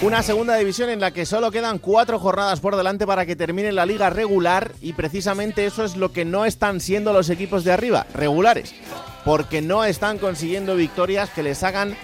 Una 0.00 0.22
segunda 0.22 0.54
división 0.54 0.90
en 0.90 1.00
la 1.00 1.10
que 1.10 1.26
solo 1.26 1.50
quedan 1.50 1.78
cuatro 1.78 2.20
jornadas 2.20 2.60
por 2.60 2.76
delante 2.76 3.04
para 3.04 3.26
que 3.26 3.34
termine 3.34 3.72
la 3.72 3.84
liga 3.84 4.10
regular 4.10 4.72
y 4.80 4.92
precisamente 4.92 5.66
eso 5.66 5.84
es 5.84 5.96
lo 5.96 6.12
que 6.12 6.24
no 6.24 6.44
están 6.44 6.78
siendo 6.78 7.12
los 7.12 7.30
equipos 7.30 7.64
de 7.64 7.72
arriba, 7.72 8.06
regulares, 8.14 8.76
porque 9.24 9.60
no 9.60 9.84
están 9.84 10.18
consiguiendo 10.18 10.76
victorias 10.76 11.30
que 11.30 11.42
les 11.42 11.64
hagan 11.64 11.96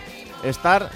estar 0.42 0.90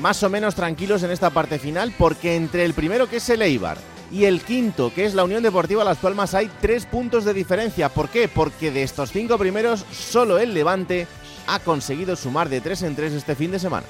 más 0.00 0.22
o 0.22 0.28
menos 0.28 0.54
tranquilos 0.54 1.02
en 1.02 1.10
esta 1.10 1.30
parte 1.30 1.58
final, 1.58 1.94
porque 1.96 2.36
entre 2.36 2.66
el 2.66 2.74
primero 2.74 3.08
que 3.08 3.16
es 3.16 3.30
el 3.30 3.40
Eibar 3.40 3.78
y 4.10 4.26
el 4.26 4.42
quinto 4.42 4.92
que 4.94 5.06
es 5.06 5.14
la 5.14 5.24
Unión 5.24 5.42
Deportiva 5.42 5.84
Las 5.84 5.98
Palmas 5.98 6.34
hay 6.34 6.50
tres 6.60 6.84
puntos 6.84 7.24
de 7.24 7.32
diferencia. 7.32 7.88
¿Por 7.88 8.10
qué? 8.10 8.28
Porque 8.28 8.70
de 8.70 8.82
estos 8.82 9.10
cinco 9.10 9.38
primeros 9.38 9.86
solo 9.90 10.38
el 10.38 10.52
Levante 10.52 11.06
ha 11.46 11.60
conseguido 11.60 12.14
sumar 12.14 12.50
de 12.50 12.60
tres 12.60 12.82
en 12.82 12.94
tres 12.94 13.14
este 13.14 13.34
fin 13.36 13.52
de 13.52 13.58
semana. 13.58 13.86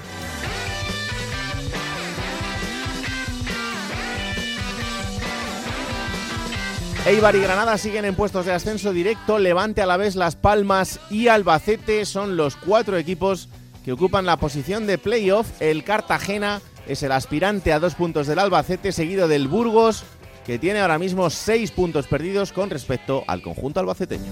Eibar 7.05 7.35
y 7.35 7.41
Granada 7.41 7.77
siguen 7.77 8.05
en 8.05 8.15
puestos 8.15 8.45
de 8.45 8.53
ascenso 8.53 8.93
directo, 8.93 9.37
Levante 9.37 9.81
a 9.81 9.85
la 9.85 9.97
vez 9.97 10.15
Las 10.15 10.37
Palmas 10.37 11.01
y 11.09 11.27
Albacete 11.27 12.05
son 12.05 12.37
los 12.37 12.55
cuatro 12.55 12.97
equipos 12.97 13.49
que 13.83 13.91
ocupan 13.91 14.25
la 14.25 14.37
posición 14.37 14.87
de 14.87 14.97
playoff. 14.97 15.49
El 15.59 15.83
Cartagena 15.83 16.61
es 16.87 17.03
el 17.03 17.11
aspirante 17.11 17.73
a 17.73 17.79
dos 17.79 17.95
puntos 17.95 18.25
del 18.27 18.39
Albacete, 18.39 18.93
seguido 18.93 19.27
del 19.27 19.49
Burgos, 19.49 20.05
que 20.45 20.57
tiene 20.59 20.79
ahora 20.79 20.97
mismo 20.97 21.29
seis 21.29 21.71
puntos 21.71 22.07
perdidos 22.07 22.53
con 22.53 22.69
respecto 22.69 23.25
al 23.27 23.41
conjunto 23.41 23.81
albaceteño. 23.81 24.31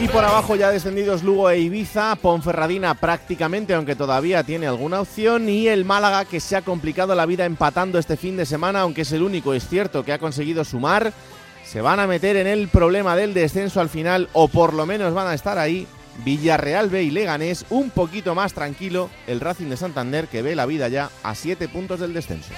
Y 0.00 0.06
por 0.06 0.24
abajo 0.24 0.54
ya 0.54 0.70
descendidos 0.70 1.24
Lugo 1.24 1.50
e 1.50 1.58
Ibiza, 1.58 2.14
Ponferradina 2.14 2.94
prácticamente, 2.94 3.74
aunque 3.74 3.96
todavía 3.96 4.44
tiene 4.44 4.68
alguna 4.68 5.00
opción, 5.00 5.48
y 5.48 5.66
el 5.66 5.84
Málaga 5.84 6.24
que 6.24 6.38
se 6.38 6.54
ha 6.54 6.62
complicado 6.62 7.16
la 7.16 7.26
vida 7.26 7.44
empatando 7.44 7.98
este 7.98 8.16
fin 8.16 8.36
de 8.36 8.46
semana, 8.46 8.82
aunque 8.82 9.02
es 9.02 9.10
el 9.10 9.24
único, 9.24 9.54
es 9.54 9.66
cierto, 9.68 10.04
que 10.04 10.12
ha 10.12 10.20
conseguido 10.20 10.64
sumar. 10.64 11.12
Se 11.64 11.80
van 11.80 11.98
a 11.98 12.06
meter 12.06 12.36
en 12.36 12.46
el 12.46 12.68
problema 12.68 13.16
del 13.16 13.34
descenso 13.34 13.80
al 13.80 13.88
final, 13.88 14.28
o 14.34 14.46
por 14.46 14.72
lo 14.72 14.86
menos 14.86 15.14
van 15.14 15.26
a 15.26 15.34
estar 15.34 15.58
ahí. 15.58 15.88
Villarreal 16.24 16.90
B 16.90 17.02
y 17.02 17.10
Leganés, 17.10 17.64
un 17.68 17.90
poquito 17.90 18.36
más 18.36 18.52
tranquilo 18.52 19.10
el 19.26 19.40
Racing 19.40 19.66
de 19.66 19.76
Santander 19.76 20.28
que 20.28 20.42
ve 20.42 20.54
la 20.54 20.66
vida 20.66 20.88
ya 20.88 21.10
a 21.24 21.34
7 21.34 21.68
puntos 21.68 21.98
del 21.98 22.14
descenso. 22.14 22.50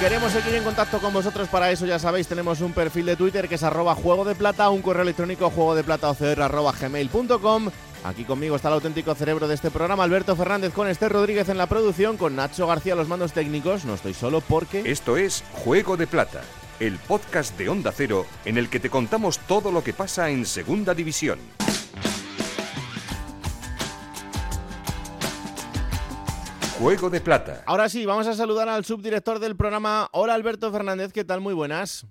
Queremos 0.00 0.32
seguir 0.32 0.54
en 0.54 0.64
contacto 0.64 0.98
con 0.98 1.12
vosotros, 1.12 1.46
para 1.48 1.70
eso 1.70 1.84
ya 1.84 1.98
sabéis, 1.98 2.26
tenemos 2.26 2.62
un 2.62 2.72
perfil 2.72 3.04
de 3.04 3.16
Twitter 3.16 3.46
que 3.50 3.56
es 3.56 3.62
arroba 3.62 3.94
juego 3.94 4.24
de 4.24 4.34
plata, 4.34 4.70
un 4.70 4.80
correo 4.80 5.02
electrónico 5.02 5.50
juego 5.50 5.74
de 5.74 5.84
plata. 5.84 6.10
Aquí 8.02 8.24
conmigo 8.24 8.56
está 8.56 8.68
el 8.68 8.74
auténtico 8.74 9.14
cerebro 9.14 9.46
de 9.46 9.54
este 9.54 9.70
programa, 9.70 10.04
Alberto 10.04 10.34
Fernández 10.36 10.72
con 10.72 10.88
Esther 10.88 11.12
Rodríguez 11.12 11.50
en 11.50 11.58
la 11.58 11.66
producción, 11.66 12.16
con 12.16 12.34
Nacho 12.34 12.66
García 12.66 12.94
los 12.94 13.08
mandos 13.08 13.34
técnicos. 13.34 13.84
No 13.84 13.92
estoy 13.92 14.14
solo 14.14 14.40
porque... 14.40 14.90
Esto 14.90 15.18
es 15.18 15.44
Juego 15.52 15.98
de 15.98 16.06
Plata, 16.06 16.40
el 16.80 16.96
podcast 16.96 17.58
de 17.58 17.68
Onda 17.68 17.92
Cero 17.94 18.24
en 18.46 18.56
el 18.56 18.70
que 18.70 18.80
te 18.80 18.88
contamos 18.88 19.38
todo 19.40 19.70
lo 19.70 19.84
que 19.84 19.92
pasa 19.92 20.30
en 20.30 20.46
Segunda 20.46 20.94
División. 20.94 21.38
Juego 26.80 27.10
de 27.10 27.20
Plata. 27.20 27.62
Ahora 27.66 27.90
sí, 27.90 28.06
vamos 28.06 28.26
a 28.26 28.32
saludar 28.32 28.66
al 28.70 28.86
subdirector 28.86 29.38
del 29.38 29.54
programa. 29.54 30.08
Hola 30.12 30.32
Alberto 30.32 30.72
Fernández, 30.72 31.12
¿qué 31.12 31.26
tal? 31.26 31.42
Muy 31.42 31.52
buenas. 31.52 32.06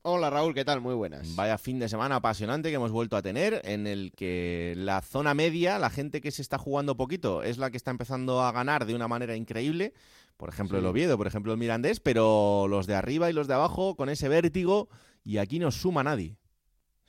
Hola 0.00 0.30
Raúl, 0.30 0.54
¿qué 0.54 0.64
tal? 0.64 0.80
Muy 0.80 0.94
buenas. 0.94 1.36
Vaya 1.36 1.58
fin 1.58 1.78
de 1.78 1.90
semana 1.90 2.16
apasionante 2.16 2.70
que 2.70 2.76
hemos 2.76 2.90
vuelto 2.90 3.18
a 3.18 3.22
tener, 3.22 3.60
en 3.64 3.86
el 3.86 4.12
que 4.16 4.72
la 4.78 5.02
zona 5.02 5.34
media, 5.34 5.78
la 5.78 5.90
gente 5.90 6.22
que 6.22 6.30
se 6.30 6.40
está 6.40 6.56
jugando 6.56 6.96
poquito, 6.96 7.42
es 7.42 7.58
la 7.58 7.70
que 7.70 7.76
está 7.76 7.90
empezando 7.90 8.40
a 8.40 8.50
ganar 8.50 8.86
de 8.86 8.94
una 8.94 9.08
manera 9.08 9.36
increíble. 9.36 9.92
Por 10.38 10.48
ejemplo, 10.48 10.78
el 10.78 10.86
Oviedo, 10.86 11.18
por 11.18 11.26
ejemplo, 11.26 11.52
el 11.52 11.58
Mirandés, 11.58 12.00
pero 12.00 12.66
los 12.66 12.86
de 12.86 12.94
arriba 12.94 13.28
y 13.28 13.34
los 13.34 13.46
de 13.46 13.54
abajo 13.54 13.94
con 13.94 14.08
ese 14.08 14.30
vértigo 14.30 14.88
y 15.22 15.36
aquí 15.36 15.58
no 15.58 15.70
suma 15.70 16.02
nadie. 16.02 16.38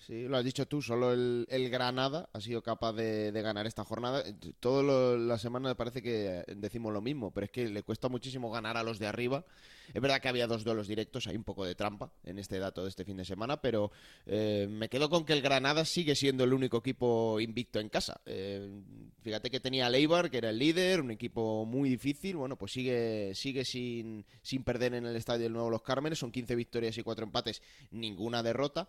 Sí, 0.05 0.27
lo 0.27 0.38
has 0.38 0.45
dicho 0.45 0.67
tú, 0.67 0.83
solo 0.83 1.13
el, 1.13 1.69
Granada 1.71 2.29
ha 2.31 2.39
sido 2.39 2.61
capaz 2.61 2.93
de, 2.93 3.31
ganar 3.31 3.66
esta 3.66 3.83
jornada. 3.83 4.23
Todas 4.59 5.19
las 5.19 5.41
semanas 5.41 5.73
parece 5.73 6.03
que 6.03 6.43
decimos 6.55 6.93
lo 6.93 7.01
mismo, 7.01 7.31
pero 7.31 7.45
es 7.45 7.51
que 7.51 7.67
le 7.67 7.81
cuesta 7.81 8.07
muchísimo 8.07 8.51
ganar 8.51 8.77
a 8.77 8.83
los 8.83 8.99
de 8.99 9.07
arriba. 9.07 9.45
Es 9.91 9.99
verdad 9.99 10.21
que 10.21 10.27
había 10.29 10.45
dos 10.45 10.63
duelos 10.63 10.88
directos, 10.88 11.25
hay 11.25 11.35
un 11.35 11.44
poco 11.44 11.65
de 11.65 11.73
trampa 11.73 12.11
en 12.23 12.38
este 12.38 12.59
dato 12.59 12.83
de 12.83 12.89
este 12.89 13.03
fin 13.03 13.17
de 13.17 13.25
semana, 13.25 13.61
pero 13.61 13.91
eh, 14.27 14.67
me 14.69 14.89
quedo 14.89 15.09
con 15.09 15.25
que 15.25 15.33
el 15.33 15.41
Granada 15.41 15.85
sigue 15.85 16.15
siendo 16.15 16.44
el 16.44 16.53
único 16.53 16.77
equipo 16.77 17.39
invicto 17.39 17.79
en 17.79 17.89
casa. 17.89 18.21
Eh, 18.27 18.81
fíjate 19.23 19.49
que 19.49 19.59
tenía 19.59 19.89
Leibar, 19.89 20.29
que 20.29 20.38
era 20.38 20.51
el 20.51 20.59
líder, 20.59 21.01
un 21.01 21.11
equipo 21.11 21.65
muy 21.65 21.89
difícil, 21.89 22.35
bueno, 22.35 22.57
pues 22.57 22.73
sigue, 22.73 23.33
sigue 23.33 23.65
sin, 23.65 24.23
sin 24.44 24.63
perder 24.63 24.94
en 24.94 25.07
el 25.07 25.15
Estadio 25.15 25.44
del 25.44 25.53
Nuevo 25.53 25.71
Los 25.71 25.81
Cármenes, 25.81 26.19
son 26.19 26.31
15 26.31 26.55
victorias 26.55 26.95
y 26.95 27.01
4 27.01 27.25
empates, 27.25 27.63
ninguna 27.89 28.44
derrota. 28.44 28.88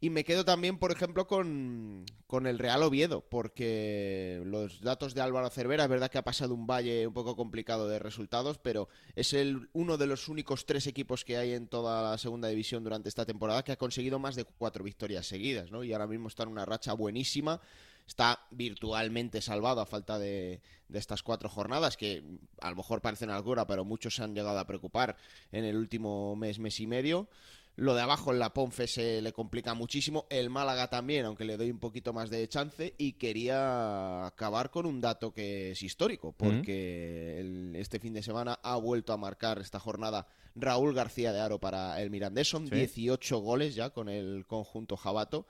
Y 0.00 0.10
me 0.10 0.24
quedo 0.24 0.44
también 0.44 0.57
también, 0.58 0.78
por 0.78 0.90
ejemplo, 0.90 1.28
con, 1.28 2.04
el 2.44 2.58
Real 2.58 2.82
Oviedo, 2.82 3.20
porque 3.20 4.42
los 4.44 4.80
datos 4.80 5.14
de 5.14 5.20
Álvaro 5.20 5.50
Cervera, 5.50 5.84
es 5.84 5.88
verdad 5.88 6.10
que 6.10 6.18
ha 6.18 6.24
pasado 6.24 6.52
un 6.52 6.66
valle 6.66 7.06
un 7.06 7.14
poco 7.14 7.36
complicado 7.36 7.86
de 7.86 8.00
resultados, 8.00 8.58
pero 8.58 8.88
es 9.14 9.34
el, 9.34 9.68
uno 9.72 9.96
de 9.96 10.08
los 10.08 10.26
únicos 10.26 10.66
tres 10.66 10.88
equipos 10.88 11.24
que 11.24 11.36
hay 11.36 11.52
en 11.52 11.68
toda 11.68 12.10
la 12.10 12.18
segunda 12.18 12.48
división 12.48 12.82
durante 12.82 13.08
esta 13.08 13.24
temporada 13.24 13.62
que 13.62 13.70
ha 13.70 13.76
conseguido 13.76 14.18
más 14.18 14.34
de 14.34 14.46
cuatro 14.46 14.82
victorias 14.82 15.26
seguidas, 15.26 15.70
¿no? 15.70 15.84
Y 15.84 15.92
ahora 15.92 16.08
mismo 16.08 16.26
está 16.26 16.42
en 16.42 16.48
una 16.48 16.64
racha 16.64 16.92
buenísima 16.92 17.60
está 18.08 18.40
virtualmente 18.50 19.42
salvado 19.42 19.82
a 19.82 19.86
falta 19.86 20.18
de, 20.18 20.62
de, 20.88 20.98
estas 20.98 21.22
cuatro 21.22 21.50
jornadas 21.50 21.98
que 21.98 22.24
a 22.62 22.70
lo 22.70 22.76
mejor 22.76 23.02
parecen 23.02 23.28
alguna, 23.28 23.66
pero 23.66 23.84
muchos 23.84 24.14
se 24.14 24.22
han 24.22 24.34
llegado 24.34 24.58
a 24.58 24.66
preocupar 24.66 25.14
en 25.52 25.66
el 25.66 25.76
último 25.76 26.34
mes, 26.34 26.58
mes 26.58 26.80
y 26.80 26.86
medio. 26.86 27.28
Lo 27.78 27.94
de 27.94 28.02
abajo 28.02 28.32
en 28.32 28.40
la 28.40 28.52
Ponfe 28.52 28.88
se 28.88 29.22
le 29.22 29.32
complica 29.32 29.72
muchísimo. 29.72 30.26
El 30.30 30.50
Málaga 30.50 30.90
también, 30.90 31.26
aunque 31.26 31.44
le 31.44 31.56
doy 31.56 31.70
un 31.70 31.78
poquito 31.78 32.12
más 32.12 32.28
de 32.28 32.48
chance. 32.48 32.92
Y 32.98 33.12
quería 33.12 34.26
acabar 34.26 34.70
con 34.70 34.84
un 34.84 35.00
dato 35.00 35.32
que 35.32 35.70
es 35.70 35.82
histórico, 35.84 36.32
porque 36.32 37.70
este 37.76 38.00
fin 38.00 38.14
de 38.14 38.24
semana 38.24 38.58
ha 38.64 38.74
vuelto 38.78 39.12
a 39.12 39.16
marcar 39.16 39.60
esta 39.60 39.78
jornada 39.78 40.26
Raúl 40.56 40.92
García 40.92 41.32
de 41.32 41.38
Aro 41.38 41.60
para 41.60 42.02
el 42.02 42.10
Mirandés. 42.10 42.48
Son 42.48 42.68
18 42.68 43.38
goles 43.38 43.76
ya 43.76 43.90
con 43.90 44.08
el 44.08 44.44
conjunto 44.48 44.96
Jabato 44.96 45.46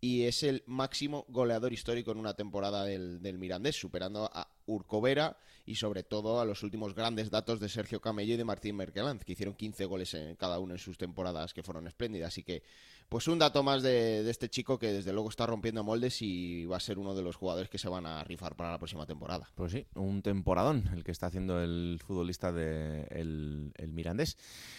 y 0.00 0.24
es 0.24 0.42
el 0.42 0.62
máximo 0.66 1.26
goleador 1.28 1.72
histórico 1.72 2.10
en 2.12 2.18
una 2.18 2.34
temporada 2.34 2.84
del, 2.84 3.20
del 3.20 3.38
Mirandés, 3.38 3.76
superando 3.76 4.30
a 4.32 4.48
Urcovera 4.66 5.36
y 5.66 5.74
sobre 5.74 6.02
todo 6.02 6.40
a 6.40 6.44
los 6.44 6.62
últimos 6.62 6.94
grandes 6.94 7.30
datos 7.30 7.60
de 7.60 7.68
Sergio 7.68 8.00
Camello 8.00 8.34
y 8.34 8.36
de 8.36 8.44
Martín 8.44 8.76
Merkeland, 8.76 9.22
que 9.22 9.32
hicieron 9.32 9.54
15 9.54 9.84
goles 9.84 10.14
en 10.14 10.36
cada 10.36 10.58
uno 10.58 10.74
en 10.74 10.78
sus 10.78 10.96
temporadas 10.96 11.52
que 11.52 11.62
fueron 11.62 11.86
espléndidas. 11.86 12.28
Así 12.28 12.42
que, 12.42 12.62
pues 13.10 13.26
un 13.26 13.40
dato 13.40 13.64
más 13.64 13.82
de, 13.82 14.30
este 14.30 14.48
chico 14.48 14.78
que 14.78 14.92
desde 14.92 15.12
luego 15.12 15.28
está 15.28 15.44
rompiendo 15.44 15.82
moldes 15.82 16.22
y 16.22 16.64
va 16.66 16.76
a 16.76 16.80
ser 16.80 16.96
uno 16.96 17.12
de 17.12 17.22
los 17.22 17.34
jugadores 17.34 17.68
que 17.68 17.76
se 17.76 17.88
van 17.88 18.06
a 18.06 18.22
rifar 18.22 18.54
para 18.54 18.70
la 18.70 18.78
próxima 18.78 19.04
temporada. 19.04 19.48
Pues 19.56 19.72
sí, 19.72 19.84
un 19.96 20.22
temporadón 20.22 20.88
el 20.94 21.02
que 21.02 21.10
está 21.10 21.26
haciendo 21.26 21.60
el 21.60 22.00
futbolista 22.06 22.52
de 22.52 23.08
el, 23.10 23.72
Mirandés. 23.88 24.38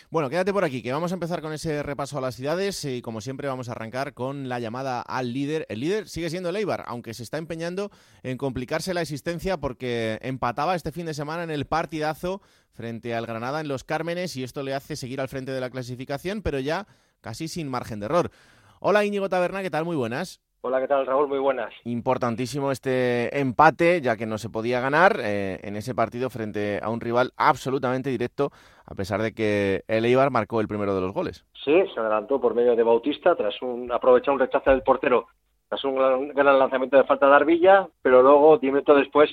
Bueno, 0.09 0.29
quédate 0.29 0.53
por 0.53 0.63
aquí, 0.63 0.81
que 0.81 0.93
vamos 0.93 1.11
a 1.11 1.15
empezar 1.15 1.41
con 1.41 1.51
ese 1.51 1.83
repaso 1.83 2.17
a 2.17 2.21
las 2.21 2.35
ciudades 2.35 2.85
y 2.85 3.01
como 3.01 3.19
siempre 3.19 3.49
vamos 3.49 3.67
a 3.67 3.73
arrancar 3.73 4.13
con 4.13 4.47
la 4.47 4.61
llamada 4.61 5.01
al 5.01 5.33
líder. 5.33 5.65
El 5.67 5.81
líder 5.81 6.07
sigue 6.07 6.29
siendo 6.29 6.47
el 6.49 6.55
Eibar, 6.55 6.85
aunque 6.87 7.13
se 7.13 7.23
está 7.23 7.37
empeñando 7.37 7.91
en 8.23 8.37
complicarse 8.37 8.93
la 8.93 9.01
existencia 9.01 9.57
porque 9.57 10.19
empataba 10.21 10.75
este 10.75 10.93
fin 10.93 11.05
de 11.05 11.13
semana 11.13 11.43
en 11.43 11.51
el 11.51 11.65
partidazo 11.65 12.41
frente 12.71 13.13
al 13.13 13.25
Granada 13.25 13.59
en 13.59 13.67
los 13.67 13.83
Cármenes 13.83 14.37
y 14.37 14.43
esto 14.43 14.63
le 14.63 14.73
hace 14.73 14.95
seguir 14.95 15.19
al 15.19 15.27
frente 15.27 15.51
de 15.51 15.59
la 15.59 15.69
clasificación, 15.69 16.41
pero 16.41 16.59
ya 16.59 16.87
casi 17.21 17.47
sin 17.47 17.69
margen 17.69 17.99
de 17.99 18.07
error. 18.07 18.31
Hola 18.79 19.05
Íñigo 19.05 19.29
Taberna, 19.29 19.61
¿qué 19.61 19.69
tal? 19.69 19.85
Muy 19.85 19.95
buenas. 19.95 20.41
Hola, 20.63 20.79
¿qué 20.79 20.87
tal, 20.87 21.07
Raúl? 21.07 21.27
Muy 21.27 21.39
buenas. 21.39 21.73
Importantísimo 21.85 22.71
este 22.71 23.39
empate, 23.39 23.99
ya 23.99 24.15
que 24.15 24.27
no 24.27 24.37
se 24.37 24.49
podía 24.49 24.79
ganar 24.79 25.19
eh, 25.19 25.59
en 25.63 25.75
ese 25.75 25.95
partido 25.95 26.29
frente 26.29 26.79
a 26.83 26.91
un 26.91 27.01
rival 27.01 27.31
absolutamente 27.35 28.11
directo, 28.11 28.51
a 28.85 28.93
pesar 28.93 29.23
de 29.23 29.33
que 29.33 29.83
el 29.87 30.05
Eibar 30.05 30.29
marcó 30.29 30.61
el 30.61 30.67
primero 30.67 30.93
de 30.93 31.01
los 31.01 31.13
goles. 31.13 31.45
Sí, 31.65 31.73
se 31.91 31.99
adelantó 31.99 32.39
por 32.39 32.53
medio 32.53 32.75
de 32.75 32.83
Bautista, 32.83 33.35
tras 33.35 33.59
un, 33.63 33.91
aprovechar 33.91 34.35
un 34.35 34.39
rechazo 34.39 34.69
del 34.69 34.83
portero, 34.83 35.25
tras 35.67 35.83
un 35.83 35.95
gran, 35.95 36.59
lanzamiento 36.59 36.95
de 36.95 37.05
falta 37.05 37.27
de 37.27 37.35
Arbilla, 37.35 37.87
pero 38.03 38.21
luego, 38.21 38.59
diez 38.59 38.71
minutos 38.71 38.97
después, 38.97 39.31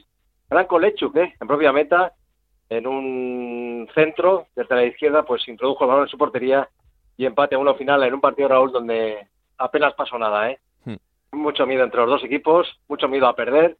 gran 0.48 0.66
Colechuk, 0.66 1.14
¿eh? 1.16 1.34
en 1.38 1.46
propia 1.46 1.72
meta, 1.72 2.14
en 2.70 2.86
un 2.86 3.86
centro, 3.94 4.46
desde 4.56 4.74
la 4.74 4.84
izquierda, 4.84 5.24
pues 5.24 5.46
introdujo 5.46 5.84
el 5.84 5.88
balón 5.88 6.04
en 6.04 6.10
su 6.10 6.16
portería 6.16 6.70
y 7.18 7.26
empate 7.26 7.56
a 7.56 7.58
uno 7.58 7.74
final 7.74 8.02
en 8.04 8.14
un 8.14 8.20
partido, 8.20 8.48
Raúl, 8.48 8.72
donde 8.72 9.26
apenas 9.58 9.92
pasó 9.94 10.18
nada, 10.18 10.50
¿eh? 10.50 10.58
mucho 11.32 11.66
miedo 11.66 11.84
entre 11.84 12.00
los 12.00 12.08
dos 12.08 12.24
equipos, 12.24 12.66
mucho 12.88 13.06
miedo 13.06 13.26
a 13.26 13.36
perder, 13.36 13.76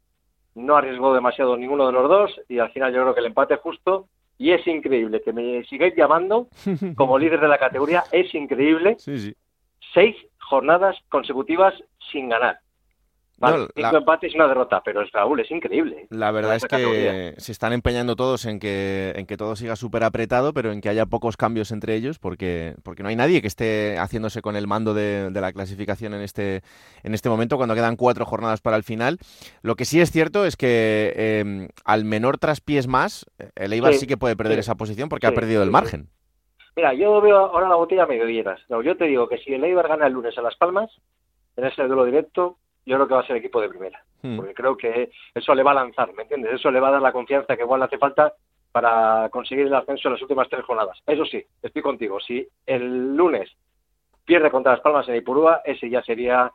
no 0.53 0.75
arriesgó 0.75 1.15
demasiado 1.15 1.57
ninguno 1.57 1.87
de 1.87 1.93
los 1.93 2.07
dos 2.07 2.41
y 2.47 2.59
al 2.59 2.71
final 2.71 2.93
yo 2.93 3.01
creo 3.01 3.13
que 3.15 3.21
el 3.21 3.25
empate 3.27 3.55
justo. 3.55 4.07
Y 4.37 4.51
es 4.51 4.65
increíble 4.67 5.21
que 5.21 5.33
me 5.33 5.63
sigáis 5.65 5.95
llamando 5.95 6.47
como 6.95 7.17
líder 7.17 7.41
de 7.41 7.47
la 7.47 7.57
categoría, 7.57 8.03
es 8.11 8.33
increíble. 8.35 8.97
Seis 9.93 10.15
jornadas 10.37 10.97
consecutivas 11.09 11.73
sin 12.11 12.29
ganar 12.29 12.59
cinco 13.75 13.97
empates 13.97 14.33
y 14.33 14.35
una 14.35 14.47
derrota, 14.47 14.81
pero 14.83 15.01
es 15.01 15.11
Raúl, 15.11 15.39
es 15.39 15.51
increíble. 15.51 16.07
La 16.09 16.31
verdad 16.31 16.55
es 16.55 16.65
que 16.65 17.33
se 17.37 17.51
están 17.51 17.73
empeñando 17.73 18.15
todos 18.15 18.45
en 18.45 18.59
que, 18.59 19.13
en 19.15 19.25
que 19.25 19.37
todo 19.37 19.55
siga 19.55 19.75
súper 19.75 20.03
apretado, 20.03 20.53
pero 20.53 20.71
en 20.71 20.81
que 20.81 20.89
haya 20.89 21.05
pocos 21.05 21.37
cambios 21.37 21.71
entre 21.71 21.95
ellos, 21.95 22.19
porque, 22.19 22.75
porque 22.83 23.03
no 23.03 23.09
hay 23.09 23.15
nadie 23.15 23.41
que 23.41 23.47
esté 23.47 23.97
haciéndose 23.97 24.41
con 24.41 24.55
el 24.55 24.67
mando 24.67 24.93
de, 24.93 25.29
la 25.31 25.53
clasificación 25.53 26.13
en 26.13 26.21
este, 26.21 26.61
en 27.03 27.13
este 27.13 27.29
momento, 27.29 27.57
cuando 27.57 27.75
quedan 27.75 27.95
cuatro 27.95 28.25
jornadas 28.25 28.61
para 28.61 28.77
el 28.77 28.83
final. 28.83 29.17
Lo 29.61 29.75
que 29.75 29.85
sí 29.85 30.01
es 30.01 30.11
cierto 30.11 30.45
es 30.45 30.57
que 30.57 31.13
em, 31.39 31.69
al 31.85 32.03
menor 32.03 32.37
traspiés 32.37 32.87
más, 32.87 33.25
el 33.55 33.73
Eibar 33.73 33.93
sí, 33.93 34.07
que 34.07 34.17
puede 34.17 34.35
perder 34.35 34.59
esa 34.59 34.75
posición 34.75 35.09
porque 35.09 35.27
ha 35.27 35.31
perdido 35.31 35.63
el 35.63 35.71
margen. 35.71 36.09
Mira, 36.75 36.93
yo 36.93 37.19
veo 37.21 37.37
ahora 37.37 37.67
la 37.67 37.75
botella 37.75 38.05
medio 38.05 38.25
llena. 38.25 38.57
yo 38.69 38.95
te 38.95 39.05
digo 39.05 39.27
que 39.27 39.37
si 39.39 39.53
el 39.53 39.63
Eibar 39.63 39.87
gana 39.87 40.07
el 40.07 40.13
lunes 40.13 40.37
a 40.37 40.41
Las 40.41 40.55
Palmas, 40.55 40.89
en 41.57 41.65
ese 41.65 41.83
duelo 41.83 42.05
directo, 42.05 42.57
yo 42.85 42.95
creo 42.95 43.07
que 43.07 43.13
va 43.13 43.21
a 43.21 43.27
ser 43.27 43.35
equipo 43.37 43.61
de 43.61 43.69
primera. 43.69 44.03
Hmm. 44.21 44.37
Porque 44.37 44.53
creo 44.53 44.75
que 44.75 45.11
eso 45.33 45.55
le 45.55 45.63
va 45.63 45.71
a 45.71 45.75
lanzar, 45.75 46.13
¿me 46.13 46.23
entiendes? 46.23 46.53
Eso 46.53 46.71
le 46.71 46.79
va 46.79 46.89
a 46.89 46.91
dar 46.91 47.01
la 47.01 47.11
confianza 47.11 47.55
que 47.55 47.63
igual 47.63 47.79
le 47.79 47.85
hace 47.85 47.97
falta 47.97 48.33
para 48.71 49.29
conseguir 49.29 49.67
el 49.67 49.73
ascenso 49.73 50.07
en 50.07 50.13
las 50.13 50.21
últimas 50.21 50.49
tres 50.49 50.63
jornadas. 50.63 51.01
Eso 51.05 51.25
sí, 51.25 51.43
estoy 51.61 51.81
contigo. 51.81 52.19
Si 52.19 52.47
el 52.65 53.15
lunes 53.15 53.49
pierde 54.25 54.51
contra 54.51 54.73
las 54.73 54.81
Palmas 54.81 55.07
en 55.09 55.15
Ipurúa, 55.15 55.61
ese 55.65 55.89
ya 55.89 56.03
sería 56.03 56.51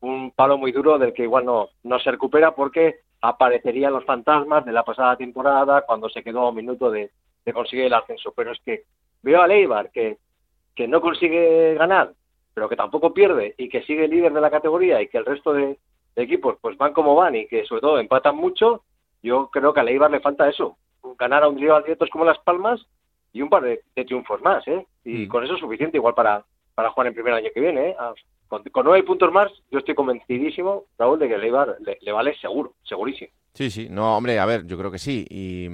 un 0.00 0.32
palo 0.32 0.58
muy 0.58 0.72
duro 0.72 0.98
del 0.98 1.14
que 1.14 1.22
igual 1.22 1.46
no, 1.46 1.70
no 1.82 1.98
se 1.98 2.10
recupera 2.10 2.54
porque 2.54 2.96
aparecerían 3.22 3.92
los 3.92 4.04
fantasmas 4.04 4.64
de 4.66 4.72
la 4.72 4.84
pasada 4.84 5.16
temporada 5.16 5.82
cuando 5.86 6.10
se 6.10 6.22
quedó 6.22 6.40
a 6.40 6.48
un 6.50 6.56
minuto 6.56 6.90
de, 6.90 7.10
conseguir 7.52 7.86
el 7.86 7.94
ascenso. 7.94 8.32
Pero 8.36 8.52
es 8.52 8.60
que 8.60 8.82
veo 9.22 9.40
a 9.40 9.46
Leibar 9.46 9.90
que, 9.90 10.18
que 10.74 10.86
no 10.86 11.00
consigue 11.00 11.74
ganar 11.74 12.12
pero 12.54 12.68
que 12.68 12.76
tampoco 12.76 13.12
pierde 13.12 13.54
y 13.58 13.68
que 13.68 13.82
sigue 13.82 14.08
líder 14.08 14.32
de 14.32 14.40
la 14.40 14.50
categoría 14.50 15.02
y 15.02 15.08
que 15.08 15.18
el 15.18 15.26
resto 15.26 15.52
de, 15.52 15.76
equipos 16.16 16.56
pues 16.60 16.76
van 16.78 16.92
como 16.92 17.14
van 17.14 17.34
y 17.34 17.46
que 17.46 17.64
sobre 17.64 17.80
todo 17.80 17.98
empatan 17.98 18.36
mucho, 18.36 18.82
yo 19.22 19.50
creo 19.50 19.74
que 19.74 19.80
a 19.80 19.82
Leibar 19.82 20.10
le 20.10 20.20
falta 20.20 20.48
eso, 20.48 20.76
ganar 21.18 21.42
a 21.42 21.48
un 21.48 21.58
rival 21.58 21.82
directo 21.82 22.06
como 22.10 22.24
Las 22.24 22.38
Palmas 22.38 22.86
y 23.32 23.42
un 23.42 23.48
par 23.48 23.62
de, 23.62 23.82
triunfos 24.04 24.40
más, 24.40 24.66
¿eh? 24.68 24.86
Y 25.04 25.26
mm. 25.26 25.28
con 25.28 25.42
eso 25.42 25.54
es 25.54 25.60
suficiente 25.60 25.96
igual 25.96 26.14
para, 26.14 26.44
para 26.74 26.90
jugar 26.90 27.08
en 27.08 27.14
primer 27.14 27.34
año 27.34 27.48
que 27.52 27.60
viene, 27.60 27.90
¿eh? 27.90 27.96
Con, 28.46 28.62
nueve 28.84 29.02
puntos 29.02 29.32
más, 29.32 29.50
yo 29.70 29.80
estoy 29.80 29.96
convencidísimo, 29.96 30.84
Raúl, 30.98 31.18
de 31.18 31.28
que 31.28 31.38
Leibar 31.38 31.76
le 31.80 32.12
vale 32.12 32.36
seguro, 32.36 32.74
segurísimo. 32.84 33.32
Sí, 33.54 33.70
sí, 33.70 33.86
no, 33.88 34.16
hombre, 34.16 34.40
a 34.40 34.46
ver, 34.46 34.66
yo 34.66 34.76
creo 34.76 34.90
que 34.90 34.98
sí, 34.98 35.24
y, 35.30 35.68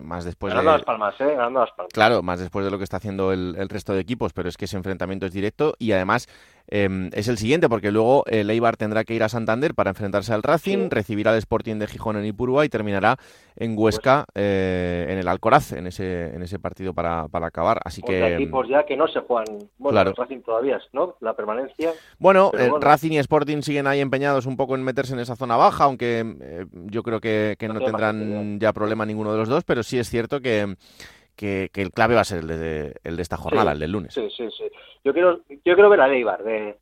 más 0.00 0.24
después 0.24 0.54
de... 0.54 0.62
las 0.62 0.84
palmas, 0.84 1.20
¿eh? 1.20 1.24
Ganando 1.24 1.58
las 1.58 1.70
palmas. 1.72 1.92
Claro, 1.92 2.22
más 2.22 2.38
después 2.38 2.64
de 2.64 2.70
lo 2.70 2.78
que 2.78 2.84
está 2.84 2.98
haciendo 2.98 3.32
el, 3.32 3.56
el, 3.58 3.68
resto 3.68 3.92
de 3.92 4.00
equipos, 4.00 4.32
pero 4.32 4.48
es 4.48 4.56
que 4.56 4.66
ese 4.66 4.76
enfrentamiento 4.76 5.26
es 5.26 5.32
directo 5.32 5.74
y 5.80 5.90
además 5.90 6.28
Em, 6.68 7.10
es 7.12 7.28
el 7.28 7.38
siguiente, 7.38 7.68
porque 7.68 7.92
luego 7.92 8.24
el 8.26 8.50
Eibar 8.50 8.76
tendrá 8.76 9.04
que 9.04 9.14
ir 9.14 9.22
a 9.22 9.28
Santander 9.28 9.74
para 9.74 9.90
enfrentarse 9.90 10.32
al 10.32 10.42
Racing, 10.42 10.90
recibirá 10.90 11.32
al 11.32 11.38
Sporting 11.38 11.76
de 11.76 11.86
Gijón 11.86 12.16
en 12.16 12.24
Ipurúa 12.24 12.64
y 12.64 12.68
terminará 12.68 13.16
en 13.56 13.74
Huesca, 13.76 14.26
eh, 14.34 15.06
en 15.08 15.18
el 15.18 15.28
Alcoraz, 15.28 15.72
en 15.72 15.86
ese, 15.86 16.34
en 16.34 16.42
ese 16.42 16.58
partido 16.58 16.92
para, 16.92 17.28
para 17.28 17.46
acabar. 17.46 17.80
Así 17.84 18.02
que. 18.02 18.34
equipos 18.34 18.68
ya 18.68 18.84
que 18.84 18.96
no 18.96 19.06
se 19.08 19.20
juegan. 19.20 19.58
Bueno, 19.78 20.00
el 20.00 20.16
Racing 20.16 20.40
todavía, 20.40 20.80
¿no? 20.92 21.14
La 21.20 21.34
permanencia. 21.34 21.92
Bueno, 22.18 22.50
el 22.58 22.80
Racing 22.80 23.12
y 23.12 23.18
Sporting 23.18 23.62
siguen 23.62 23.86
ahí 23.86 24.00
empeñados 24.00 24.46
un 24.46 24.56
poco 24.56 24.74
en 24.74 24.82
meterse 24.82 25.14
en 25.14 25.20
esa 25.20 25.36
zona 25.36 25.56
baja, 25.56 25.84
aunque 25.84 26.36
eh, 26.40 26.66
yo 26.72 27.02
creo 27.02 27.20
que, 27.20 27.56
no, 27.68 27.80
tendrán 27.80 28.58
ya 28.58 28.72
problema 28.72 29.06
ninguno 29.06 29.32
de 29.32 29.38
los 29.38 29.48
dos, 29.48 29.64
pero 29.64 29.82
sí 29.82 29.98
es 29.98 30.08
cierto 30.10 30.40
que 30.40 30.76
que, 31.36 31.70
el 31.74 31.92
clave 31.92 32.14
va 32.14 32.22
a 32.22 32.24
ser 32.24 32.38
el 32.38 32.48
de, 32.48 32.94
el 33.04 33.16
de 33.16 33.22
esta 33.22 33.36
jornada, 33.36 33.72
el 33.72 33.78
del 33.78 33.92
lunes. 33.92 34.14
Sí, 34.14 34.28
sí, 34.36 34.48
sí. 34.50 34.64
Yo 35.04 35.12
quiero, 35.12 35.40
yo 35.48 35.74
quiero 35.74 35.90
ver 35.90 36.00
a 36.00 36.12
Eibar, 36.12 36.42
de, 36.42 36.76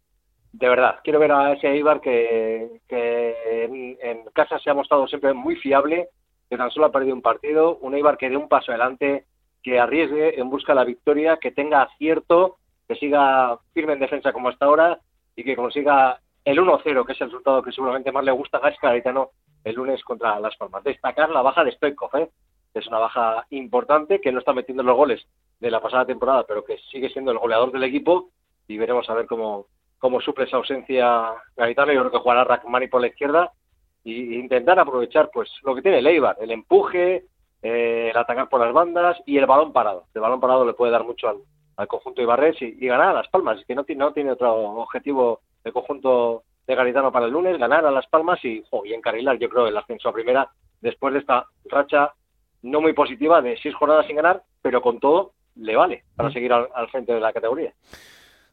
de 0.52 0.68
verdad. 0.68 1.00
Quiero 1.02 1.18
ver 1.18 1.32
a 1.32 1.52
ese 1.52 1.68
Eibar 1.68 2.00
que, 2.00 2.80
que 2.88 3.64
en, 4.00 4.24
casa 4.32 4.58
se 4.58 4.70
ha 4.70 4.74
mostrado 4.74 5.06
siempre 5.08 5.32
muy 5.34 5.56
fiable, 5.56 6.08
que 6.48 6.56
tan 6.56 6.70
solo 6.70 6.86
ha 6.86 6.92
perdido 6.92 7.14
un 7.14 7.22
partido. 7.22 7.78
Un 7.78 7.94
Eibar 7.94 8.16
que 8.16 8.30
dé 8.30 8.36
un 8.36 8.48
paso 8.48 8.70
adelante, 8.70 9.26
que 9.62 9.78
arriesgue 9.78 10.40
en 10.40 10.48
busca 10.48 10.72
de 10.72 10.76
la 10.76 10.84
victoria, 10.84 11.38
que 11.38 11.50
tenga 11.50 11.82
acierto, 11.82 12.58
que 12.86 12.94
siga 12.94 13.58
firme 13.72 13.94
en 13.94 14.00
defensa 14.00 14.32
como 14.32 14.48
hasta 14.48 14.66
ahora 14.66 15.00
y 15.34 15.42
que 15.42 15.56
consiga 15.56 16.20
el 16.44 16.58
1-0, 16.58 17.06
que 17.06 17.12
es 17.12 17.20
el 17.20 17.28
resultado 17.28 17.62
que 17.62 17.72
seguramente 17.72 18.12
más 18.12 18.24
le 18.24 18.30
gusta 18.30 18.58
a 18.58 18.60
Gasca 18.60 18.94
el 18.94 19.74
lunes 19.74 20.02
contra 20.04 20.38
Las 20.38 20.56
Palmas. 20.56 20.84
Destacar 20.84 21.30
la 21.30 21.42
baja 21.42 21.64
de 21.64 21.72
Stoikov, 21.72 22.14
¿eh? 22.16 22.28
Es 22.74 22.86
una 22.86 22.98
baja 22.98 23.46
importante, 23.50 24.20
que 24.20 24.32
no 24.32 24.40
está 24.40 24.52
metiendo 24.52 24.82
los 24.82 24.96
goles 24.96 25.26
de 25.60 25.70
la 25.70 25.80
pasada 25.80 26.04
temporada, 26.04 26.44
pero 26.46 26.64
que 26.64 26.78
sigue 26.90 27.08
siendo 27.08 27.30
el 27.30 27.38
goleador 27.38 27.72
del 27.72 27.84
equipo 27.84 28.30
y 28.66 28.78
veremos 28.78 29.08
a 29.08 29.14
ver 29.14 29.26
cómo, 29.26 29.66
cómo 29.98 30.20
suple 30.20 30.44
esa 30.44 30.56
ausencia 30.56 31.32
Garitano. 31.56 31.92
Yo 31.92 32.00
creo 32.00 32.12
que 32.12 32.18
jugará 32.18 32.44
Rachmani 32.44 32.88
por 32.88 33.00
la 33.00 33.08
izquierda 33.08 33.52
e 34.04 34.10
intentar 34.10 34.78
aprovechar 34.78 35.30
pues 35.32 35.50
lo 35.62 35.74
que 35.74 35.82
tiene 35.82 35.98
el 35.98 36.06
Eibar, 36.06 36.36
el 36.40 36.50
empuje, 36.50 37.24
eh, 37.62 38.10
el 38.10 38.16
atacar 38.16 38.48
por 38.48 38.60
las 38.60 38.72
bandas 38.72 39.16
y 39.24 39.38
el 39.38 39.46
balón 39.46 39.72
parado. 39.72 40.04
El 40.14 40.20
balón 40.20 40.40
parado 40.40 40.66
le 40.66 40.74
puede 40.74 40.92
dar 40.92 41.04
mucho 41.04 41.28
al, 41.28 41.38
al 41.76 41.88
conjunto 41.88 42.22
Ibarres 42.22 42.60
y, 42.60 42.86
ganar 42.86 43.08
a 43.08 43.14
Las 43.14 43.28
Palmas, 43.28 43.64
que 43.66 43.74
no, 43.74 43.84
no 43.96 44.12
tiene 44.12 44.32
otro 44.32 44.52
objetivo 44.54 45.40
el 45.64 45.72
conjunto 45.72 46.42
de 46.66 46.74
Garitano 46.74 47.12
para 47.12 47.26
el 47.26 47.32
lunes, 47.32 47.58
ganar 47.58 47.86
a 47.86 47.90
Las 47.90 48.06
Palmas 48.08 48.44
y, 48.44 48.62
y 48.84 48.92
encarrilar, 48.92 49.38
yo 49.38 49.48
creo, 49.48 49.66
el 49.66 49.76
ascenso 49.76 50.08
a 50.08 50.12
primera 50.12 50.50
después 50.80 51.14
de 51.14 51.20
esta 51.20 51.46
racha 51.64 52.12
no 52.64 52.80
muy 52.80 52.94
positiva 52.94 53.42
de 53.42 53.56
seis 53.62 53.74
jornadas 53.74 54.06
sin 54.06 54.16
ganar, 54.16 54.42
pero 54.62 54.80
con 54.80 54.98
todo 54.98 55.34
le 55.54 55.76
vale 55.76 56.04
para 56.16 56.30
mm. 56.30 56.32
seguir 56.32 56.52
al, 56.52 56.88
frente 56.90 57.12
de 57.12 57.20
la 57.20 57.32
categoría. 57.32 57.72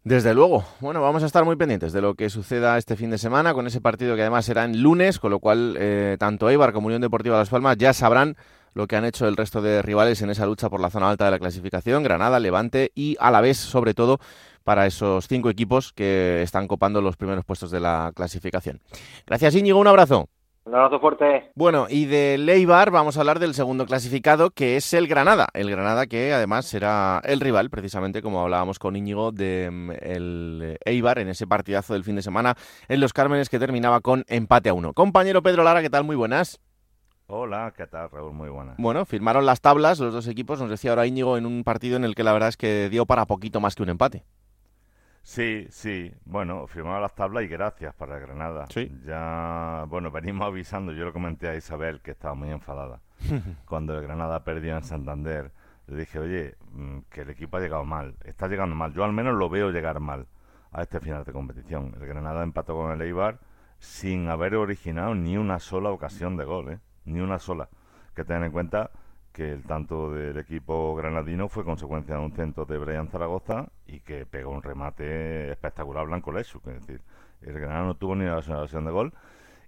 Desde 0.03 0.33
luego. 0.33 0.63
Bueno, 0.79 1.01
vamos 1.01 1.23
a 1.23 1.27
estar 1.27 1.45
muy 1.45 1.55
pendientes 1.55 1.93
de 1.93 2.01
lo 2.01 2.15
que 2.15 2.29
suceda 2.29 2.77
este 2.77 2.95
fin 2.95 3.11
de 3.11 3.17
semana 3.17 3.53
con 3.53 3.67
ese 3.67 3.81
partido 3.81 4.15
que 4.15 4.21
además 4.21 4.45
será 4.45 4.65
en 4.65 4.81
lunes, 4.81 5.19
con 5.19 5.31
lo 5.31 5.39
cual 5.39 5.75
eh, 5.79 6.17
tanto 6.19 6.49
Eibar 6.49 6.73
como 6.73 6.87
Unión 6.87 7.01
Deportiva 7.01 7.37
Las 7.37 7.49
Palmas 7.49 7.77
ya 7.77 7.93
sabrán 7.93 8.35
lo 8.73 8.87
que 8.87 8.95
han 8.95 9.05
hecho 9.05 9.27
el 9.27 9.37
resto 9.37 9.61
de 9.61 9.81
rivales 9.81 10.21
en 10.21 10.29
esa 10.29 10.45
lucha 10.45 10.69
por 10.69 10.81
la 10.81 10.89
zona 10.89 11.09
alta 11.09 11.25
de 11.25 11.31
la 11.31 11.39
clasificación, 11.39 12.03
Granada, 12.03 12.39
Levante 12.39 12.91
y 12.95 13.15
a 13.19 13.29
la 13.29 13.41
vez, 13.41 13.57
sobre 13.57 13.93
todo, 13.93 14.19
para 14.63 14.87
esos 14.87 15.27
cinco 15.27 15.49
equipos 15.49 15.93
que 15.93 16.41
están 16.41 16.67
copando 16.67 17.01
los 17.01 17.17
primeros 17.17 17.45
puestos 17.45 17.69
de 17.69 17.79
la 17.79 18.11
clasificación. 18.15 18.81
Gracias 19.25 19.55
Íñigo, 19.55 19.79
un 19.79 19.87
abrazo. 19.87 20.29
Un 20.63 20.75
abrazo 20.75 20.99
fuerte. 20.99 21.51
Bueno, 21.55 21.87
y 21.89 22.05
de 22.05 22.37
Leibar 22.37 22.91
vamos 22.91 23.17
a 23.17 23.21
hablar 23.21 23.39
del 23.39 23.55
segundo 23.55 23.87
clasificado, 23.87 24.51
que 24.51 24.77
es 24.77 24.93
el 24.93 25.07
Granada. 25.07 25.47
El 25.53 25.71
Granada 25.71 26.05
que 26.05 26.33
además 26.33 26.67
será 26.67 27.19
el 27.23 27.39
rival, 27.39 27.71
precisamente 27.71 28.21
como 28.21 28.41
hablábamos 28.41 28.77
con 28.77 28.95
Íñigo, 28.95 29.31
de 29.31 29.69
mm, 29.71 29.91
el 30.01 30.77
Eibar 30.85 31.17
en 31.17 31.29
ese 31.29 31.47
partidazo 31.47 31.93
del 31.93 32.03
fin 32.03 32.15
de 32.15 32.21
semana 32.21 32.55
en 32.87 32.99
Los 32.99 33.11
Cármenes 33.11 33.49
que 33.49 33.57
terminaba 33.57 34.01
con 34.01 34.23
empate 34.27 34.69
a 34.69 34.75
uno. 34.75 34.93
Compañero 34.93 35.41
Pedro 35.41 35.63
Lara, 35.63 35.81
¿qué 35.81 35.89
tal? 35.89 36.03
Muy 36.03 36.15
buenas. 36.15 36.59
Hola, 37.25 37.73
¿qué 37.75 37.87
tal, 37.87 38.11
Raúl? 38.11 38.33
Muy 38.33 38.49
buenas. 38.49 38.75
Bueno, 38.77 39.05
firmaron 39.05 39.45
las 39.47 39.61
tablas 39.61 39.99
los 39.99 40.13
dos 40.13 40.27
equipos, 40.27 40.59
nos 40.59 40.69
decía 40.69 40.91
ahora 40.91 41.07
Íñigo, 41.07 41.37
en 41.37 41.47
un 41.47 41.63
partido 41.63 41.95
en 41.95 42.03
el 42.03 42.13
que 42.13 42.23
la 42.23 42.33
verdad 42.33 42.49
es 42.49 42.57
que 42.57 42.87
dio 42.89 43.07
para 43.07 43.25
poquito 43.25 43.59
más 43.61 43.73
que 43.73 43.83
un 43.83 43.89
empate. 43.89 44.25
Sí, 45.23 45.67
sí. 45.69 46.13
Bueno, 46.25 46.67
firmaron 46.67 47.01
las 47.01 47.13
tablas 47.13 47.43
y 47.43 47.47
gracias 47.47 47.93
para 47.93 48.19
Granada. 48.19 48.65
Sí. 48.67 48.91
Ya, 49.05 49.85
bueno, 49.87 50.11
venimos 50.11 50.47
avisando. 50.47 50.91
Yo 50.93 51.05
lo 51.05 51.13
comenté 51.13 51.47
a 51.47 51.55
Isabel 51.55 52.01
que 52.01 52.11
estaba 52.11 52.33
muy 52.33 52.49
enfadada. 52.49 53.01
Cuando 53.65 53.97
el 53.97 54.03
Granada 54.03 54.43
perdió 54.43 54.75
en 54.75 54.83
Santander, 54.83 55.51
le 55.87 55.97
dije, 55.97 56.19
oye, 56.19 56.55
mm, 56.71 56.99
que 57.09 57.21
el 57.21 57.29
equipo 57.29 57.57
ha 57.57 57.59
llegado 57.59 57.85
mal. 57.85 58.15
Está 58.23 58.47
llegando 58.47 58.75
mal. 58.75 58.93
Yo 58.93 59.03
al 59.03 59.13
menos 59.13 59.35
lo 59.35 59.49
veo 59.49 59.71
llegar 59.71 59.99
mal 59.99 60.27
a 60.71 60.81
este 60.81 60.99
final 60.99 61.23
de 61.23 61.33
competición. 61.33 61.93
El 61.99 62.07
Granada 62.07 62.43
empató 62.43 62.75
con 62.75 62.91
el 62.91 63.01
Eibar 63.01 63.39
sin 63.77 64.29
haber 64.29 64.55
originado 64.55 65.15
ni 65.15 65.37
una 65.37 65.59
sola 65.59 65.89
ocasión 65.89 66.37
de 66.37 66.45
gol, 66.45 66.69
¿eh? 66.71 66.79
Ni 67.05 67.19
una 67.19 67.39
sola. 67.39 67.69
Que 68.15 68.23
tener 68.23 68.43
en 68.43 68.51
cuenta 68.51 68.91
que 69.31 69.51
el 69.51 69.63
tanto 69.63 70.11
del 70.11 70.37
equipo 70.37 70.95
granadino 70.95 71.47
fue 71.49 71.63
consecuencia 71.63 72.15
de 72.15 72.21
un 72.21 72.31
centro 72.33 72.65
de 72.65 72.77
Brian 72.77 73.07
Zaragoza 73.07 73.69
y 73.87 74.01
que 74.01 74.25
pegó 74.25 74.51
un 74.51 74.61
remate 74.61 75.51
espectacular 75.51 76.05
Blanco 76.05 76.31
Lechu. 76.31 76.59
Es 76.67 76.85
decir, 76.85 77.01
el 77.41 77.53
Granada 77.53 77.85
no 77.85 77.95
tuvo 77.95 78.15
ni 78.15 78.25
la 78.25 78.39
ocasión 78.39 78.85
de 78.85 78.91
gol 78.91 79.13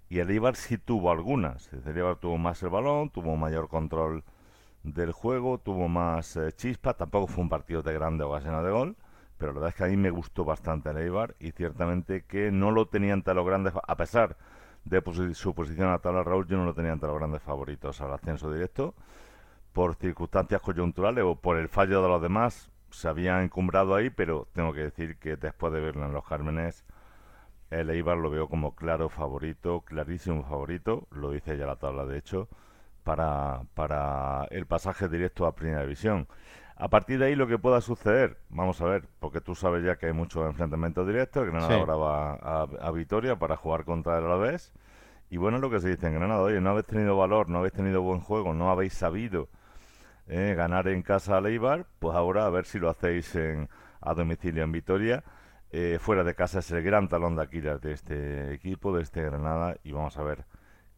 y 0.08 0.18
el 0.18 0.30
Ibar 0.30 0.56
sí 0.56 0.78
tuvo 0.78 1.10
algunas. 1.10 1.72
El 1.72 1.96
Ibar 1.96 2.16
tuvo 2.16 2.38
más 2.38 2.62
el 2.62 2.70
balón, 2.70 3.10
tuvo 3.10 3.36
mayor 3.36 3.68
control 3.68 4.24
del 4.82 5.12
juego, 5.12 5.58
tuvo 5.58 5.88
más 5.88 6.36
eh, 6.36 6.52
chispa. 6.52 6.94
Tampoco 6.94 7.26
fue 7.26 7.42
un 7.42 7.48
partido 7.48 7.82
de 7.82 7.94
grande 7.94 8.24
ocasión 8.24 8.62
de 8.62 8.70
gol, 8.70 8.96
pero 9.38 9.52
la 9.52 9.60
verdad 9.60 9.68
es 9.70 9.74
que 9.76 9.84
a 9.84 9.88
mí 9.88 9.96
me 9.96 10.10
gustó 10.10 10.44
bastante 10.44 10.90
el 10.90 10.98
Eibar 10.98 11.34
y 11.40 11.52
ciertamente 11.52 12.24
que 12.24 12.50
no 12.52 12.70
lo 12.70 12.86
tenía 12.86 13.14
entre 13.14 13.34
los 13.34 13.46
grandes, 13.46 13.72
a 13.82 13.96
pesar 13.96 14.36
de 14.84 15.02
su 15.34 15.54
posición 15.54 15.88
a 15.88 15.92
la 15.92 15.98
tabla 15.98 16.22
Raúl, 16.22 16.46
yo 16.46 16.58
no 16.58 16.66
lo 16.66 16.74
tenía 16.74 16.92
entre 16.92 17.08
los 17.08 17.18
grandes 17.18 17.42
favoritos 17.42 18.00
al 18.00 18.12
ascenso 18.12 18.52
directo. 18.52 18.94
Por 19.74 19.96
circunstancias 19.96 20.62
coyunturales 20.62 21.24
o 21.24 21.36
por 21.36 21.58
el 21.58 21.68
fallo 21.68 22.00
de 22.00 22.08
los 22.08 22.22
demás, 22.22 22.70
se 22.90 23.08
había 23.08 23.42
encumbrado 23.42 23.94
ahí, 23.94 24.08
pero 24.08 24.48
tengo 24.52 24.72
que 24.72 24.80
decir 24.80 25.18
que 25.18 25.36
después 25.36 25.72
de 25.72 25.80
verlo 25.80 26.06
en 26.06 26.12
los 26.12 26.24
Cármenes, 26.24 26.84
el 27.70 27.90
Eibar 27.90 28.16
lo 28.16 28.30
veo 28.30 28.48
como 28.48 28.74
claro 28.76 29.08
favorito, 29.08 29.80
clarísimo 29.80 30.44
favorito, 30.44 31.06
lo 31.10 31.32
dice 31.32 31.58
ya 31.58 31.66
la 31.66 31.76
tabla 31.76 32.06
de 32.06 32.16
hecho, 32.16 32.48
para, 33.02 33.62
para 33.74 34.46
el 34.50 34.64
pasaje 34.66 35.08
directo 35.08 35.44
a 35.44 35.54
Primera 35.54 35.82
División. 35.82 36.28
A 36.76 36.88
partir 36.88 37.18
de 37.18 37.26
ahí 37.26 37.34
lo 37.34 37.46
que 37.46 37.58
pueda 37.58 37.80
suceder, 37.80 38.38
vamos 38.48 38.80
a 38.80 38.86
ver, 38.86 39.08
porque 39.18 39.40
tú 39.40 39.54
sabes 39.54 39.84
ya 39.84 39.96
que 39.96 40.06
hay 40.06 40.12
muchos 40.12 40.46
enfrentamientos 40.46 41.06
directos, 41.06 41.46
Granada 41.46 41.74
ahora 41.76 41.96
va 41.96 42.34
a, 42.34 42.90
Vitoria 42.92 43.36
para 43.36 43.56
jugar 43.56 43.84
contra 43.84 44.18
el 44.18 44.24
Alavés. 44.24 44.72
Y 45.30 45.36
bueno, 45.36 45.58
lo 45.58 45.70
que 45.70 45.80
se 45.80 45.88
dice 45.88 46.06
en 46.06 46.14
Granada, 46.14 46.42
oye, 46.42 46.60
no 46.60 46.70
habéis 46.70 46.86
tenido 46.86 47.16
valor, 47.16 47.48
no 47.48 47.58
habéis 47.58 47.74
tenido 47.74 48.02
buen 48.02 48.20
juego, 48.20 48.54
no 48.54 48.70
habéis 48.70 48.94
sabido 48.94 49.48
eh, 50.28 50.54
ganar 50.56 50.88
en 50.88 51.02
casa 51.02 51.36
a 51.36 51.40
Leibar, 51.40 51.86
pues 51.98 52.16
ahora 52.16 52.46
a 52.46 52.50
ver 52.50 52.66
si 52.66 52.78
lo 52.78 52.88
hacéis 52.90 53.34
en, 53.36 53.68
a 54.00 54.14
domicilio 54.14 54.64
en 54.64 54.72
Vitoria. 54.72 55.24
Eh, 55.70 55.98
fuera 56.00 56.24
de 56.24 56.34
casa 56.34 56.60
es 56.60 56.70
el 56.70 56.82
gran 56.82 57.08
talón 57.08 57.36
de 57.36 57.42
Aquiles 57.42 57.80
de 57.80 57.92
este 57.92 58.54
equipo, 58.54 58.96
de 58.96 59.02
este 59.02 59.22
Granada, 59.22 59.76
y 59.82 59.92
vamos 59.92 60.16
a 60.18 60.22
ver 60.22 60.46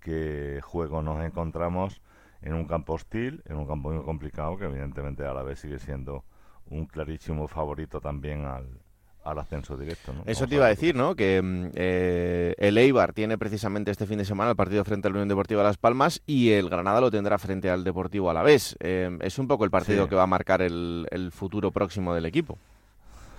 qué 0.00 0.60
juego 0.62 1.02
nos 1.02 1.24
encontramos 1.24 2.02
en 2.42 2.54
un 2.54 2.66
campo 2.66 2.94
hostil, 2.94 3.42
en 3.46 3.56
un 3.56 3.66
campo 3.66 3.90
muy 3.90 4.04
complicado, 4.04 4.58
que 4.58 4.66
evidentemente 4.66 5.24
a 5.24 5.34
la 5.34 5.42
vez 5.42 5.60
sigue 5.60 5.78
siendo 5.78 6.24
un 6.66 6.86
clarísimo 6.86 7.48
favorito 7.48 8.00
también 8.00 8.44
al, 8.44 8.85
al 9.26 9.38
ascenso 9.38 9.76
directo. 9.76 10.14
Eso 10.24 10.46
te 10.46 10.54
iba 10.54 10.66
a 10.66 10.68
decir, 10.68 10.94
¿no? 10.94 11.14
Que 11.14 11.42
mm, 11.42 11.70
eh, 11.74 12.54
el 12.58 12.78
Eibar 12.78 13.12
tiene 13.12 13.36
precisamente 13.36 13.90
este 13.90 14.06
fin 14.06 14.18
de 14.18 14.24
semana 14.24 14.50
el 14.50 14.56
partido 14.56 14.84
frente 14.84 15.08
a 15.08 15.10
la 15.10 15.16
Unión 15.16 15.28
Deportiva 15.28 15.62
Las 15.62 15.76
Palmas 15.76 16.22
y 16.26 16.50
el 16.50 16.70
Granada 16.70 17.00
lo 17.00 17.10
tendrá 17.10 17.38
frente 17.38 17.70
al 17.70 17.84
Deportivo 17.84 18.30
a 18.30 18.34
la 18.34 18.42
vez. 18.42 18.76
Eh, 18.80 19.16
es 19.20 19.38
un 19.38 19.48
poco 19.48 19.64
el 19.64 19.70
partido 19.70 20.08
que 20.08 20.14
va 20.14 20.22
a 20.22 20.28
marcar 20.28 20.62
el, 20.62 21.06
el, 21.10 21.32
futuro 21.32 21.70
próximo 21.70 22.14
del 22.14 22.26
equipo. 22.26 22.58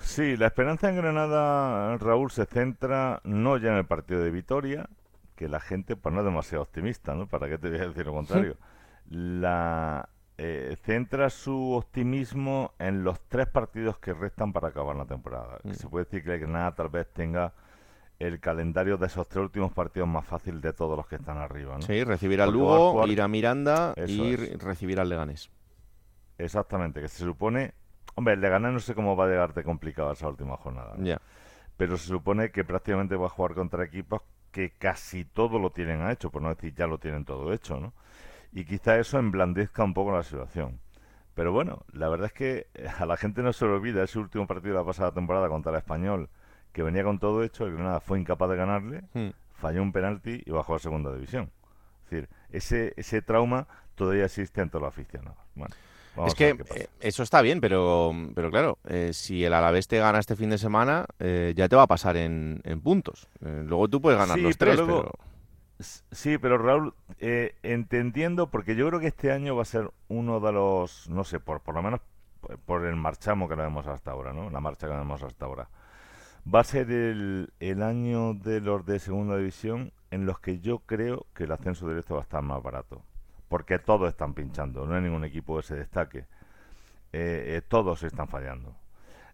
Sí, 0.02 0.36
la 0.36 0.46
esperanza 0.46 0.88
en 0.88 0.96
Granada, 0.96 1.96
Raúl, 1.98 2.30
se 2.30 2.46
centra 2.46 3.20
no 3.24 3.56
ya 3.56 3.70
en 3.70 3.76
el 3.76 3.86
partido 3.86 4.22
de 4.22 4.30
Vitoria, 4.30 4.88
que 5.36 5.48
la 5.48 5.60
gente 5.60 5.96
pues 5.96 6.14
no 6.14 6.20
es 6.20 6.24
demasiado 6.24 6.62
optimista, 6.62 7.14
¿no? 7.14 7.26
¿Para 7.26 7.48
qué 7.48 7.58
te 7.58 7.68
voy 7.68 7.78
a 7.78 7.88
decir 7.88 8.06
lo 8.06 8.12
contrario? 8.12 8.56
la 9.10 10.08
eh, 10.40 10.76
centra 10.82 11.30
su 11.30 11.72
optimismo 11.72 12.72
en 12.78 13.02
los 13.02 13.20
tres 13.28 13.48
partidos 13.48 13.98
que 13.98 14.14
restan 14.14 14.52
para 14.52 14.68
acabar 14.68 14.94
la 14.94 15.04
temporada. 15.04 15.58
Mm. 15.64 15.72
Se 15.72 15.88
puede 15.88 16.04
decir 16.04 16.22
que 16.22 16.38
Granada 16.38 16.76
tal 16.76 16.88
vez 16.88 17.12
tenga 17.12 17.52
el 18.20 18.38
calendario 18.38 18.96
de 18.96 19.06
esos 19.06 19.28
tres 19.28 19.42
últimos 19.42 19.72
partidos 19.72 20.08
más 20.08 20.24
fácil 20.24 20.60
de 20.60 20.72
todos 20.72 20.96
los 20.96 21.08
que 21.08 21.16
están 21.16 21.38
arriba. 21.38 21.74
¿no? 21.74 21.82
Sí, 21.82 22.04
recibir 22.04 22.40
al 22.40 22.52
Lugo, 22.52 23.04
ir 23.08 23.20
a 23.20 23.26
Miranda 23.26 23.94
y 24.06 24.36
recibir 24.36 25.00
al 25.00 25.08
Leganés. 25.08 25.50
Exactamente, 26.38 27.00
que 27.00 27.08
se 27.08 27.24
supone... 27.24 27.74
Hombre, 28.14 28.34
el 28.34 28.40
Leganés 28.40 28.72
no 28.72 28.80
sé 28.80 28.94
cómo 28.94 29.16
va 29.16 29.26
a 29.26 29.28
llegarte 29.28 29.64
complicado 29.64 30.12
esa 30.12 30.28
última 30.28 30.56
jornada. 30.56 30.94
Ya. 30.98 31.20
Pero 31.76 31.96
se 31.96 32.06
supone 32.06 32.50
que 32.50 32.64
prácticamente 32.64 33.16
va 33.16 33.26
a 33.26 33.30
jugar 33.30 33.54
contra 33.54 33.84
equipos 33.84 34.22
que 34.52 34.70
casi 34.70 35.24
todo 35.24 35.58
lo 35.58 35.70
tienen 35.70 36.08
hecho, 36.08 36.30
por 36.30 36.42
no 36.42 36.48
decir 36.48 36.74
ya 36.74 36.86
lo 36.86 36.98
tienen 36.98 37.24
todo 37.24 37.52
hecho, 37.52 37.78
¿no? 37.78 37.92
Y 38.52 38.64
quizá 38.64 38.98
eso 38.98 39.18
emblandezca 39.18 39.84
un 39.84 39.94
poco 39.94 40.12
la 40.12 40.22
situación. 40.22 40.80
Pero 41.34 41.52
bueno, 41.52 41.84
la 41.92 42.08
verdad 42.08 42.26
es 42.26 42.32
que 42.32 42.66
a 42.98 43.06
la 43.06 43.16
gente 43.16 43.42
no 43.42 43.52
se 43.52 43.64
le 43.64 43.72
olvida 43.72 44.02
ese 44.02 44.18
último 44.18 44.46
partido 44.46 44.74
de 44.74 44.80
la 44.80 44.86
pasada 44.86 45.12
temporada 45.12 45.48
contra 45.48 45.70
el 45.70 45.78
Español, 45.78 46.28
que 46.72 46.82
venía 46.82 47.04
con 47.04 47.18
todo 47.18 47.44
hecho, 47.44 47.64
el 47.64 47.74
Granada 47.74 48.00
fue 48.00 48.18
incapaz 48.18 48.50
de 48.50 48.56
ganarle, 48.56 49.02
hmm. 49.14 49.28
falló 49.52 49.82
un 49.82 49.92
penalti 49.92 50.42
y 50.44 50.50
bajó 50.50 50.74
a 50.74 50.78
segunda 50.78 51.12
división. 51.12 51.50
Es 52.04 52.10
decir, 52.10 52.28
ese, 52.50 52.94
ese 52.96 53.22
trauma 53.22 53.68
todavía 53.94 54.24
existe 54.24 54.60
en 54.60 54.70
todos 54.70 54.82
los 54.82 54.88
aficionados. 54.88 55.38
Bueno, 55.54 55.74
es 56.26 56.34
que 56.34 56.56
eh, 56.74 56.88
eso 57.00 57.22
está 57.22 57.42
bien, 57.42 57.60
pero, 57.60 58.12
pero 58.34 58.50
claro, 58.50 58.78
eh, 58.88 59.10
si 59.12 59.44
el 59.44 59.52
Alavés 59.52 59.86
te 59.88 59.98
gana 59.98 60.18
este 60.18 60.36
fin 60.36 60.50
de 60.50 60.58
semana, 60.58 61.06
eh, 61.18 61.52
ya 61.56 61.68
te 61.68 61.76
va 61.76 61.82
a 61.82 61.86
pasar 61.86 62.16
en, 62.16 62.60
en 62.64 62.80
puntos. 62.80 63.28
luego 63.40 63.88
tú 63.88 64.00
puedes 64.00 64.18
ganar 64.18 64.38
los 64.38 64.56
tres, 64.56 64.80
pero... 64.80 65.12
Sí, 65.80 66.38
pero 66.38 66.58
Raúl, 66.58 66.94
eh, 67.20 67.54
entendiendo, 67.62 68.50
porque 68.50 68.74
yo 68.74 68.88
creo 68.88 68.98
que 68.98 69.06
este 69.06 69.30
año 69.30 69.54
va 69.54 69.62
a 69.62 69.64
ser 69.64 69.90
uno 70.08 70.40
de 70.40 70.52
los, 70.52 71.08
no 71.08 71.22
sé, 71.22 71.38
por, 71.38 71.60
por 71.60 71.74
lo 71.74 71.82
menos 71.82 72.00
por 72.66 72.84
el 72.84 72.96
marchamo 72.96 73.48
que 73.48 73.54
vemos 73.54 73.86
hasta 73.86 74.10
ahora, 74.10 74.32
¿no? 74.32 74.50
La 74.50 74.60
marcha 74.60 74.88
que 74.88 74.94
vemos 74.94 75.22
hasta 75.22 75.44
ahora. 75.44 75.68
Va 76.52 76.60
a 76.60 76.64
ser 76.64 76.90
el, 76.90 77.52
el 77.60 77.82
año 77.82 78.34
de 78.34 78.60
los 78.60 78.84
de 78.86 78.98
segunda 78.98 79.36
división 79.36 79.92
en 80.10 80.26
los 80.26 80.40
que 80.40 80.60
yo 80.60 80.80
creo 80.80 81.26
que 81.34 81.44
el 81.44 81.52
ascenso 81.52 81.88
directo 81.88 82.14
va 82.14 82.20
a 82.20 82.24
estar 82.24 82.42
más 82.42 82.62
barato. 82.62 83.02
Porque 83.48 83.78
todos 83.78 84.08
están 84.08 84.34
pinchando, 84.34 84.86
no 84.86 84.94
hay 84.94 85.02
ningún 85.02 85.24
equipo 85.24 85.56
que 85.56 85.62
se 85.62 85.76
destaque. 85.76 86.26
Eh, 87.12 87.56
eh, 87.56 87.62
todos 87.66 88.02
están 88.02 88.28
fallando. 88.28 88.74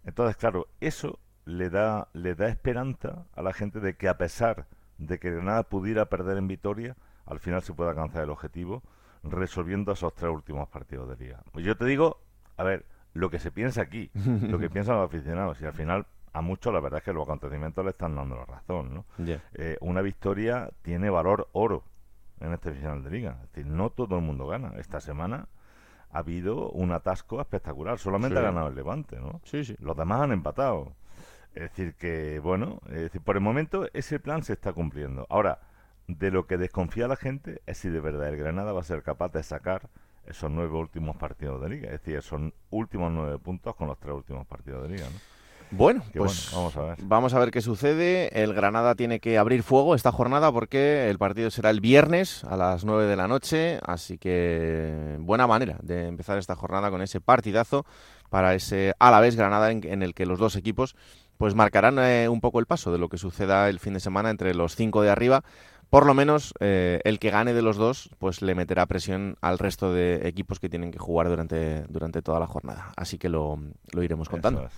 Entonces, 0.04 0.36
claro, 0.36 0.68
eso 0.80 1.18
le 1.44 1.70
da, 1.70 2.08
le 2.12 2.34
da 2.34 2.48
esperanza 2.48 3.26
a 3.34 3.42
la 3.42 3.52
gente 3.52 3.80
de 3.80 3.96
que 3.96 4.08
a 4.08 4.18
pesar 4.18 4.66
de 4.98 5.18
que 5.18 5.30
Granada 5.30 5.64
pudiera 5.64 6.06
perder 6.06 6.38
en 6.38 6.48
Vitoria, 6.48 6.96
al 7.26 7.40
final 7.40 7.62
se 7.62 7.72
puede 7.72 7.90
alcanzar 7.90 8.24
el 8.24 8.30
objetivo 8.30 8.82
resolviendo 9.22 9.92
esos 9.92 10.14
tres 10.14 10.30
últimos 10.30 10.68
partidos 10.68 11.08
de 11.08 11.24
liga. 11.24 11.42
Pues 11.52 11.64
yo 11.64 11.76
te 11.76 11.84
digo, 11.86 12.18
a 12.56 12.64
ver, 12.64 12.84
lo 13.14 13.30
que 13.30 13.38
se 13.38 13.50
piensa 13.50 13.82
aquí, 13.82 14.10
lo 14.42 14.58
que 14.58 14.70
piensan 14.70 14.96
los 14.96 15.06
aficionados, 15.06 15.60
y 15.60 15.66
al 15.66 15.72
final 15.72 16.06
a 16.32 16.40
muchos 16.42 16.72
la 16.72 16.80
verdad 16.80 16.98
es 16.98 17.04
que 17.04 17.12
los 17.12 17.22
acontecimientos 17.22 17.84
le 17.84 17.92
están 17.92 18.16
dando 18.16 18.36
la 18.36 18.44
razón, 18.44 18.92
¿no? 18.92 19.04
Eh, 19.54 19.78
una 19.80 20.02
victoria 20.02 20.68
tiene 20.82 21.08
valor 21.08 21.48
oro 21.52 21.84
en 22.40 22.52
este 22.52 22.72
final 22.72 23.02
de 23.04 23.10
liga, 23.10 23.38
es 23.42 23.52
decir, 23.52 23.66
no 23.66 23.90
todo 23.90 24.16
el 24.16 24.22
mundo 24.22 24.46
gana. 24.48 24.72
Esta 24.76 25.00
semana 25.00 25.48
ha 26.10 26.18
habido 26.18 26.70
un 26.70 26.92
atasco 26.92 27.40
espectacular, 27.40 27.98
solamente 27.98 28.38
ha 28.38 28.42
ganado 28.42 28.68
el 28.68 28.74
Levante, 28.74 29.18
¿no? 29.20 29.40
Sí, 29.44 29.64
sí. 29.64 29.76
Los 29.78 29.96
demás 29.96 30.22
han 30.22 30.32
empatado. 30.32 30.92
Es 31.54 31.62
decir, 31.62 31.94
que 31.94 32.40
bueno, 32.40 32.80
es 32.88 33.00
decir, 33.00 33.20
por 33.20 33.36
el 33.36 33.42
momento 33.42 33.88
ese 33.92 34.18
plan 34.18 34.42
se 34.42 34.54
está 34.54 34.72
cumpliendo. 34.72 35.26
Ahora, 35.30 35.60
de 36.08 36.30
lo 36.30 36.46
que 36.46 36.58
desconfía 36.58 37.08
la 37.08 37.16
gente 37.16 37.62
es 37.66 37.78
si 37.78 37.88
de 37.88 38.00
verdad 38.00 38.28
el 38.28 38.36
Granada 38.36 38.72
va 38.72 38.80
a 38.80 38.84
ser 38.84 39.02
capaz 39.02 39.32
de 39.32 39.42
sacar 39.42 39.88
esos 40.26 40.50
nueve 40.50 40.76
últimos 40.76 41.16
partidos 41.16 41.62
de 41.62 41.68
liga. 41.68 41.86
Es 41.86 42.00
decir, 42.00 42.16
esos 42.16 42.40
últimos 42.70 43.12
nueve 43.12 43.38
puntos 43.38 43.74
con 43.76 43.88
los 43.88 43.98
tres 43.98 44.14
últimos 44.14 44.46
partidos 44.46 44.82
de 44.82 44.96
liga. 44.96 45.04
¿no? 45.04 45.34
Bueno, 45.70 46.04
pues 46.14 46.50
vamos, 46.52 46.76
a 46.76 46.82
ver. 46.82 46.98
vamos 47.02 47.34
a 47.34 47.38
ver 47.38 47.50
qué 47.50 47.60
sucede. 47.60 48.42
El 48.42 48.54
Granada 48.54 48.94
tiene 48.94 49.18
que 49.18 49.38
abrir 49.38 49.62
fuego 49.62 49.94
esta 49.94 50.12
jornada 50.12 50.52
porque 50.52 51.10
el 51.10 51.18
partido 51.18 51.50
será 51.50 51.70
el 51.70 51.80
viernes 51.80 52.44
a 52.44 52.56
las 52.56 52.84
nueve 52.84 53.06
de 53.06 53.16
la 53.16 53.26
noche. 53.26 53.80
Así 53.84 54.18
que 54.18 55.16
buena 55.20 55.46
manera 55.46 55.78
de 55.82 56.06
empezar 56.06 56.38
esta 56.38 56.54
jornada 56.54 56.90
con 56.90 57.02
ese 57.02 57.20
partidazo 57.20 57.86
para 58.30 58.54
ese 58.54 58.94
Alavés 58.98 59.36
Granada 59.36 59.70
en 59.70 60.02
el 60.02 60.14
que 60.14 60.26
los 60.26 60.38
dos 60.38 60.56
equipos 60.56 60.96
pues 61.38 61.54
marcarán 61.54 61.98
eh, 61.98 62.28
un 62.28 62.40
poco 62.40 62.60
el 62.60 62.66
paso 62.66 62.92
de 62.92 62.98
lo 62.98 63.08
que 63.08 63.18
suceda 63.18 63.68
el 63.68 63.80
fin 63.80 63.94
de 63.94 64.00
semana 64.00 64.30
entre 64.30 64.54
los 64.54 64.76
cinco 64.76 65.02
de 65.02 65.10
arriba. 65.10 65.42
Por 65.90 66.06
lo 66.06 66.14
menos 66.14 66.54
eh, 66.60 67.00
el 67.04 67.18
que 67.18 67.30
gane 67.30 67.52
de 67.52 67.62
los 67.62 67.76
dos, 67.76 68.10
pues 68.18 68.42
le 68.42 68.54
meterá 68.54 68.86
presión 68.86 69.36
al 69.40 69.58
resto 69.58 69.92
de 69.92 70.26
equipos 70.26 70.58
que 70.58 70.68
tienen 70.68 70.90
que 70.90 70.98
jugar 70.98 71.28
durante, 71.28 71.84
durante 71.88 72.22
toda 72.22 72.40
la 72.40 72.46
jornada. 72.46 72.92
Así 72.96 73.18
que 73.18 73.28
lo, 73.28 73.58
iremos 73.92 74.28
contando. 74.28 74.68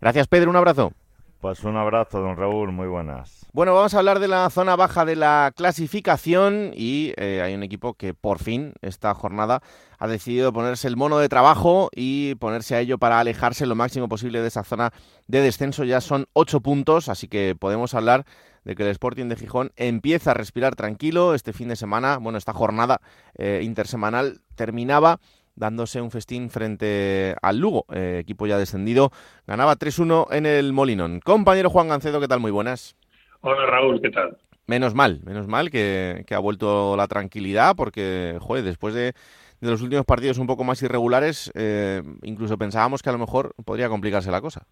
Gracias, 0.00 0.28
Pedro. 0.28 0.50
Un 0.50 0.56
abrazo. 0.56 0.92
Pues 1.40 1.62
un 1.64 1.76
abrazo, 1.76 2.20
don 2.20 2.36
Raúl, 2.36 2.72
muy 2.72 2.88
buenas. 2.88 3.46
Bueno, 3.52 3.74
vamos 3.74 3.94
a 3.94 3.98
hablar 3.98 4.20
de 4.20 4.28
la 4.28 4.48
zona 4.48 4.74
baja 4.74 5.04
de 5.04 5.16
la 5.16 5.52
clasificación 5.54 6.72
y 6.74 7.12
eh, 7.16 7.42
hay 7.42 7.54
un 7.54 7.62
equipo 7.62 7.94
que 7.94 8.14
por 8.14 8.38
fin 8.38 8.72
esta 8.80 9.14
jornada 9.14 9.60
ha 9.98 10.08
decidido 10.08 10.52
ponerse 10.52 10.88
el 10.88 10.96
mono 10.96 11.18
de 11.18 11.28
trabajo 11.28 11.90
y 11.94 12.34
ponerse 12.36 12.74
a 12.74 12.80
ello 12.80 12.98
para 12.98 13.20
alejarse 13.20 13.66
lo 13.66 13.74
máximo 13.74 14.08
posible 14.08 14.40
de 14.40 14.48
esa 14.48 14.64
zona 14.64 14.92
de 15.26 15.42
descenso. 15.42 15.84
Ya 15.84 16.00
son 16.00 16.26
ocho 16.32 16.60
puntos, 16.60 17.08
así 17.10 17.28
que 17.28 17.54
podemos 17.54 17.94
hablar 17.94 18.24
de 18.64 18.74
que 18.74 18.82
el 18.82 18.88
Sporting 18.88 19.26
de 19.28 19.36
Gijón 19.36 19.72
empieza 19.76 20.32
a 20.32 20.34
respirar 20.34 20.74
tranquilo. 20.74 21.34
Este 21.34 21.52
fin 21.52 21.68
de 21.68 21.76
semana, 21.76 22.16
bueno, 22.16 22.38
esta 22.38 22.52
jornada 22.52 23.00
eh, 23.36 23.60
intersemanal 23.62 24.40
terminaba 24.54 25.20
dándose 25.56 26.00
un 26.00 26.10
festín 26.10 26.50
frente 26.50 27.34
al 27.42 27.58
Lugo, 27.58 27.86
eh, 27.92 28.18
equipo 28.20 28.46
ya 28.46 28.58
descendido. 28.58 29.10
Ganaba 29.46 29.76
3-1 29.76 30.28
en 30.30 30.46
el 30.46 30.72
Molinón. 30.72 31.20
Compañero 31.20 31.70
Juan 31.70 31.88
Gancedo, 31.88 32.20
¿qué 32.20 32.28
tal? 32.28 32.40
Muy 32.40 32.52
buenas. 32.52 32.96
Hola 33.40 33.66
Raúl, 33.66 34.00
¿qué 34.00 34.10
tal? 34.10 34.36
Menos 34.66 34.94
mal, 34.94 35.20
menos 35.24 35.46
mal 35.46 35.70
que, 35.70 36.24
ha 36.30 36.38
vuelto 36.38 36.96
la 36.96 37.06
tranquilidad 37.06 37.76
porque, 37.76 38.36
joder, 38.40 38.64
después 38.64 38.94
de, 38.94 39.12
de 39.60 39.70
los 39.70 39.80
últimos 39.80 40.04
partidos 40.04 40.38
un 40.38 40.46
poco 40.46 40.64
más 40.64 40.82
irregulares, 40.82 41.52
eh, 41.54 42.02
incluso 42.22 42.58
pensábamos 42.58 43.02
que 43.02 43.08
a 43.08 43.12
lo 43.12 43.18
mejor 43.18 43.54
podría 43.64 43.88
complicarse 43.88 44.30
la 44.30 44.40
cosa. 44.40 44.66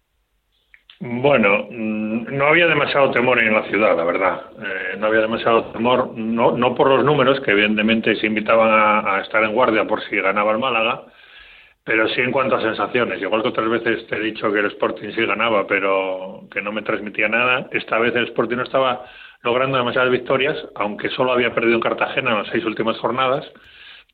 Bueno, 0.99 1.67
mm, 1.69 2.37
no 2.37 2.47
había 2.47 2.67
demasiado 2.67 3.11
temor 3.11 3.39
en 3.39 3.53
la 3.53 3.63
ciudad, 3.63 3.97
la 3.97 4.03
verdad. 4.05 4.41
Eh, 4.57 4.97
no 4.97 5.07
había 5.07 5.21
demasiado 5.21 5.65
temor, 5.71 6.11
no, 6.15 6.51
no 6.55 6.73
por 6.73 6.89
los 6.89 7.03
números, 7.03 7.41
que 7.41 7.51
evidentemente 7.51 8.15
se 8.15 8.27
invitaban 8.27 8.69
a, 9.05 9.21
estar 9.21 9.43
en 9.43 9.53
guardia 9.53 9.85
por 9.85 10.01
si 10.03 10.15
ganaba 10.15 10.53
el 10.53 10.59
Málaga, 10.59 11.03
pero 11.83 12.07
sí 12.09 12.21
en 12.21 12.31
cuanto 12.31 12.55
a 12.55 12.61
sensaciones. 12.61 13.21
Igual 13.21 13.41
que 13.41 13.49
otras 13.49 13.69
veces 13.69 14.07
te 14.07 14.15
he 14.15 14.19
dicho 14.21 14.51
que 14.51 14.59
el 14.59 14.67
Sporting 14.67 15.11
sí 15.11 15.25
ganaba, 15.25 15.67
pero 15.67 16.47
que 16.51 16.61
no 16.61 16.71
me 16.71 16.81
transmitía 16.81 17.27
nada, 17.27 17.67
esta 17.71 17.99
vez 17.99 18.15
el 18.15 18.25
Sporting 18.25 18.57
no 18.57 18.63
estaba 18.63 19.05
logrando 19.43 19.77
demasiadas 19.77 20.11
victorias, 20.11 20.57
aunque 20.75 21.09
solo 21.09 21.33
había 21.33 21.53
perdido 21.53 21.75
en 21.75 21.81
Cartagena 21.81 22.31
en 22.31 22.37
las 22.39 22.47
seis 22.47 22.65
últimas 22.65 22.97
jornadas 22.99 23.45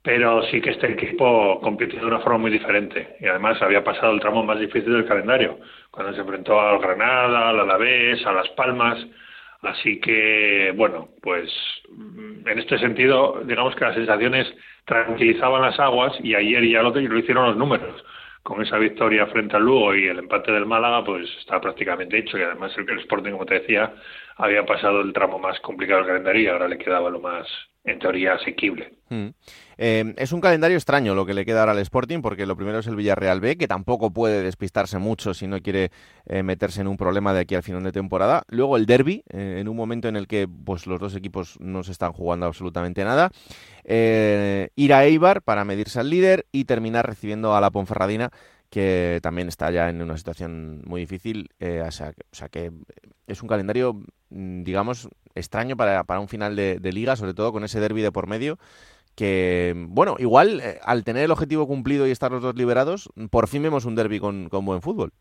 pero 0.04 0.44
sí 0.48 0.62
que 0.62 0.72
este 0.72 0.92
equipo 0.92 1.60
compitió 1.62 2.00
de 2.00 2.06
una 2.06 2.20
forma 2.20 2.40
muy 2.40 2.52
diferente 2.52 3.16
y 3.20 3.28
además 3.28 3.62
había 3.62 3.84
pasado 3.84 4.14
el 4.14 4.20
tramo 4.20 4.44
más 4.44 4.60
difícil 4.60 4.94
del 4.94 5.06
calendario, 5.06 5.60
cuando 5.92 6.14
se 6.14 6.22
enfrentó 6.22 6.60
al 6.60 6.80
Granada, 6.80 7.50
al 7.50 7.60
Alavés, 7.60 8.26
a 8.26 8.32
Las 8.32 8.50
Palmas, 8.50 8.98
así 9.62 10.00
que 10.00 10.74
bueno, 10.76 11.10
pues 11.22 11.52
en 12.46 12.60
este 12.60 12.80
sentido, 12.80 13.42
digamos 13.46 13.76
que 13.76 13.86
las 13.86 13.96
sensaciones 13.96 14.52
tranquilizaban 14.86 15.62
las 15.62 15.80
aguas 15.80 16.14
y 16.24 16.34
ayer 16.34 16.68
ya 16.68 16.82
lo, 16.82 16.90
lo 16.92 17.20
hicieron 17.20 17.46
los 17.46 17.58
números. 17.58 18.04
Con 18.44 18.60
esa 18.60 18.80
victoria 18.80 19.28
frente 19.28 19.56
al 19.56 19.62
Lugo 19.62 19.94
y 19.94 20.08
el 20.08 20.18
empate 20.18 20.52
del 20.52 20.66
Málaga, 20.66 21.04
pues 21.06 21.30
está 21.40 21.62
prácticamente 21.62 22.18
hecho 22.18 22.40
y 22.40 22.42
además 22.42 22.76
el 22.76 22.98
Sporting, 22.98 23.34
como 23.34 23.46
te 23.46 23.60
decía, 23.60 23.94
había 24.38 24.66
pasado 24.66 25.02
el 25.02 25.14
tramo 25.14 25.38
más 25.38 25.60
complicado 25.60 26.00
del 26.00 26.08
calendario 26.08 26.42
y 26.42 26.48
ahora 26.48 26.68
le 26.68 26.80
quedaba 26.80 27.12
lo 27.12 27.20
más 27.20 27.48
en 27.84 28.00
teoría 28.00 28.34
asequible. 28.34 28.94
Mm. 29.10 29.28
Eh, 29.84 30.14
es 30.18 30.32
un 30.32 30.42
calendario 30.42 30.78
extraño 30.78 31.16
lo 31.16 31.26
que 31.26 31.34
le 31.34 31.44
queda 31.44 31.62
ahora 31.62 31.72
al 31.72 31.80
Sporting, 31.80 32.22
porque 32.22 32.46
lo 32.46 32.56
primero 32.56 32.78
es 32.78 32.86
el 32.86 32.96
Villarreal 32.96 33.40
B, 33.40 33.58
que 33.58 33.68
tampoco 33.68 34.12
puede 34.12 34.44
despistarse 34.44 35.00
mucho 35.00 35.34
si 35.34 35.48
no 35.48 35.60
quiere 35.60 35.90
eh, 36.28 36.44
meterse 36.44 36.82
en 36.82 36.88
un 36.88 36.98
problema 36.98 37.34
de 37.34 37.40
aquí 37.40 37.56
al 37.56 37.64
final 37.64 37.82
de 37.82 37.92
temporada. 37.92 38.44
Luego 38.50 38.78
el 38.78 38.86
Derby, 38.86 39.24
eh, 39.32 39.58
en 39.60 39.68
un 39.68 39.76
momento 39.76 40.08
en 40.08 40.18
el 40.18 40.28
que 40.28 40.48
pues, 40.48 40.86
los 40.86 41.00
dos 41.00 41.16
equipos 41.16 41.60
no 41.60 41.82
se 41.82 41.94
están 41.94 42.14
jugando 42.14 42.46
absolutamente 42.46 43.04
nada. 43.04 43.32
ir 43.84 44.94
a 44.94 45.04
Eibar 45.04 45.42
para 45.42 45.66
medirse 45.66 46.00
al 46.00 46.12
líder 46.12 46.46
y 46.52 46.66
terminar 46.66 47.08
recibiendo 47.08 47.56
a 47.56 47.62
la 47.62 47.72
Ponferradina 47.72 48.30
que 48.70 49.20
también 49.24 49.48
está 49.48 49.72
ya 49.72 49.90
en 49.90 50.00
una 50.04 50.16
situación 50.16 50.84
muy 50.86 51.02
difícil. 51.02 51.50
o, 51.60 51.92
sea, 51.92 52.14
que 52.52 52.72
es 53.26 53.42
un 53.42 53.50
calendario, 53.50 54.00
mm, 54.30 54.64
digamos, 54.64 55.10
extraño 55.36 55.76
para, 55.76 56.04
para 56.04 56.20
un 56.20 56.28
final 56.28 56.56
de, 56.56 56.92
liga, 56.92 57.16
sobre 57.16 57.34
todo 57.34 57.52
con 57.52 57.64
ese 57.64 57.80
derby 57.80 58.02
de 58.02 58.12
por 58.12 58.28
medio. 58.28 58.60
Que, 59.16 59.74
bueno, 59.76 60.16
igual 60.20 60.62
eh, 60.62 60.80
al 60.84 61.04
tener 61.04 61.26
el 61.26 61.32
objetivo 61.32 61.68
cumplido 61.68 62.08
y 62.08 62.12
estar 62.12 62.32
los 62.32 62.42
dos 62.42 62.56
liberados, 62.56 63.10
por 63.30 63.48
fin 63.48 63.64
vemos 63.64 63.86
un 63.86 63.96
derby 63.96 64.20
con, 64.20 64.50
buen 64.50 64.82
fútbol. 64.82 65.12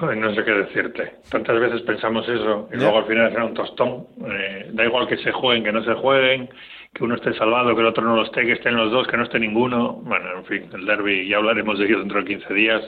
no 0.00 0.34
sé 0.34 0.44
qué 0.44 0.50
decirte. 0.50 1.16
Tantas 1.30 1.60
veces 1.60 1.82
pensamos 1.82 2.28
eso 2.28 2.68
y 2.72 2.76
luego 2.76 2.98
al 2.98 3.06
final 3.06 3.30
será 3.30 3.44
un 3.44 3.54
tostón. 3.54 4.06
Eh, 4.26 4.70
da 4.72 4.84
igual 4.84 5.06
que 5.06 5.18
se 5.18 5.30
jueguen, 5.30 5.64
que 5.64 5.72
no 5.72 5.84
se 5.84 5.94
jueguen, 5.94 6.48
que 6.94 7.04
uno 7.04 7.14
esté 7.14 7.34
salvado, 7.34 7.74
que 7.74 7.80
el 7.80 7.86
otro 7.86 8.02
no 8.02 8.16
lo 8.16 8.24
esté, 8.24 8.44
que 8.44 8.52
estén 8.52 8.76
los 8.76 8.90
dos, 8.90 9.06
que 9.06 9.16
no 9.16 9.24
esté 9.24 9.38
ninguno. 9.38 10.00
Bueno, 10.02 10.38
en 10.38 10.44
fin, 10.46 10.70
el 10.72 10.86
derby 10.86 11.28
ya 11.28 11.36
hablaremos 11.36 11.78
de 11.78 11.86
ello 11.86 11.98
dentro 12.00 12.20
de 12.20 12.26
15 12.26 12.54
días, 12.54 12.82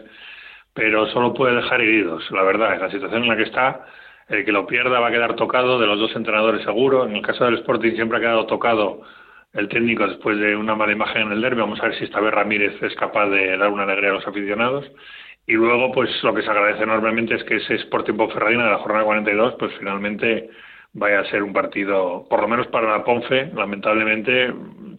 pero 0.72 1.06
solo 1.08 1.34
puede 1.34 1.56
dejar 1.56 1.80
heridos, 1.80 2.28
la 2.30 2.42
verdad, 2.42 2.74
en 2.74 2.80
la 2.80 2.90
situación 2.90 3.22
en 3.22 3.28
la 3.28 3.36
que 3.36 3.44
está 3.44 3.86
el 4.28 4.44
que 4.44 4.52
lo 4.52 4.66
pierda 4.66 5.00
va 5.00 5.08
a 5.08 5.12
quedar 5.12 5.36
tocado 5.36 5.78
de 5.78 5.86
los 5.86 5.98
dos 5.98 6.14
entrenadores 6.16 6.64
seguro. 6.64 7.06
En 7.06 7.16
el 7.16 7.22
caso 7.22 7.44
del 7.44 7.56
Sporting 7.56 7.94
siempre 7.94 8.18
ha 8.18 8.20
quedado 8.20 8.46
tocado 8.46 9.02
el 9.54 9.68
técnico 9.68 10.06
después 10.06 10.38
de 10.38 10.56
una 10.56 10.74
mala 10.74 10.92
imagen 10.92 11.22
en 11.22 11.32
el 11.32 11.40
derby. 11.40 11.60
Vamos 11.60 11.80
a 11.80 11.86
ver 11.86 11.98
si 11.98 12.04
esta 12.04 12.20
vez 12.20 12.34
Ramírez 12.34 12.80
es 12.82 12.94
capaz 12.96 13.28
de 13.28 13.56
dar 13.56 13.70
una 13.70 13.84
alegría 13.84 14.10
a 14.10 14.14
los 14.14 14.26
aficionados. 14.26 14.84
Y 15.46 15.52
luego, 15.52 15.92
pues 15.92 16.10
lo 16.22 16.34
que 16.34 16.42
se 16.42 16.50
agradece 16.50 16.82
enormemente 16.82 17.34
es 17.34 17.44
que 17.44 17.56
ese 17.56 17.74
Sporting 17.74 18.14
Ponferradina 18.14 18.64
de 18.64 18.70
la 18.70 18.78
jornada 18.78 19.04
42, 19.04 19.56
pues 19.58 19.72
finalmente 19.78 20.50
vaya 20.94 21.20
a 21.20 21.24
ser 21.26 21.42
un 21.42 21.52
partido, 21.52 22.26
por 22.30 22.40
lo 22.40 22.48
menos 22.48 22.66
para 22.68 22.90
la 22.90 23.04
Ponfe, 23.04 23.50
lamentablemente 23.54 24.52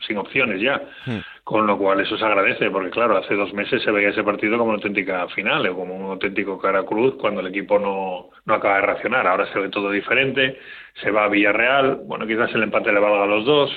sin 0.05 0.17
opciones 0.17 0.62
ya. 0.62 0.81
Hmm. 1.05 1.19
Con 1.43 1.67
lo 1.67 1.77
cual 1.77 2.00
eso 2.00 2.17
se 2.17 2.25
agradece, 2.25 2.71
porque 2.71 2.89
claro, 2.89 3.17
hace 3.17 3.35
dos 3.35 3.53
meses 3.53 3.81
se 3.83 3.91
veía 3.91 4.09
ese 4.09 4.24
partido 4.24 4.57
como 4.57 4.71
una 4.71 4.77
auténtica 4.77 5.27
final, 5.29 5.67
o 5.67 5.75
como 5.75 5.95
un 5.95 6.12
auténtico 6.12 6.59
cara 6.59 6.83
cruz 6.83 7.15
cuando 7.19 7.41
el 7.41 7.47
equipo 7.47 7.77
no, 7.79 8.29
no 8.45 8.53
acaba 8.53 8.75
de 8.75 8.81
reaccionar. 8.81 9.27
Ahora 9.27 9.51
se 9.51 9.59
ve 9.59 9.69
todo 9.69 9.91
diferente, 9.91 10.59
se 11.01 11.12
va 11.12 11.25
a 11.25 11.29
Villarreal, 11.29 12.01
bueno, 12.05 12.25
quizás 12.25 12.53
el 12.55 12.63
empate 12.63 12.91
le 12.91 13.00
valga 13.00 13.24
a 13.24 13.27
los 13.27 13.46
dos. 13.46 13.72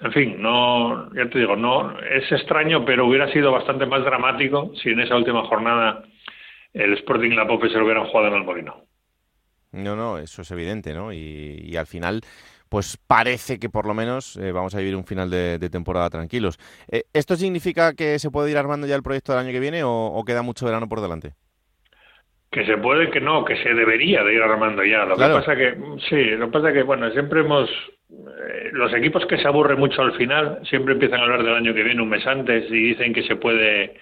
En 0.00 0.12
fin, 0.12 0.40
no, 0.40 1.12
ya 1.12 1.28
te 1.28 1.40
digo, 1.40 1.56
no, 1.56 1.98
es 2.00 2.30
extraño, 2.30 2.84
pero 2.84 3.06
hubiera 3.06 3.30
sido 3.32 3.50
bastante 3.50 3.84
más 3.84 4.04
dramático 4.04 4.72
si 4.80 4.90
en 4.90 5.00
esa 5.00 5.16
última 5.16 5.44
jornada 5.46 6.04
el 6.72 6.92
Sporting 6.94 7.32
y 7.32 7.34
la 7.34 7.46
Pope 7.46 7.68
se 7.68 7.78
lo 7.78 7.84
hubieran 7.84 8.06
jugado 8.06 8.28
en 8.28 8.34
el 8.34 8.44
Molino. 8.44 8.84
No, 9.72 9.96
no, 9.96 10.18
eso 10.18 10.42
es 10.42 10.50
evidente, 10.50 10.94
¿no? 10.94 11.12
Y, 11.12 11.76
al 11.76 11.86
final, 11.86 12.22
pues 12.68 12.96
parece 12.96 13.58
que 13.58 13.68
por 13.68 13.86
lo 13.86 13.94
menos 13.94 14.36
eh, 14.36 14.52
vamos 14.52 14.74
a 14.74 14.78
vivir 14.78 14.96
un 14.96 15.04
final 15.04 15.30
de, 15.30 15.58
temporada 15.70 16.08
tranquilos. 16.08 16.58
Eh, 16.90 17.02
¿Esto 17.12 17.36
significa 17.36 17.92
que 17.94 18.18
se 18.18 18.30
puede 18.30 18.50
ir 18.50 18.56
armando 18.56 18.86
ya 18.86 18.94
el 18.94 19.02
proyecto 19.02 19.32
del 19.32 19.42
año 19.42 19.52
que 19.52 19.60
viene 19.60 19.82
o, 19.84 20.22
queda 20.26 20.42
mucho 20.42 20.64
verano 20.64 20.88
por 20.88 21.00
delante? 21.00 21.32
Que 22.50 22.64
se 22.64 22.78
puede, 22.78 23.10
que 23.10 23.20
no, 23.20 23.44
que 23.44 23.62
se 23.62 23.74
debería 23.74 24.22
de 24.24 24.34
ir 24.34 24.42
armando 24.42 24.82
ya. 24.82 25.04
Lo 25.04 25.16
que 25.16 25.24
pasa 25.24 25.54
que, 25.54 25.76
sí, 26.08 26.24
lo 26.36 26.46
que 26.46 26.52
pasa 26.52 26.72
que, 26.72 26.82
bueno, 26.82 27.10
siempre 27.10 27.40
hemos, 27.40 27.68
los 28.72 28.92
equipos 28.94 29.26
que 29.26 29.36
se 29.38 29.46
aburren 29.46 29.78
mucho 29.78 30.02
al 30.02 30.12
final, 30.12 30.60
siempre 30.64 30.94
empiezan 30.94 31.20
a 31.20 31.24
hablar 31.24 31.42
del 31.42 31.54
año 31.54 31.74
que 31.74 31.82
viene 31.82 32.02
un 32.02 32.08
mes 32.08 32.26
antes 32.26 32.64
y 32.70 32.88
dicen 32.90 33.12
que 33.12 33.22
se 33.22 33.36
puede 33.36 33.96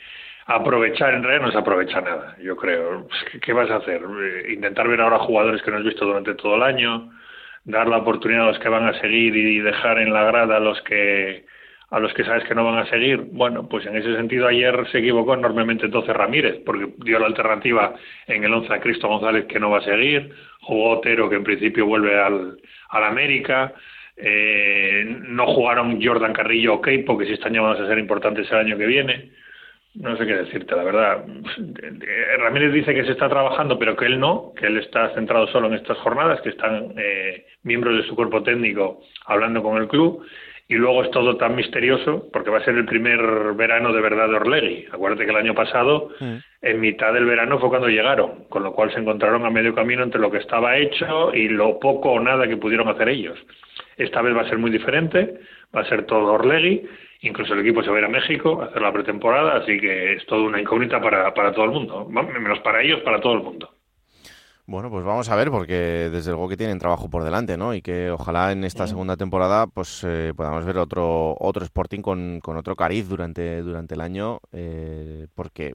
aprovechar, 0.47 1.15
en 1.15 1.25
realidad 1.25 1.47
no 1.47 1.53
se 1.53 1.59
aprovecha 1.59 2.01
nada, 2.01 2.37
yo 2.41 2.57
creo. 2.57 3.09
¿Qué 3.43 3.53
vas 3.53 3.71
a 3.71 3.77
hacer? 3.77 4.03
Eh, 4.03 4.53
intentar 4.53 4.89
ver 4.89 5.01
ahora 5.01 5.19
jugadores 5.19 5.61
que 5.63 5.71
no 5.71 5.79
has 5.79 5.85
visto 5.85 6.05
durante 6.05 6.35
todo 6.35 6.55
el 6.55 6.63
año, 6.63 7.11
dar 7.65 7.89
la 7.89 7.99
oportunidad 7.99 8.45
a 8.45 8.53
los 8.53 8.59
que 8.61 8.69
van 8.69 8.87
a 8.87 8.99
seguir 9.01 9.35
y 9.37 9.59
dejar 9.59 9.99
en 9.99 10.13
la 10.13 10.25
grada 10.25 10.57
a 10.57 10.61
los 10.61 10.81
que 10.83 11.45
a 11.89 12.01
los 12.01 12.13
que 12.15 12.25
sabes 12.25 12.43
que 12.45 12.55
no 12.55 12.65
van 12.65 12.79
a 12.79 12.87
seguir. 12.87 13.21
Bueno, 13.31 13.69
pues 13.69 13.87
en 13.87 13.97
ese 13.97 14.15
sentido 14.17 14.49
ayer 14.49 14.87
se 14.91 14.99
equivocó 14.99 15.35
enormemente 15.35 15.87
entonces 15.87 16.17
Ramírez, 16.17 16.61
porque 16.65 16.93
dio 16.99 17.19
la 17.21 17.27
alternativa 17.27 17.95
en 18.27 18.43
el 18.43 18.53
11 18.53 18.75
a 18.75 18.81
Cristo 18.81 19.09
González 19.09 19.47
que 19.47 19.61
no 19.61 19.71
va 19.71 19.79
a 19.79 19.83
seguir, 19.83 20.35
jugó 20.63 20.99
Otero 20.99 21.29
que 21.29 21.37
en 21.37 21.45
principio 21.45 21.87
vuelve 21.87 22.19
al, 22.21 22.59
al 22.89 23.05
América, 23.05 23.73
eh, 24.17 25.05
no 25.29 25.47
jugaron 25.47 26.03
Jordan 26.03 26.33
Carrillo 26.33 26.75
o 26.75 26.81
Keipo, 26.81 27.19
que 27.19 27.27
sí 27.27 27.33
están 27.33 27.53
llamados 27.53 27.81
a 27.81 27.87
ser 27.87 27.99
importantes 27.99 28.51
el 28.51 28.59
año 28.59 28.79
que 28.79 28.87
viene 28.87 29.31
no 29.99 30.17
sé 30.17 30.27
qué 30.27 30.35
decirte, 30.35 30.77
la 30.77 30.85
verdad. 30.85 31.25
Ramírez 32.39 32.73
dice 32.73 32.95
que 32.95 33.05
se 33.05 33.13
está 33.13 33.29
trabajando, 33.29 33.79
pero 33.79 33.97
que 33.97 34.07
él 34.07 34.21
no, 34.21 34.53
que 34.59 34.67
él 34.67 34.79
está 34.79 35.15
centrado 35.15 35.47
solo 35.49 35.69
en 35.69 35.75
estas 35.75 35.97
jornadas, 35.99 36.41
que 36.43 36.51
están 36.51 36.93
eh, 36.99 37.47
miembros 37.63 37.97
de 37.97 38.09
su 38.09 38.15
cuerpo 38.15 38.43
técnico 38.43 39.01
hablando 39.25 39.63
con 39.63 39.79
el 39.79 39.89
club. 39.89 40.25
Y 40.69 40.75
luego 40.75 41.05
es 41.05 41.13
todo 41.13 41.37
tan 41.37 41.55
misterioso 41.55 42.29
porque 42.33 42.51
va 42.51 42.59
a 42.59 42.65
ser 42.65 42.75
el 42.75 42.85
primer 42.85 43.21
verano 43.55 43.93
de 43.93 44.01
verdad 44.01 44.29
de 44.29 44.35
Orlegui. 44.35 44.87
Acuérdate 44.91 45.25
que 45.25 45.31
el 45.31 45.37
año 45.37 45.55
pasado, 45.55 46.11
mm. 46.19 46.35
en 46.63 46.81
mitad 46.81 47.13
del 47.15 47.25
verano 47.25 47.61
fue 47.61 47.69
cuando 47.69 47.89
llegaron, 47.89 48.47
con 48.49 48.65
lo 48.65 48.73
cual 48.73 48.93
se 48.93 48.99
encontraron 48.99 49.47
a 49.47 49.51
medio 49.51 49.77
camino 49.77 50.03
entre 50.03 50.21
lo 50.21 50.31
que 50.31 50.39
estaba 50.39 50.77
hecho 50.77 51.33
y 51.33 51.49
lo 51.49 51.79
poco 51.79 52.11
o 52.11 52.21
nada 52.21 52.49
que 52.49 52.57
pudieron 52.57 52.89
hacer 52.89 53.09
ellos. 53.09 53.39
Esta 53.97 54.23
vez 54.23 54.37
va 54.37 54.43
a 54.43 54.49
ser 54.49 54.59
muy 54.59 54.71
diferente, 54.71 55.41
va 55.75 55.81
a 55.81 55.89
ser 55.89 56.05
todo 56.05 56.33
Orlegui 56.33 56.87
Incluso 57.23 57.55
el 57.55 57.61
equipo 57.61 57.83
se 57.83 57.91
va 57.91 57.97
a 57.97 57.99
ir 58.01 58.05
a 58.05 58.09
México 58.09 58.61
a 58.61 58.67
hacer 58.67 58.83
la 58.83 58.93
pretemporada, 58.93 59.57
así 59.57 59.81
que 59.81 60.15
es 60.15 60.27
toda 60.27 60.43
una 60.43 60.61
incógnita 60.61 61.01
para, 61.01 61.33
para 61.33 61.53
todo 61.53 61.65
el 61.65 61.71
mundo. 61.71 62.07
Menos 62.07 62.61
para 62.61 62.83
ellos, 62.83 63.01
para 63.01 63.21
todo 63.21 63.35
el 63.35 63.43
mundo. 63.43 63.71
Bueno, 64.67 64.91
pues 64.91 65.05
vamos 65.05 65.29
a 65.29 65.37
ver, 65.37 65.51
porque 65.51 66.09
desde 66.11 66.33
luego 66.33 66.49
que 66.49 66.57
tienen 66.57 66.79
trabajo 66.79 67.09
por 67.09 67.23
delante, 67.23 67.57
¿no? 67.57 67.73
Y 67.73 67.83
que 67.83 68.11
ojalá 68.11 68.51
en 68.51 68.65
esta 68.65 68.87
segunda 68.87 69.17
temporada 69.17 69.69
pues 69.69 70.05
eh, 70.05 70.33
podamos 70.37 70.65
ver 70.65 70.77
otro 70.79 71.37
otro 71.39 71.65
Sporting 71.65 72.01
con, 72.01 72.41
con 72.41 72.57
otro 72.57 72.75
cariz 72.75 73.09
durante, 73.09 73.63
durante 73.63 73.95
el 73.95 74.01
año, 74.01 74.41
eh, 74.53 75.29
porque 75.37 75.75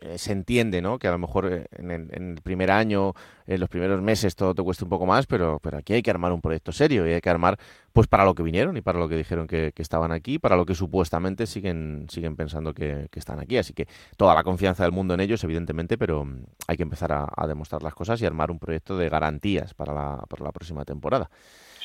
eh, 0.00 0.18
se 0.18 0.32
entiende, 0.32 0.82
¿no? 0.82 0.98
Que 0.98 1.08
a 1.08 1.12
lo 1.12 1.18
mejor 1.18 1.52
eh, 1.52 1.66
en 1.72 1.90
el, 1.90 2.40
primer 2.42 2.70
año, 2.70 3.14
en 3.46 3.60
los 3.60 3.68
primeros 3.68 4.02
meses 4.02 4.36
todo 4.36 4.54
te 4.54 4.62
cuesta 4.62 4.84
un 4.84 4.90
poco 4.90 5.06
más, 5.06 5.26
pero, 5.26 5.58
pero 5.62 5.78
aquí 5.78 5.94
hay 5.94 6.02
que 6.02 6.10
armar 6.10 6.32
un 6.32 6.40
proyecto 6.40 6.70
serio 6.72 7.06
y 7.08 7.12
hay 7.12 7.20
que 7.20 7.30
armar 7.30 7.58
pues 7.92 8.06
para 8.06 8.24
lo 8.24 8.34
que 8.34 8.42
vinieron 8.42 8.76
y 8.76 8.82
para 8.82 8.98
lo 8.98 9.08
que 9.08 9.16
dijeron 9.16 9.46
que, 9.46 9.72
estaban 9.76 10.12
aquí, 10.12 10.38
para 10.38 10.56
lo 10.56 10.66
que 10.66 10.74
supuestamente 10.74 11.46
siguen, 11.46 12.06
siguen 12.10 12.36
pensando 12.36 12.74
que, 12.74 13.08
están 13.14 13.40
aquí. 13.40 13.56
Así 13.56 13.72
que 13.72 13.88
toda 14.16 14.34
la 14.34 14.44
confianza 14.44 14.82
del 14.82 14.92
mundo 14.92 15.14
en 15.14 15.20
ellos, 15.20 15.42
evidentemente, 15.44 15.96
pero 15.96 16.24
mm, 16.24 16.44
hay 16.66 16.76
que 16.76 16.82
empezar 16.82 17.12
a, 17.12 17.46
demostrar 17.46 17.82
las 17.82 17.94
cosas 17.94 18.20
y 18.20 18.26
armar 18.26 18.50
un 18.50 18.58
proyecto 18.58 18.98
de 18.98 19.08
garantías 19.08 19.72
para 19.74 19.94
la, 19.94 20.24
para 20.28 20.44
la 20.44 20.52
próxima 20.52 20.84
temporada. 20.84 21.30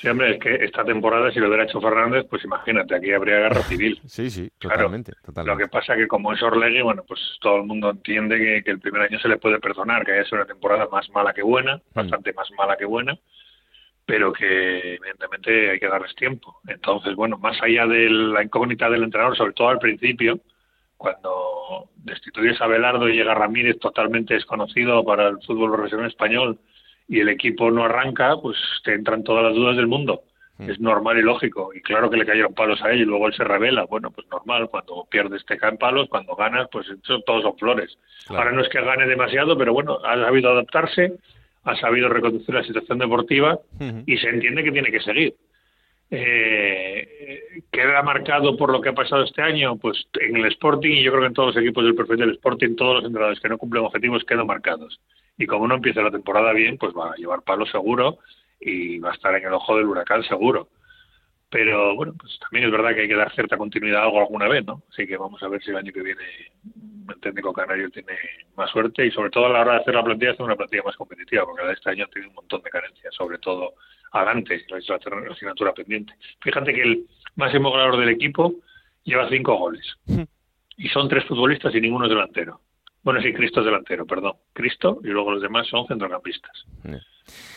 Sí, 0.02 0.08
hombre, 0.08 0.32
es 0.32 0.40
que 0.40 0.56
esta 0.66 0.84
temporada, 0.84 1.32
si 1.32 1.40
lo 1.40 1.48
hubiera 1.48 1.66
hecho 1.66 1.80
Fernández, 1.80 2.26
pues 2.28 2.44
imagínate, 2.44 2.96
aquí 2.96 3.14
habría 3.14 3.38
guerra 3.38 3.62
civil. 3.62 4.02
sí, 4.08 4.32
sí, 4.32 4.50
totalmente, 4.58 5.12
Lo 5.46 5.56
que 5.56 5.68
pasa 5.68 5.96
que 5.96 6.08
como 6.08 6.34
es 6.34 6.42
Orlegui, 6.42 6.82
bueno, 6.82 7.04
pues 7.08 7.20
todo 7.40 7.58
el 7.58 7.66
mundo 7.66 7.92
entiende 7.92 8.64
que, 8.66 8.72
el 8.72 8.80
primer 8.80 9.04
año 9.04 9.20
se 9.20 9.28
le 9.28 9.38
puede 9.38 9.60
perdonar, 9.60 10.04
que 10.04 10.14
haya 10.14 10.24
sido 10.24 10.38
una 10.38 10.48
temporada 10.48 10.88
más 10.92 11.08
mala 11.12 11.34
que 11.34 11.44
buena, 11.44 11.76
mm. 11.76 11.82
bastante 11.94 12.34
más 12.34 12.50
mala 12.58 12.78
que 12.78 12.86
buena, 12.86 13.16
pero 14.04 14.34
que 14.34 14.96
evidentemente 14.96 15.70
hay 15.70 15.80
que 15.80 15.88
darles 15.88 16.16
tiempo. 16.16 16.60
Entonces, 16.68 17.16
bueno, 17.16 17.38
más 17.38 17.62
allá 17.62 17.86
de 17.86 18.10
la 18.10 18.42
incógnita 18.42 18.90
del 18.90 19.04
entrenador, 19.04 19.38
sobre 19.38 19.54
todo 19.54 19.70
al 19.70 19.78
principio, 19.78 20.40
cuando 20.98 21.90
destituyes 21.98 22.60
a 22.60 22.66
Belardo 22.66 23.08
y 23.08 23.18
llega 23.18 23.36
Ramírez 23.36 23.78
totalmente 23.78 24.34
desconocido 24.34 25.04
para 25.04 25.28
el 25.28 25.38
fútbol 25.46 25.72
profesional 25.72 26.08
español 26.08 26.58
y 27.08 27.20
el 27.20 27.30
equipo 27.30 27.72
no 27.72 27.84
arranca, 27.84 28.36
pues 28.42 28.58
te 28.84 28.94
entran 28.94 29.24
todas 29.24 29.44
las 29.44 29.54
dudas 29.54 29.76
del 29.76 29.88
mundo. 29.88 30.24
Mm. 30.58 30.70
Es 30.70 30.80
normal 30.80 31.18
y 31.18 31.22
lógico. 31.22 31.74
Y 31.74 31.82
claro 31.82 32.10
que 32.10 32.18
le 32.18 32.26
cayeron 32.26 32.54
palos 32.54 32.82
a 32.84 32.92
él 32.92 33.02
y 33.02 33.06
luego 33.06 33.28
él 33.28 33.34
se 33.34 33.44
revela. 33.44 33.86
Bueno, 33.86 34.12
pues 34.12 34.28
normal. 34.30 34.70
Cuando 34.70 35.08
pierdes 35.10 35.46
te 35.46 35.58
caen 35.58 35.78
palos, 35.78 36.08
cuando 36.10 36.36
ganas, 36.36 36.68
pues 36.72 36.88
todos 37.26 37.44
son 37.44 37.58
flores. 37.58 37.98
Ahora 38.30 38.52
no 38.52 38.62
es 38.62 38.70
que 38.70 38.82
gane 38.82 39.08
demasiado, 39.08 39.58
pero 39.58 39.74
bueno, 39.74 39.98
ha 40.06 40.16
sabido 40.16 40.52
adaptarse, 40.52 41.14
ha 41.64 41.76
sabido 41.76 42.10
reconducir 42.10 42.54
la 42.54 42.64
situación 42.64 43.00
deportiva 43.00 43.60
y 44.06 44.18
se 44.18 44.30
entiende 44.30 44.64
que 44.64 44.72
tiene 44.72 44.92
que 44.92 45.02
seguir. 45.02 45.36
Eh, 46.14 46.91
queda 47.82 48.04
marcado 48.04 48.56
por 48.58 48.72
lo 48.72 48.82
que 48.82 48.90
ha 48.90 48.94
pasado 48.94 49.24
este 49.24 49.42
año, 49.42 49.76
pues 49.78 50.08
en 50.20 50.38
el 50.38 50.46
Sporting 50.46 50.92
y 50.92 51.04
yo 51.04 51.12
creo 51.12 51.22
que 51.22 51.28
en 51.28 51.34
todos 51.34 51.56
los 51.56 51.64
equipos 51.64 51.84
del 51.84 51.96
perfil 51.96 52.18
del 52.18 52.32
Sporting, 52.32 52.76
todos 52.76 52.96
los 52.96 53.06
entrenadores 53.06 53.40
que 53.40 53.50
no 53.50 53.58
cumplen 53.58 53.84
objetivos 53.84 54.24
quedan 54.24 54.48
marcados. 54.48 55.00
Y 55.38 55.48
como 55.48 55.68
no 55.68 55.76
empieza 55.76 56.02
la 56.02 56.12
temporada 56.12 56.54
bien, 56.54 56.78
pues 56.78 56.94
va 56.94 57.12
a 57.12 57.16
llevar 57.16 57.42
palos 57.42 57.70
seguro 57.72 58.20
y 58.60 59.00
va 59.00 59.12
a 59.12 59.14
estar 59.14 59.36
en 59.36 59.46
el 59.46 59.54
ojo 59.54 59.78
del 59.78 59.88
huracán 59.88 60.24
seguro. 60.24 60.70
Pero 61.50 61.96
bueno, 61.96 62.14
pues 62.18 62.40
también 62.40 62.66
es 62.66 62.72
verdad 62.72 62.94
que 62.94 63.02
hay 63.02 63.08
que 63.08 63.16
dar 63.16 63.34
cierta 63.34 63.58
continuidad 63.58 64.02
a 64.02 64.06
algo 64.06 64.20
alguna 64.20 64.48
vez, 64.48 64.66
¿no? 64.66 64.84
Así 64.90 65.06
que 65.06 65.18
vamos 65.18 65.42
a 65.44 65.48
ver 65.48 65.62
si 65.62 65.72
el 65.72 65.78
año 65.78 65.92
que 65.92 66.02
viene 66.02 66.24
el 67.10 67.20
técnico 67.20 67.54
canario 67.54 67.90
tiene 67.90 68.14
más 68.56 68.70
suerte 68.70 69.06
y 69.06 69.12
sobre 69.12 69.30
todo 69.30 69.46
a 69.46 69.50
la 69.50 69.62
hora 69.62 69.74
de 69.74 69.80
hacer 69.82 69.96
la 69.96 70.04
plantilla, 70.04 70.32
hacer 70.32 70.46
una 70.46 70.56
plantilla 70.56 70.84
más 70.84 70.96
competitiva, 70.96 71.46
porque 71.46 71.62
la 71.62 71.68
de 71.70 71.74
este 71.74 71.90
año 71.90 72.08
tiene 72.08 72.28
un 72.28 72.36
montón 72.36 72.62
de 72.62 72.70
carencias, 72.70 73.14
sobre 73.16 73.38
todo 73.38 73.74
adelante, 74.12 74.64
la 74.70 75.32
asignatura 75.32 75.74
pendiente. 75.74 76.14
Fíjate 76.42 76.74
que 76.74 76.82
el 76.82 77.08
máximo 77.36 77.70
goleador 77.70 77.98
del 78.00 78.10
equipo 78.10 78.56
lleva 79.04 79.30
cinco 79.30 79.58
goles 79.58 79.86
y 80.78 80.88
son 80.90 81.10
tres 81.10 81.26
futbolistas 81.26 81.74
y 81.76 81.82
ninguno 81.82 82.06
es 82.06 82.10
delantero. 82.10 82.62
Bueno, 83.04 83.22
sí, 83.22 83.34
Cristo 83.34 83.62
es 83.62 83.66
delantero, 83.66 84.06
perdón. 84.06 84.34
Cristo 84.54 85.00
y 85.04 85.08
luego 85.08 85.32
los 85.32 85.42
demás 85.42 85.68
son 85.68 85.88
centrocampistas. 85.88 86.66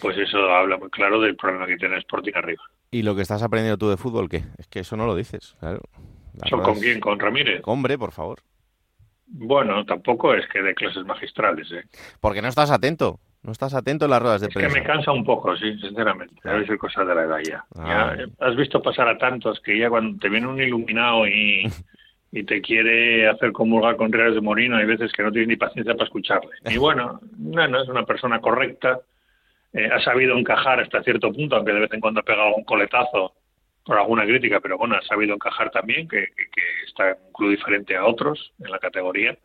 Pues 0.00 0.16
eso 0.16 0.38
habla 0.50 0.78
muy 0.78 0.88
claro 0.90 1.20
del 1.20 1.36
problema 1.36 1.66
que 1.66 1.76
tiene 1.76 1.98
Sporting 1.98 2.32
arriba. 2.34 2.62
¿Y 2.90 3.02
lo 3.02 3.14
que 3.14 3.22
estás 3.22 3.42
aprendiendo 3.42 3.76
tú 3.76 3.90
de 3.90 3.96
fútbol 3.96 4.28
qué? 4.28 4.44
Es 4.58 4.68
que 4.68 4.80
eso 4.80 4.96
no 4.96 5.06
lo 5.06 5.16
dices, 5.16 5.56
claro. 5.60 5.80
¿Son 6.48 6.62
con 6.62 6.78
quién? 6.80 7.00
¿Con 7.00 7.18
Ramírez? 7.18 7.62
Hombre, 7.64 7.98
por 7.98 8.12
favor. 8.12 8.40
Bueno, 9.26 9.84
tampoco 9.84 10.34
es 10.34 10.46
que 10.48 10.62
de 10.62 10.74
clases 10.74 11.04
magistrales, 11.04 11.70
¿eh? 11.72 11.84
Porque 12.20 12.42
no 12.42 12.48
estás 12.48 12.70
atento. 12.70 13.18
No 13.42 13.52
estás 13.52 13.74
atento 13.74 14.06
en 14.06 14.10
las 14.10 14.22
ruedas 14.22 14.40
de 14.40 14.48
prensa. 14.48 14.68
Es 14.68 14.74
que 14.74 14.80
me 14.80 14.86
cansa 14.86 15.12
un 15.12 15.22
poco, 15.22 15.54
sí, 15.56 15.78
sinceramente. 15.78 16.36
A 16.48 16.54
veces 16.54 16.78
cosas 16.78 17.06
de 17.06 17.14
la 17.14 17.24
edad 17.24 17.38
ya. 17.46 17.64
Ah. 17.76 18.16
Has 18.40 18.56
visto 18.56 18.80
pasar 18.80 19.06
a 19.06 19.18
tantos 19.18 19.60
que 19.60 19.78
ya 19.78 19.90
cuando 19.90 20.18
te 20.18 20.30
viene 20.30 20.46
un 20.46 20.62
iluminado 20.62 21.26
y, 21.28 21.64
y 22.34 22.42
te 22.42 22.60
quiere 22.60 23.28
hacer 23.28 23.52
comulgar 23.52 23.96
con 23.96 24.10
reales 24.10 24.34
de 24.34 24.40
Morino, 24.40 24.76
hay 24.76 24.86
veces 24.86 25.12
que 25.12 25.22
no 25.22 25.30
tienes 25.30 25.48
ni 25.48 25.56
paciencia 25.56 25.92
para 25.92 26.06
escucharle. 26.06 26.50
Y 26.68 26.78
bueno, 26.78 27.20
no, 27.38 27.82
es 27.82 27.88
una 27.88 28.04
persona 28.04 28.40
correcta, 28.40 28.98
eh, 29.72 29.88
ha 29.92 30.00
sabido 30.00 30.36
encajar 30.36 30.80
hasta 30.80 31.02
cierto 31.04 31.32
punto, 31.32 31.54
aunque 31.54 31.72
de 31.72 31.80
vez 31.80 31.92
en 31.92 32.00
cuando 32.00 32.20
ha 32.20 32.24
pegado 32.24 32.54
un 32.56 32.64
coletazo 32.64 33.34
por 33.84 33.98
alguna 33.98 34.24
crítica, 34.24 34.60
pero 34.60 34.78
bueno, 34.78 34.96
ha 34.96 35.02
sabido 35.02 35.34
encajar 35.34 35.70
también, 35.70 36.08
que, 36.08 36.26
que 36.36 36.62
está 36.86 37.10
en 37.10 37.16
un 37.26 37.32
club 37.32 37.50
diferente 37.50 37.96
a 37.96 38.06
otros 38.06 38.52
en 38.60 38.70
la 38.70 38.78
categoría 38.78 39.36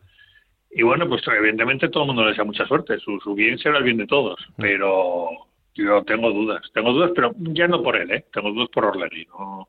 y 0.70 0.82
bueno, 0.82 1.08
pues 1.08 1.22
evidentemente 1.26 1.88
todo 1.88 2.04
el 2.04 2.06
mundo 2.08 2.22
le 2.22 2.30
desea 2.30 2.44
mucha 2.44 2.66
suerte. 2.66 2.98
Su, 3.00 3.18
su 3.20 3.34
bien 3.34 3.58
será 3.58 3.78
el 3.78 3.84
bien 3.84 3.96
de 3.96 4.06
todos, 4.06 4.38
mm. 4.50 4.62
pero 4.62 5.28
yo 5.74 6.02
tengo 6.04 6.30
dudas. 6.30 6.62
Tengo 6.72 6.92
dudas, 6.92 7.10
pero 7.14 7.32
ya 7.38 7.66
no 7.66 7.82
por 7.82 7.96
él, 7.96 8.10
¿eh? 8.10 8.24
Tengo 8.32 8.52
dudas 8.52 8.68
por 8.72 8.84
Orleri. 8.84 9.26
No, 9.26 9.68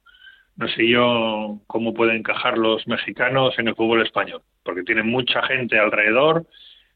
no 0.57 0.67
sé 0.67 0.88
yo 0.88 1.60
cómo 1.67 1.93
pueden 1.93 2.17
encajar 2.17 2.57
los 2.57 2.88
mexicanos 2.88 3.57
en 3.57 3.69
el 3.69 3.75
fútbol 3.75 4.03
español, 4.03 4.41
porque 4.63 4.84
tienen 4.84 5.07
mucha 5.07 5.41
gente 5.43 5.79
alrededor, 5.79 6.45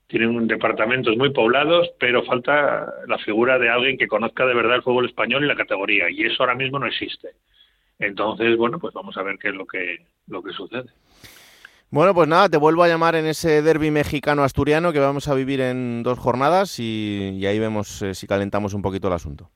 tienen 0.07 0.47
departamentos 0.47 1.17
muy 1.17 1.31
poblados, 1.31 1.89
pero 1.99 2.23
falta 2.23 2.93
la 3.07 3.17
figura 3.19 3.57
de 3.57 3.69
alguien 3.69 3.97
que 3.97 4.07
conozca 4.07 4.45
de 4.45 4.53
verdad 4.53 4.75
el 4.75 4.83
fútbol 4.83 5.07
español 5.07 5.43
y 5.43 5.47
la 5.47 5.55
categoría, 5.55 6.11
y 6.11 6.23
eso 6.23 6.43
ahora 6.43 6.53
mismo 6.53 6.77
no 6.77 6.85
existe. 6.85 7.29
Entonces, 7.99 8.57
bueno, 8.57 8.79
pues 8.79 8.93
vamos 8.93 9.15
a 9.17 9.23
ver 9.23 9.37
qué 9.37 9.49
es 9.49 9.55
lo 9.55 9.65
que, 9.65 10.05
lo 10.27 10.43
que 10.43 10.51
sucede. 10.51 10.89
Bueno, 11.89 12.13
pues 12.13 12.27
nada, 12.27 12.49
te 12.49 12.57
vuelvo 12.57 12.83
a 12.83 12.87
llamar 12.87 13.15
en 13.15 13.25
ese 13.25 13.61
derby 13.61 13.91
mexicano-asturiano 13.91 14.91
que 14.91 14.99
vamos 14.99 15.27
a 15.27 15.35
vivir 15.35 15.61
en 15.61 16.03
dos 16.03 16.19
jornadas 16.19 16.79
y, 16.79 17.45
ahí 17.45 17.59
vemos 17.59 18.01
eh, 18.01 18.13
si 18.13 18.27
calentamos 18.27 18.73
un 18.73 18.81
poquito 18.81 19.07
el 19.07 19.13
asunto. 19.13 19.49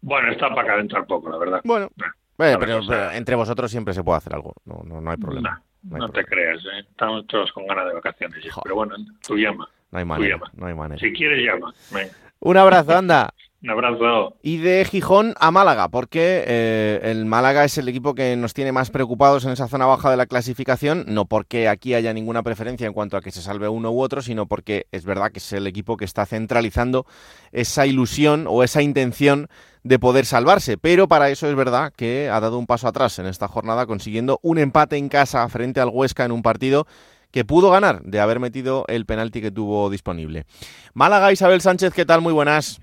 Bueno, 0.00 0.30
está 0.30 0.48
para 0.54 0.68
calentar 0.68 1.06
poco, 1.06 1.28
la 1.28 1.38
verdad. 1.38 1.60
Bueno, 1.64 1.90
pero, 2.36 2.80
entre 3.12 3.34
vosotros 3.34 3.70
siempre 3.70 3.94
se 3.94 4.02
puede 4.02 4.18
hacer 4.18 4.34
algo, 4.34 4.54
no, 4.64 5.00
no, 5.00 5.10
hay 5.10 5.16
problema. 5.16 5.62
no, 5.82 6.08
te 6.10 6.24
creas, 6.24 6.60
¿eh? 6.64 6.86
estamos 6.90 7.26
todos 7.26 7.52
con 7.52 7.66
ganas 7.66 7.86
de 7.86 7.94
vacaciones 7.94 8.44
pero 8.62 8.74
bueno, 8.74 8.96
tú 9.26 9.36
llama. 9.36 9.68
No 9.90 9.98
hay 9.98 10.04
manera, 10.04 10.40
no 10.54 10.66
hay 10.66 10.74
manera. 10.74 10.98
Si 10.98 11.12
quieres, 11.12 11.44
llama. 11.44 11.74
Un 12.40 12.56
abrazo, 12.56 12.96
anda. 12.96 13.32
Y 14.42 14.58
de 14.58 14.84
Gijón 14.84 15.34
a 15.40 15.50
Málaga, 15.50 15.88
porque 15.88 16.44
eh, 16.46 17.00
el 17.04 17.24
Málaga 17.24 17.64
es 17.64 17.78
el 17.78 17.88
equipo 17.88 18.14
que 18.14 18.36
nos 18.36 18.54
tiene 18.54 18.72
más 18.72 18.90
preocupados 18.90 19.44
en 19.44 19.52
esa 19.52 19.68
zona 19.68 19.86
baja 19.86 20.10
de 20.10 20.16
la 20.16 20.26
clasificación, 20.26 21.04
no 21.08 21.24
porque 21.24 21.68
aquí 21.68 21.94
haya 21.94 22.12
ninguna 22.12 22.42
preferencia 22.42 22.86
en 22.86 22.92
cuanto 22.92 23.16
a 23.16 23.20
que 23.20 23.30
se 23.30 23.42
salve 23.42 23.68
uno 23.68 23.90
u 23.90 24.00
otro, 24.00 24.22
sino 24.22 24.46
porque 24.46 24.86
es 24.92 25.04
verdad 25.04 25.32
que 25.32 25.38
es 25.38 25.52
el 25.52 25.66
equipo 25.66 25.96
que 25.96 26.04
está 26.04 26.26
centralizando 26.26 27.06
esa 27.52 27.86
ilusión 27.86 28.46
o 28.48 28.62
esa 28.62 28.82
intención 28.82 29.48
de 29.82 29.98
poder 29.98 30.26
salvarse. 30.26 30.76
Pero 30.76 31.08
para 31.08 31.30
eso 31.30 31.48
es 31.48 31.54
verdad 31.54 31.92
que 31.96 32.28
ha 32.30 32.40
dado 32.40 32.58
un 32.58 32.66
paso 32.66 32.88
atrás 32.88 33.18
en 33.18 33.26
esta 33.26 33.48
jornada, 33.48 33.86
consiguiendo 33.86 34.40
un 34.42 34.58
empate 34.58 34.96
en 34.96 35.08
casa 35.08 35.48
frente 35.48 35.80
al 35.80 35.88
Huesca 35.88 36.24
en 36.24 36.32
un 36.32 36.42
partido 36.42 36.86
que 37.30 37.44
pudo 37.44 37.70
ganar 37.70 38.02
de 38.02 38.20
haber 38.20 38.38
metido 38.38 38.84
el 38.88 39.06
penalti 39.06 39.40
que 39.40 39.50
tuvo 39.50 39.90
disponible. 39.90 40.44
Málaga, 40.92 41.32
Isabel 41.32 41.60
Sánchez, 41.60 41.92
¿qué 41.92 42.04
tal? 42.04 42.20
Muy 42.20 42.32
buenas. 42.32 42.80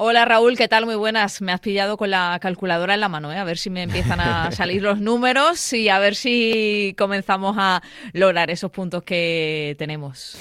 Hola 0.00 0.24
Raúl, 0.24 0.56
¿qué 0.56 0.68
tal? 0.68 0.86
Muy 0.86 0.94
buenas. 0.94 1.42
Me 1.42 1.50
has 1.50 1.58
pillado 1.58 1.96
con 1.96 2.12
la 2.12 2.38
calculadora 2.40 2.94
en 2.94 3.00
la 3.00 3.08
mano, 3.08 3.32
¿eh? 3.32 3.36
a 3.36 3.42
ver 3.42 3.58
si 3.58 3.68
me 3.68 3.82
empiezan 3.82 4.20
a 4.20 4.52
salir 4.52 4.80
los 4.80 5.00
números 5.00 5.72
y 5.72 5.88
a 5.88 5.98
ver 5.98 6.14
si 6.14 6.94
comenzamos 6.96 7.56
a 7.58 7.82
lograr 8.12 8.48
esos 8.48 8.70
puntos 8.70 9.02
que 9.02 9.74
tenemos. 9.76 10.36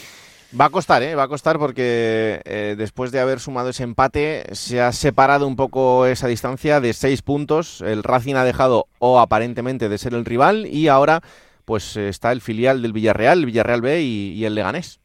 Va 0.57 0.65
a 0.65 0.69
costar, 0.69 1.01
¿eh? 1.01 1.15
va 1.15 1.23
a 1.23 1.27
costar 1.27 1.57
porque 1.57 2.39
eh, 2.45 2.75
después 2.77 3.11
de 3.11 3.19
haber 3.19 3.39
sumado 3.39 3.69
ese 3.69 3.81
empate 3.81 4.43
se 4.51 4.79
ha 4.79 4.91
separado 4.91 5.47
un 5.47 5.55
poco 5.55 6.05
esa 6.05 6.27
distancia 6.27 6.79
de 6.79 6.93
seis 6.93 7.23
puntos. 7.23 7.81
El 7.81 8.03
Racing 8.03 8.35
ha 8.35 8.43
dejado 8.43 8.85
o 8.99 9.19
aparentemente 9.19 9.89
de 9.89 9.97
ser 9.97 10.13
el 10.13 10.25
rival 10.25 10.67
y 10.67 10.87
ahora 10.87 11.23
pues 11.65 11.97
está 11.97 12.31
el 12.31 12.41
filial 12.41 12.83
del 12.83 12.93
Villarreal, 12.93 13.39
el 13.39 13.47
Villarreal 13.47 13.81
B 13.81 14.03
y 14.03 14.45
el 14.45 14.53
Leganés. 14.53 14.99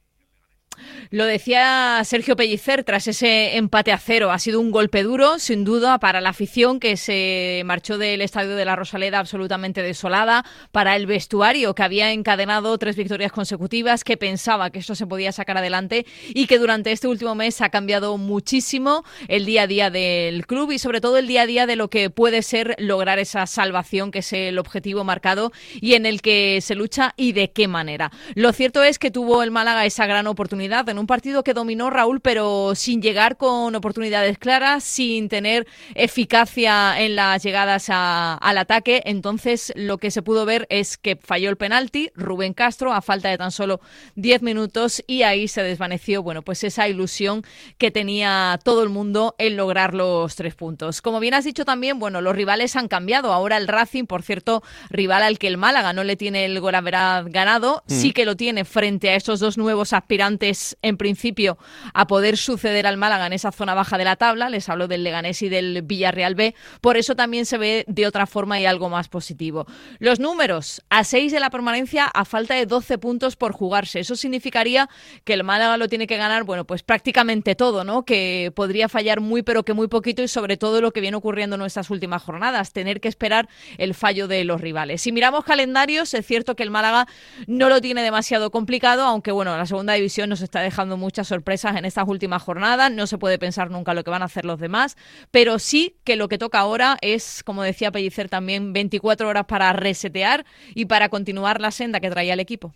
Lo 1.10 1.26
decía 1.26 2.00
Sergio 2.04 2.36
Pellicer 2.36 2.84
tras 2.84 3.06
ese 3.06 3.56
empate 3.56 3.92
a 3.92 3.98
cero. 3.98 4.30
Ha 4.30 4.38
sido 4.38 4.60
un 4.60 4.70
golpe 4.70 5.02
duro, 5.02 5.38
sin 5.38 5.64
duda, 5.64 5.98
para 5.98 6.20
la 6.20 6.30
afición 6.30 6.80
que 6.80 6.96
se 6.96 7.62
marchó 7.66 7.98
del 7.98 8.22
estadio 8.22 8.56
de 8.56 8.64
la 8.64 8.76
Rosaleda 8.76 9.18
absolutamente 9.18 9.82
desolada, 9.82 10.44
para 10.70 10.96
el 10.96 11.06
vestuario 11.06 11.74
que 11.74 11.82
había 11.82 12.12
encadenado 12.12 12.78
tres 12.78 12.96
victorias 12.96 13.30
consecutivas, 13.30 14.04
que 14.04 14.16
pensaba 14.16 14.70
que 14.70 14.78
esto 14.78 14.94
se 14.94 15.06
podía 15.06 15.32
sacar 15.32 15.58
adelante 15.58 16.06
y 16.28 16.46
que 16.46 16.58
durante 16.58 16.92
este 16.92 17.08
último 17.08 17.34
mes 17.34 17.60
ha 17.60 17.68
cambiado 17.68 18.16
muchísimo 18.16 19.04
el 19.28 19.44
día 19.44 19.62
a 19.62 19.66
día 19.66 19.90
del 19.90 20.46
club 20.46 20.72
y 20.72 20.78
sobre 20.78 21.00
todo 21.02 21.18
el 21.18 21.26
día 21.26 21.42
a 21.42 21.46
día 21.46 21.66
de 21.66 21.76
lo 21.76 21.90
que 21.90 22.08
puede 22.08 22.42
ser 22.42 22.74
lograr 22.78 23.18
esa 23.18 23.46
salvación, 23.46 24.10
que 24.10 24.20
es 24.20 24.32
el 24.32 24.58
objetivo 24.58 25.04
marcado 25.04 25.52
y 25.80 25.94
en 25.94 26.06
el 26.06 26.22
que 26.22 26.60
se 26.62 26.74
lucha 26.74 27.12
y 27.18 27.32
de 27.32 27.50
qué 27.50 27.68
manera. 27.68 28.10
Lo 28.34 28.52
cierto 28.52 28.82
es 28.82 28.98
que 28.98 29.10
tuvo 29.10 29.42
el 29.42 29.50
Málaga 29.50 29.84
esa 29.84 30.06
gran 30.06 30.26
oportunidad 30.26 30.61
en 30.64 30.98
un 30.98 31.06
partido 31.06 31.42
que 31.42 31.54
dominó 31.54 31.90
Raúl, 31.90 32.20
pero 32.20 32.74
sin 32.74 33.02
llegar 33.02 33.36
con 33.36 33.74
oportunidades 33.74 34.38
claras, 34.38 34.84
sin 34.84 35.28
tener 35.28 35.66
eficacia 35.94 37.00
en 37.00 37.16
las 37.16 37.42
llegadas 37.42 37.86
al 37.90 38.58
ataque. 38.58 39.02
Entonces, 39.04 39.72
lo 39.74 39.98
que 39.98 40.10
se 40.10 40.22
pudo 40.22 40.46
ver 40.46 40.66
es 40.70 40.96
que 40.96 41.16
falló 41.16 41.50
el 41.50 41.56
penalti 41.56 42.10
Rubén 42.14 42.54
Castro 42.54 42.92
a 42.92 43.02
falta 43.02 43.28
de 43.28 43.38
tan 43.38 43.50
solo 43.50 43.80
10 44.14 44.42
minutos 44.42 45.02
y 45.06 45.22
ahí 45.22 45.48
se 45.48 45.62
desvaneció, 45.62 46.22
bueno, 46.22 46.42
pues 46.42 46.62
esa 46.62 46.88
ilusión 46.88 47.42
que 47.76 47.90
tenía 47.90 48.60
todo 48.62 48.84
el 48.84 48.88
mundo 48.88 49.34
en 49.38 49.56
lograr 49.56 49.94
los 49.94 50.36
tres 50.36 50.54
puntos. 50.54 51.02
Como 51.02 51.18
bien 51.18 51.34
has 51.34 51.44
dicho 51.44 51.64
también, 51.64 51.98
bueno, 51.98 52.20
los 52.20 52.36
rivales 52.36 52.76
han 52.76 52.86
cambiado. 52.86 53.32
Ahora 53.32 53.56
el 53.56 53.66
Racing, 53.66 54.04
por 54.04 54.22
cierto, 54.22 54.62
rival 54.90 55.24
al 55.24 55.38
que 55.38 55.48
el 55.48 55.56
Málaga 55.56 55.92
no 55.92 56.04
le 56.04 56.16
tiene 56.16 56.44
el 56.44 56.60
Goraveraz 56.60 57.26
ganado, 57.26 57.82
mm. 57.88 57.92
sí 57.92 58.12
que 58.12 58.24
lo 58.24 58.36
tiene 58.36 58.64
frente 58.64 59.10
a 59.10 59.16
estos 59.16 59.40
dos 59.40 59.58
nuevos 59.58 59.92
aspirantes 59.92 60.51
en 60.82 60.96
principio 60.96 61.58
a 61.94 62.06
poder 62.06 62.36
suceder 62.36 62.86
al 62.86 62.96
Málaga 62.96 63.26
en 63.26 63.32
esa 63.32 63.52
zona 63.52 63.74
baja 63.74 63.98
de 63.98 64.04
la 64.04 64.16
tabla. 64.16 64.50
Les 64.50 64.68
hablo 64.68 64.88
del 64.88 65.04
Leganés 65.04 65.42
y 65.42 65.48
del 65.48 65.82
Villarreal 65.82 66.34
B. 66.34 66.54
Por 66.80 66.96
eso 66.96 67.16
también 67.16 67.46
se 67.46 67.58
ve 67.58 67.84
de 67.88 68.06
otra 68.06 68.26
forma 68.26 68.60
y 68.60 68.66
algo 68.66 68.88
más 68.88 69.08
positivo. 69.08 69.66
Los 69.98 70.20
números, 70.20 70.82
a 70.90 71.04
6 71.04 71.32
de 71.32 71.40
la 71.40 71.50
permanencia 71.50 72.06
a 72.06 72.24
falta 72.24 72.54
de 72.54 72.66
12 72.66 72.98
puntos 72.98 73.36
por 73.36 73.52
jugarse. 73.52 74.00
Eso 74.00 74.16
significaría 74.16 74.88
que 75.24 75.34
el 75.34 75.44
Málaga 75.44 75.76
lo 75.76 75.88
tiene 75.88 76.06
que 76.06 76.16
ganar, 76.16 76.44
bueno, 76.44 76.64
pues 76.64 76.82
prácticamente 76.82 77.54
todo, 77.54 77.84
¿no? 77.84 78.04
Que 78.04 78.52
podría 78.54 78.88
fallar 78.88 79.20
muy 79.20 79.42
pero 79.42 79.64
que 79.64 79.72
muy 79.72 79.88
poquito 79.88 80.22
y 80.22 80.28
sobre 80.28 80.56
todo 80.56 80.80
lo 80.80 80.92
que 80.92 81.00
viene 81.00 81.16
ocurriendo 81.16 81.56
en 81.56 81.60
nuestras 81.60 81.90
últimas 81.90 82.22
jornadas, 82.22 82.72
tener 82.72 83.00
que 83.00 83.08
esperar 83.08 83.48
el 83.78 83.94
fallo 83.94 84.28
de 84.28 84.44
los 84.44 84.60
rivales. 84.60 85.02
Si 85.02 85.12
miramos 85.12 85.44
calendarios, 85.44 86.12
es 86.14 86.26
cierto 86.26 86.56
que 86.56 86.62
el 86.62 86.70
Málaga 86.70 87.06
no 87.46 87.68
lo 87.68 87.80
tiene 87.80 88.02
demasiado 88.02 88.50
complicado, 88.50 89.04
aunque 89.04 89.32
bueno, 89.32 89.56
la 89.56 89.66
segunda 89.66 89.94
división 89.94 90.28
nos 90.28 90.41
está 90.42 90.60
dejando 90.60 90.96
muchas 90.96 91.28
sorpresas 91.28 91.76
en 91.76 91.84
estas 91.84 92.06
últimas 92.08 92.42
jornadas, 92.42 92.90
no 92.92 93.06
se 93.06 93.18
puede 93.18 93.38
pensar 93.38 93.70
nunca 93.70 93.94
lo 93.94 94.04
que 94.04 94.10
van 94.10 94.22
a 94.22 94.26
hacer 94.26 94.44
los 94.44 94.60
demás, 94.60 94.96
pero 95.30 95.58
sí 95.58 95.96
que 96.04 96.16
lo 96.16 96.28
que 96.28 96.38
toca 96.38 96.58
ahora 96.58 96.98
es, 97.00 97.42
como 97.44 97.62
decía 97.62 97.92
Pellicer 97.92 98.28
también, 98.28 98.72
24 98.72 99.28
horas 99.28 99.44
para 99.46 99.72
resetear 99.72 100.44
y 100.74 100.86
para 100.86 101.08
continuar 101.08 101.60
la 101.60 101.70
senda 101.70 102.00
que 102.00 102.10
traía 102.10 102.34
el 102.34 102.40
equipo. 102.40 102.74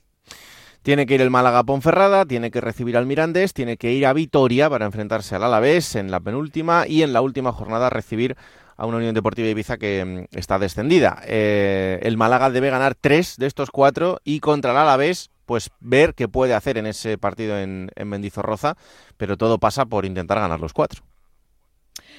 Tiene 0.83 1.07
que 1.07 1.15
ir 1.15 1.21
el 1.21 1.31
Málaga 1.31 1.59
a 1.59 1.65
Ponferrada, 1.65 2.27
tiene 2.27 2.53
que 2.53 2.61
recibir 2.61 2.97
al 2.97 3.07
Mirandés, 3.07 3.53
tiene 3.53 3.77
que 3.77 3.93
ir 3.93 4.07
a 4.07 4.13
Vitoria 4.13 4.71
para 4.71 4.87
enfrentarse 4.87 5.35
al 5.35 5.43
Alavés 5.43 5.97
en 5.97 6.13
la 6.13 6.21
penúltima 6.21 6.87
y 6.87 7.03
en 7.03 7.13
la 7.13 7.23
última 7.23 7.51
jornada 7.51 7.91
recibir 7.91 8.37
a 8.77 8.87
una 8.87 8.99
Unión 8.99 9.15
Deportiva 9.15 9.49
Ibiza 9.49 9.79
que 9.79 10.05
mm, 10.05 10.37
está 10.37 10.59
descendida. 10.59 11.21
Eh, 11.27 11.99
el 12.03 12.17
Málaga 12.17 12.51
debe 12.51 12.71
ganar 12.71 12.95
tres 12.95 13.37
de 13.37 13.47
estos 13.47 13.71
cuatro 13.71 14.21
y 14.23 14.41
contra 14.41 14.71
el 14.73 14.77
Alavés 14.77 15.31
pues 15.47 15.71
ver 15.81 16.15
qué 16.15 16.29
puede 16.29 16.55
hacer 16.55 16.77
en 16.77 16.87
ese 16.87 17.17
partido 17.17 17.59
en, 17.59 17.91
en 17.95 18.09
Mendizorroza, 18.09 18.77
pero 19.17 19.37
todo 19.37 19.59
pasa 19.59 19.87
por 19.87 20.05
intentar 20.05 20.39
ganar 20.39 20.61
los 20.61 20.73
cuatro. 20.73 21.03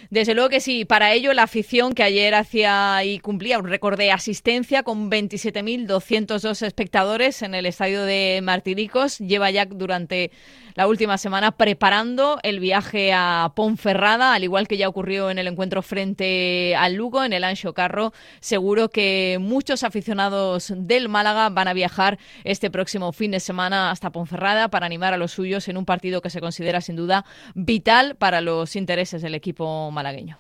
Desde 0.10 0.33
luego 0.33 0.49
que 0.49 0.60
sí. 0.60 0.86
Para 0.86 1.13
ello, 1.13 1.33
la 1.33 1.43
afición 1.43 1.93
que 1.93 2.03
ayer 2.03 2.33
hacía 2.36 3.03
y 3.03 3.19
cumplía 3.19 3.60
un 3.60 3.67
récord 3.67 3.97
de 3.97 4.12
asistencia 4.12 4.83
con 4.83 5.12
27.202 5.12 6.65
espectadores 6.65 7.41
en 7.41 7.55
el 7.55 7.65
estadio 7.65 8.03
de 8.03 8.39
Martiricos 8.43 9.17
lleva 9.19 9.51
ya 9.51 9.65
durante 9.65 10.31
la 10.77 10.88
última 10.88 11.17
semana 11.17 11.53
preparando 11.53 12.38
el 12.43 12.60
viaje 12.60 13.12
a 13.12 13.51
Ponferrada, 13.55 14.36
al 14.36 14.43
igual 14.43 14.67
que 14.67 14.77
ya 14.77 14.88
ocurrió 14.88 15.31
en 15.31 15.39
el 15.39 15.47
encuentro 15.47 15.81
frente 15.81 16.75
al 16.75 16.93
Lugo, 16.93 17.23
en 17.23 17.33
el 17.33 17.43
Ancho 17.43 17.73
Carro. 17.73 18.13
Seguro 18.41 18.89
que 18.89 19.38
muchos 19.41 19.83
aficionados 19.83 20.71
del 20.75 21.10
Málaga 21.10 21.49
van 21.49 21.67
a 21.67 21.73
viajar 21.73 22.19
este 22.43 22.69
próximo 22.69 23.12
fin 23.12 23.31
de 23.31 23.39
semana 23.39 23.89
hasta 23.89 24.12
Ponferrada 24.12 24.67
para 24.69 24.86
animar 24.86 25.15
a 25.15 25.17
los 25.17 25.31
suyos 25.31 25.67
en 25.67 25.77
un 25.77 25.86
partido 25.86 26.21
que 26.21 26.29
se 26.29 26.41
considera 26.41 26.79
sin 26.79 26.95
duda 26.95 27.25
vital 27.55 28.15
para 28.15 28.41
los 28.41 28.75
intereses 28.75 29.23
del 29.23 29.33
equipo 29.33 29.87
malagueño. 29.91 30.38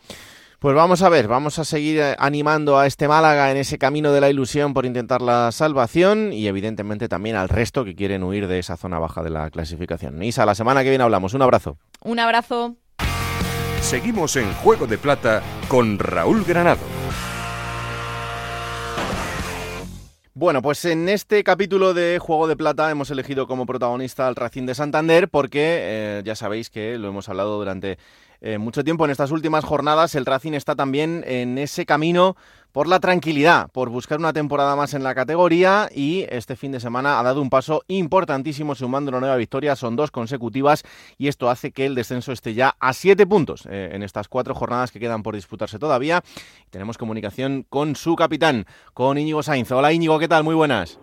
Pues 0.59 0.75
vamos 0.75 1.03
a 1.03 1.09
ver, 1.09 1.27
vamos 1.27 1.59
a 1.59 1.65
seguir 1.65 1.99
eh, 1.99 2.15
animando 2.17 2.79
a 2.79 2.87
este 2.87 3.07
Málaga 3.07 3.51
en 3.51 3.57
ese 3.57 3.77
camino 3.77 4.11
de 4.11 4.21
la 4.21 4.29
ilusión 4.31 4.73
por 4.73 4.87
intentar 4.87 5.21
la 5.21 5.51
salvación 5.51 6.33
y 6.33 6.47
evidentemente 6.47 7.07
también 7.07 7.35
al 7.35 7.47
resto 7.47 7.85
que 7.85 7.95
quieren 7.95 8.23
huir 8.23 8.47
de 8.47 8.57
esa 8.57 8.75
zona 8.75 8.97
baja 8.97 9.21
de 9.21 9.29
la 9.29 9.51
clasificación. 9.51 10.23
Isa, 10.23 10.47
la 10.47 10.55
semana 10.55 10.81
que 10.81 10.89
viene 10.89 11.03
hablamos. 11.03 11.35
Un 11.35 11.43
abrazo. 11.43 11.77
Un 12.01 12.19
abrazo. 12.19 12.75
Seguimos 13.81 14.35
en 14.35 14.51
Juego 14.55 14.87
de 14.87 14.97
Plata 14.97 15.43
con 15.67 15.99
Raúl 15.99 16.43
Granado. 16.43 16.81
Bueno, 20.33 20.61
pues 20.61 20.85
en 20.85 21.09
este 21.09 21.43
capítulo 21.43 21.93
de 21.95 22.19
Juego 22.19 22.47
de 22.47 22.55
Plata 22.55 22.91
hemos 22.91 23.09
elegido 23.09 23.47
como 23.47 23.65
protagonista 23.65 24.27
al 24.27 24.35
Racing 24.35 24.67
de 24.67 24.75
Santander 24.75 25.29
porque 25.29 25.79
eh, 25.81 26.21
ya 26.25 26.35
sabéis 26.35 26.69
que 26.69 26.97
lo 26.97 27.07
hemos 27.07 27.29
hablado 27.29 27.57
durante 27.57 27.97
eh, 28.41 28.57
mucho 28.57 28.83
tiempo 28.83 29.05
en 29.05 29.11
estas 29.11 29.31
últimas 29.31 29.65
jornadas, 29.65 30.15
el 30.15 30.25
Racing 30.25 30.53
está 30.53 30.75
también 30.75 31.23
en 31.25 31.57
ese 31.57 31.85
camino 31.85 32.35
por 32.71 32.87
la 32.87 32.99
tranquilidad, 32.99 33.69
por 33.71 33.89
buscar 33.89 34.19
una 34.19 34.33
temporada 34.33 34.75
más 34.75 34.93
en 34.93 35.03
la 35.03 35.15
categoría 35.15 35.89
y 35.91 36.27
este 36.29 36.55
fin 36.55 36.71
de 36.71 36.79
semana 36.79 37.19
ha 37.19 37.23
dado 37.23 37.41
un 37.41 37.49
paso 37.49 37.81
importantísimo 37.87 38.75
sumando 38.75 39.09
una 39.09 39.19
nueva 39.19 39.35
victoria, 39.35 39.75
son 39.75 39.95
dos 39.95 40.11
consecutivas 40.11 40.83
y 41.17 41.27
esto 41.27 41.49
hace 41.49 41.71
que 41.71 41.87
el 41.87 41.95
descenso 41.95 42.31
esté 42.31 42.53
ya 42.53 42.75
a 42.79 42.93
siete 42.93 43.25
puntos 43.25 43.67
eh, 43.69 43.89
en 43.93 44.03
estas 44.03 44.27
cuatro 44.27 44.53
jornadas 44.53 44.91
que 44.91 44.99
quedan 44.99 45.23
por 45.23 45.33
disputarse 45.33 45.79
todavía. 45.79 46.21
Tenemos 46.69 46.99
comunicación 46.99 47.65
con 47.67 47.95
su 47.95 48.15
capitán, 48.15 48.65
con 48.93 49.17
Íñigo 49.17 49.41
Sainz. 49.41 49.71
Hola 49.71 49.91
Íñigo, 49.91 50.19
¿qué 50.19 50.27
tal? 50.27 50.43
Muy 50.43 50.53
buenas. 50.53 50.99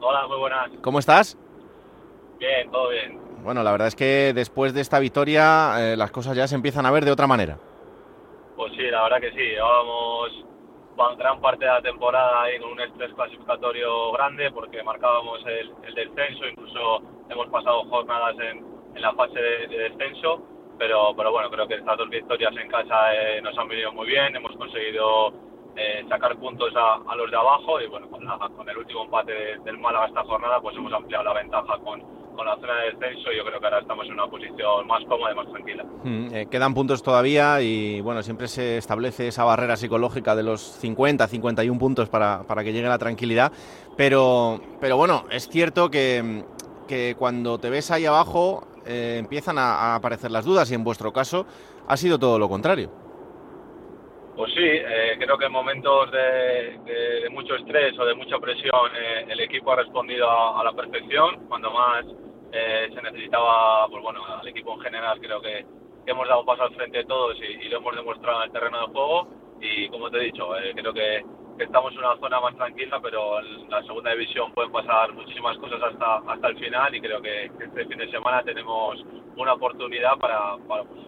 Hola, 0.00 0.28
muy 0.28 0.38
buenas. 0.38 0.70
¿Cómo 0.80 0.98
estás? 0.98 1.36
Bien, 2.38 2.70
todo 2.70 2.88
bien. 2.90 3.29
Bueno, 3.42 3.62
la 3.62 3.72
verdad 3.72 3.88
es 3.88 3.96
que 3.96 4.32
después 4.34 4.74
de 4.74 4.80
esta 4.80 4.98
victoria 4.98 5.74
eh, 5.78 5.96
las 5.96 6.10
cosas 6.10 6.36
ya 6.36 6.46
se 6.46 6.54
empiezan 6.54 6.86
a 6.86 6.90
ver 6.90 7.04
de 7.04 7.10
otra 7.10 7.26
manera. 7.26 7.58
Pues 8.56 8.72
sí, 8.76 8.82
la 8.90 9.02
verdad 9.04 9.20
que 9.20 9.30
sí. 9.30 9.38
Llevábamos 9.38 10.44
gran 11.16 11.40
parte 11.40 11.64
de 11.64 11.70
la 11.70 11.80
temporada 11.80 12.42
ahí 12.42 12.58
con 12.58 12.72
un 12.72 12.80
estrés 12.80 13.12
clasificatorio 13.14 14.12
grande 14.12 14.50
porque 14.50 14.82
marcábamos 14.82 15.40
el, 15.46 15.94
descenso, 15.94 16.46
incluso 16.46 17.02
hemos 17.30 17.48
pasado 17.48 17.84
jornadas 17.84 18.36
en, 18.38 18.68
la 19.00 19.12
fase 19.14 19.40
de, 19.40 19.66
descenso, 19.68 20.42
pero, 20.78 21.14
pero 21.16 21.32
bueno, 21.32 21.48
creo 21.50 21.66
que 21.66 21.76
estas 21.76 21.96
dos 21.96 22.10
victorias 22.10 22.52
en 22.56 22.68
casa 22.68 23.14
eh, 23.14 23.40
nos 23.40 23.56
han 23.56 23.68
venido 23.68 23.92
muy 23.92 24.08
bien, 24.08 24.36
hemos 24.36 24.54
conseguido 24.56 25.32
eh, 25.76 26.04
sacar 26.08 26.36
puntos 26.36 26.72
a, 26.76 27.14
los 27.16 27.30
de 27.30 27.36
abajo 27.36 27.80
y 27.80 27.86
bueno, 27.86 28.10
con, 28.10 28.68
el 28.68 28.76
último 28.76 29.04
empate 29.04 29.58
del 29.64 29.78
Málaga 29.78 30.06
esta 30.06 30.24
jornada 30.24 30.60
pues 30.60 30.76
hemos 30.76 30.92
ampliado 30.92 31.24
la 31.24 31.34
ventaja 31.34 31.78
con, 31.78 32.02
con 32.34 32.46
la 32.46 32.54
zona 32.56 32.74
de 32.80 32.92
descenso 32.92 33.30
yo 33.36 33.44
creo 33.44 33.60
que 33.60 33.66
ahora 33.66 33.80
estamos 33.80 34.06
en 34.06 34.12
una 34.14 34.26
posición 34.26 34.86
más 34.86 35.04
cómoda 35.04 35.32
y 35.32 35.34
más 35.34 35.50
tranquila. 35.50 35.84
Mm, 36.04 36.34
eh, 36.34 36.46
quedan 36.50 36.74
puntos 36.74 37.02
todavía 37.02 37.60
y 37.60 38.00
bueno, 38.00 38.22
siempre 38.22 38.48
se 38.48 38.78
establece 38.78 39.28
esa 39.28 39.44
barrera 39.44 39.76
psicológica 39.76 40.34
de 40.34 40.42
los 40.42 40.60
50, 40.60 41.26
51 41.26 41.78
puntos 41.78 42.08
para, 42.08 42.42
para 42.44 42.64
que 42.64 42.72
llegue 42.72 42.88
la 42.88 42.98
tranquilidad, 42.98 43.52
pero, 43.96 44.60
pero 44.80 44.96
bueno, 44.96 45.24
es 45.30 45.48
cierto 45.48 45.90
que, 45.90 46.44
que 46.88 47.14
cuando 47.18 47.58
te 47.58 47.70
ves 47.70 47.90
ahí 47.90 48.06
abajo 48.06 48.66
eh, 48.86 49.16
empiezan 49.18 49.58
a 49.58 49.94
aparecer 49.94 50.30
las 50.30 50.44
dudas 50.44 50.70
y 50.70 50.74
en 50.74 50.84
vuestro 50.84 51.12
caso 51.12 51.46
ha 51.86 51.96
sido 51.96 52.18
todo 52.18 52.38
lo 52.38 52.48
contrario. 52.48 52.90
Pues 54.40 54.54
sí, 54.54 54.64
eh, 54.64 55.18
creo 55.18 55.36
que 55.36 55.44
en 55.44 55.52
momentos 55.52 56.10
de, 56.12 57.28
mucho 57.30 57.56
estrés 57.56 57.92
o 57.98 58.06
de 58.06 58.14
mucha 58.14 58.38
presión 58.38 58.90
eh, 58.96 59.26
el 59.28 59.38
equipo 59.38 59.70
ha 59.70 59.76
respondido 59.76 60.30
a, 60.30 60.64
la 60.64 60.72
perfección. 60.72 61.46
Cuando 61.46 61.70
más 61.70 62.06
eh, 62.50 62.88
se 62.90 63.02
necesitaba, 63.02 63.86
pues 63.88 64.02
bueno, 64.02 64.24
al 64.24 64.48
equipo 64.48 64.72
en 64.76 64.80
general 64.80 65.20
creo 65.20 65.42
que, 65.42 65.66
hemos 66.06 66.26
dado 66.26 66.46
paso 66.46 66.62
al 66.62 66.74
frente 66.74 67.04
todos 67.04 67.36
y, 67.38 67.68
lo 67.68 67.76
hemos 67.76 67.94
demostrado 67.94 68.38
en 68.38 68.46
el 68.46 68.52
terreno 68.52 68.80
de 68.80 68.86
juego. 68.86 69.28
Y 69.60 69.88
como 69.90 70.10
te 70.10 70.16
he 70.16 70.24
dicho, 70.32 70.48
creo 70.74 70.94
que, 70.94 71.22
estamos 71.58 71.92
en 71.92 71.98
una 71.98 72.16
zona 72.16 72.40
más 72.40 72.56
tranquila, 72.56 72.98
pero 73.02 73.40
en 73.40 73.68
la 73.68 73.82
segunda 73.82 74.12
división 74.12 74.52
pueden 74.52 74.72
pasar 74.72 75.12
muchísimas 75.12 75.58
cosas 75.58 75.82
hasta, 75.82 76.16
hasta 76.32 76.48
el 76.48 76.56
final 76.58 76.94
y 76.94 77.00
creo 77.02 77.20
que, 77.20 77.44
este 77.44 77.84
fin 77.84 77.98
de 77.98 78.10
semana 78.10 78.42
tenemos 78.42 79.04
una 79.36 79.52
oportunidad 79.52 80.16
para, 80.16 80.56
para, 80.66 80.84
pues, 80.84 81.02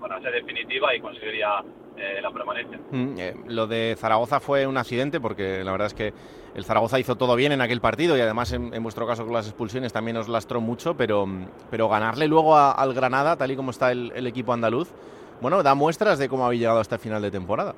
para 0.00 0.20
ser 0.20 0.34
definitiva 0.34 0.94
y 0.94 1.00
conseguir 1.00 1.38
ya 1.38 1.60
eh, 1.96 2.20
la 2.20 2.30
permanencia. 2.30 2.78
Mm, 2.90 3.18
eh, 3.18 3.34
lo 3.46 3.66
de 3.66 3.94
Zaragoza 3.96 4.40
fue 4.40 4.66
un 4.66 4.76
accidente 4.76 5.20
porque 5.20 5.62
la 5.62 5.70
verdad 5.70 5.86
es 5.86 5.94
que 5.94 6.12
el 6.54 6.64
Zaragoza 6.64 6.98
hizo 6.98 7.16
todo 7.16 7.36
bien 7.36 7.52
en 7.52 7.60
aquel 7.60 7.80
partido 7.80 8.16
y 8.16 8.20
además 8.20 8.52
en, 8.52 8.82
vuestro 8.82 9.06
caso 9.06 9.24
con 9.24 9.32
las 9.32 9.46
expulsiones 9.46 9.92
también 9.92 10.16
os 10.16 10.28
lastró 10.28 10.60
mucho, 10.60 10.96
pero, 10.96 11.26
pero 11.70 11.88
ganarle 11.88 12.26
luego 12.26 12.56
al 12.56 12.94
Granada, 12.94 13.36
tal 13.36 13.50
y 13.52 13.56
como 13.56 13.70
está 13.70 13.92
el, 13.92 14.26
equipo 14.26 14.52
andaluz, 14.52 14.92
bueno, 15.40 15.62
da 15.62 15.74
muestras 15.74 16.18
de 16.18 16.28
cómo 16.28 16.46
habéis 16.46 16.62
llegado 16.62 16.80
hasta 16.80 16.96
el 16.96 17.00
final 17.00 17.22
de 17.22 17.30
temporada. 17.30 17.74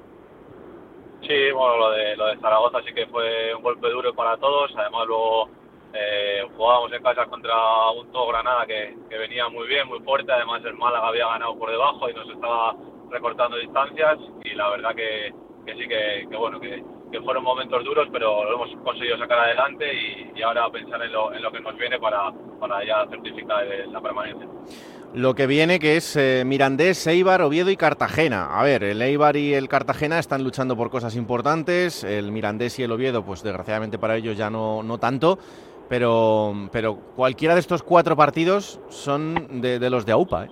Sí, 1.22 1.50
bueno, 1.52 1.76
lo 1.76 1.90
de, 1.90 2.16
lo 2.16 2.26
de 2.28 2.36
Zaragoza 2.38 2.78
sí 2.86 2.94
que 2.94 3.06
fue 3.06 3.54
un 3.54 3.62
golpe 3.62 3.90
duro 3.90 4.14
para 4.14 4.36
todos, 4.38 4.70
además 4.76 5.06
luego 5.06 5.48
eh, 5.92 6.42
jugábamos 6.56 6.92
en 6.92 7.02
casa 7.02 7.26
contra 7.26 7.54
un 7.90 8.10
todo 8.12 8.28
Granada 8.28 8.64
que, 8.66 8.96
que 9.10 9.18
venía 9.18 9.48
muy 9.48 9.66
bien, 9.66 9.88
muy 9.88 10.00
fuerte, 10.00 10.32
además 10.32 10.62
el 10.64 10.74
Málaga 10.74 11.08
había 11.08 11.26
ganado 11.26 11.58
por 11.58 11.70
debajo 11.70 12.08
y 12.08 12.14
nos 12.14 12.28
estaba 12.30 12.76
recortando 13.10 13.56
distancias 13.56 14.18
y 14.44 14.54
la 14.54 14.70
verdad 14.70 14.94
que, 14.94 15.32
sí 15.66 15.88
que, 15.88 16.36
bueno, 16.36 16.60
que, 16.60 16.82
fueron 17.24 17.44
momentos 17.44 17.82
duros, 17.82 18.08
pero 18.12 18.44
lo 18.44 18.54
hemos 18.56 18.84
conseguido 18.84 19.16
sacar 19.16 19.38
adelante 19.38 19.86
y, 20.34 20.42
ahora 20.42 20.68
pensar 20.70 21.00
en 21.02 21.12
lo, 21.12 21.32
en 21.32 21.42
lo 21.42 21.50
que 21.50 21.60
nos 21.60 21.74
viene 21.78 21.98
para, 21.98 22.30
para 22.60 22.84
ya 22.84 23.06
certificar 23.08 23.64
la 23.90 24.00
permanencia. 24.02 24.46
Lo 25.14 25.34
que 25.34 25.46
viene 25.46 25.78
que 25.78 25.96
es 25.96 26.14
eh, 26.16 26.42
Mirandés, 26.44 27.06
Eibar, 27.06 27.40
Oviedo 27.40 27.70
y 27.70 27.76
Cartagena. 27.78 28.58
A 28.58 28.62
ver, 28.62 28.84
el 28.84 29.00
Eibar 29.00 29.36
y 29.36 29.54
el 29.54 29.66
Cartagena 29.66 30.18
están 30.18 30.44
luchando 30.44 30.76
por 30.76 30.90
cosas 30.90 31.16
importantes, 31.16 32.04
el 32.04 32.32
Mirandés 32.32 32.78
y 32.78 32.82
el 32.82 32.92
Oviedo, 32.92 33.24
pues 33.24 33.42
desgraciadamente 33.42 33.98
para 33.98 34.16
ellos 34.16 34.36
ya 34.36 34.50
no, 34.50 34.82
no 34.82 34.98
tanto, 34.98 35.38
pero, 35.88 36.68
pero 36.70 36.96
cualquiera 37.16 37.54
de 37.54 37.60
estos 37.60 37.82
cuatro 37.82 38.14
partidos 38.14 38.78
son 38.90 39.62
de, 39.62 39.78
de 39.78 39.88
los 39.88 40.04
de 40.04 40.12
AUPA. 40.12 40.44
¿eh? 40.44 40.50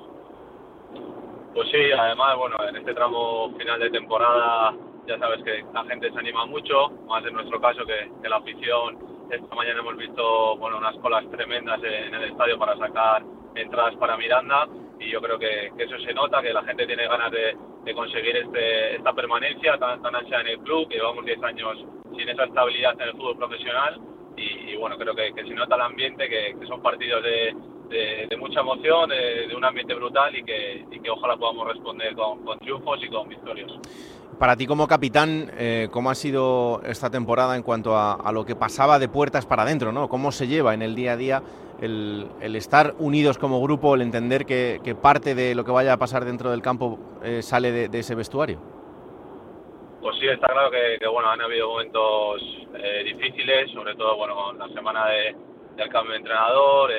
Pues 1.54 1.68
sí, 1.70 1.92
además, 1.96 2.36
bueno, 2.36 2.56
en 2.68 2.76
este 2.76 2.94
tramo 2.94 3.54
final 3.56 3.78
de 3.78 3.90
temporada 3.90 4.74
ya 5.06 5.18
sabes 5.18 5.42
que 5.44 5.64
la 5.72 5.84
gente 5.84 6.10
se 6.10 6.18
anima 6.18 6.46
mucho, 6.46 6.88
más 7.06 7.24
en 7.24 7.34
nuestro 7.34 7.60
caso 7.60 7.84
que, 7.86 8.28
la 8.28 8.36
afición. 8.36 8.98
Esta 9.30 9.54
mañana 9.54 9.80
hemos 9.80 9.96
visto 9.96 10.56
bueno, 10.56 10.78
unas 10.78 10.96
colas 10.96 11.24
tremendas 11.30 11.80
en 11.82 12.14
el 12.14 12.24
estadio 12.24 12.58
para 12.58 12.76
sacar 12.76 13.22
entradas 13.54 13.94
para 13.96 14.16
Miranda 14.16 14.66
y 14.98 15.10
yo 15.10 15.20
creo 15.20 15.38
que, 15.38 15.70
eso 15.78 15.98
se 15.98 16.12
nota, 16.12 16.42
que 16.42 16.52
la 16.52 16.64
gente 16.64 16.86
tiene 16.86 17.06
ganas 17.06 17.30
de, 17.30 17.56
conseguir 17.94 18.36
este, 18.36 18.96
esta 18.96 19.12
permanencia 19.12 19.78
tan, 19.78 20.02
tan 20.02 20.16
ancha 20.16 20.40
en 20.40 20.48
el 20.48 20.58
club, 20.58 20.88
que 20.88 20.96
llevamos 20.96 21.24
10 21.24 21.42
años 21.42 21.84
sin 22.16 22.28
esa 22.28 22.44
estabilidad 22.44 22.94
en 22.94 23.08
el 23.08 23.12
fútbol 23.12 23.36
profesional 23.36 24.00
y, 24.36 24.76
bueno, 24.76 24.96
creo 24.98 25.14
que, 25.14 25.32
se 25.34 25.54
nota 25.54 25.76
el 25.76 25.82
ambiente, 25.82 26.28
que, 26.28 26.56
son 26.66 26.82
partidos 26.82 27.22
de, 27.22 27.54
mucha 28.38 28.60
emoción, 28.60 29.10
de, 29.10 29.54
un 29.56 29.64
ambiente 29.64 29.94
brutal 29.94 30.34
y 30.36 30.44
que, 30.44 31.10
ojalá 31.10 31.36
podamos 31.36 31.68
responder 31.68 32.14
con, 32.14 32.44
con 32.44 32.58
triunfos 32.58 32.98
y 33.02 33.08
con 33.08 33.28
victorias. 33.28 33.72
Para 34.38 34.56
ti 34.56 34.66
como 34.66 34.88
capitán, 34.88 35.50
eh, 35.56 35.88
¿cómo 35.92 36.10
ha 36.10 36.14
sido 36.14 36.80
esta 36.84 37.08
temporada 37.08 37.54
en 37.56 37.62
cuanto 37.62 37.96
a, 37.96 38.32
lo 38.32 38.44
que 38.44 38.56
pasaba 38.56 38.98
de 38.98 39.08
puertas 39.08 39.46
para 39.46 39.62
adentro? 39.62 39.92
¿no? 39.92 40.08
¿Cómo 40.08 40.32
se 40.32 40.48
lleva 40.48 40.74
en 40.74 40.82
el 40.82 40.94
día 40.94 41.12
a 41.12 41.16
día 41.16 41.42
el, 41.80 42.28
estar 42.40 42.94
unidos 42.98 43.38
como 43.38 43.62
grupo, 43.62 43.94
el 43.94 44.02
entender 44.02 44.44
que, 44.44 44.96
parte 45.00 45.34
de 45.34 45.54
lo 45.54 45.64
que 45.64 45.70
vaya 45.70 45.92
a 45.92 45.96
pasar 45.98 46.24
dentro 46.24 46.50
del 46.50 46.62
campo 46.62 46.98
eh, 47.22 47.42
sale 47.42 47.88
de, 47.88 47.98
ese 47.98 48.14
vestuario? 48.14 48.58
Pues 50.00 50.16
sí, 50.18 50.26
está 50.26 50.48
claro 50.48 50.70
que, 50.70 51.06
bueno, 51.06 51.30
han 51.30 51.40
habido 51.40 51.68
momentos 51.68 52.42
eh, 52.74 53.04
difíciles, 53.04 53.70
sobre 53.70 53.94
todo 53.94 54.16
bueno, 54.16 54.34
con 54.34 54.58
la 54.58 54.68
semana 54.68 55.06
de, 55.06 55.36
del 55.76 55.88
cambio 55.90 56.12
de 56.12 56.18
entrenador, 56.18 56.90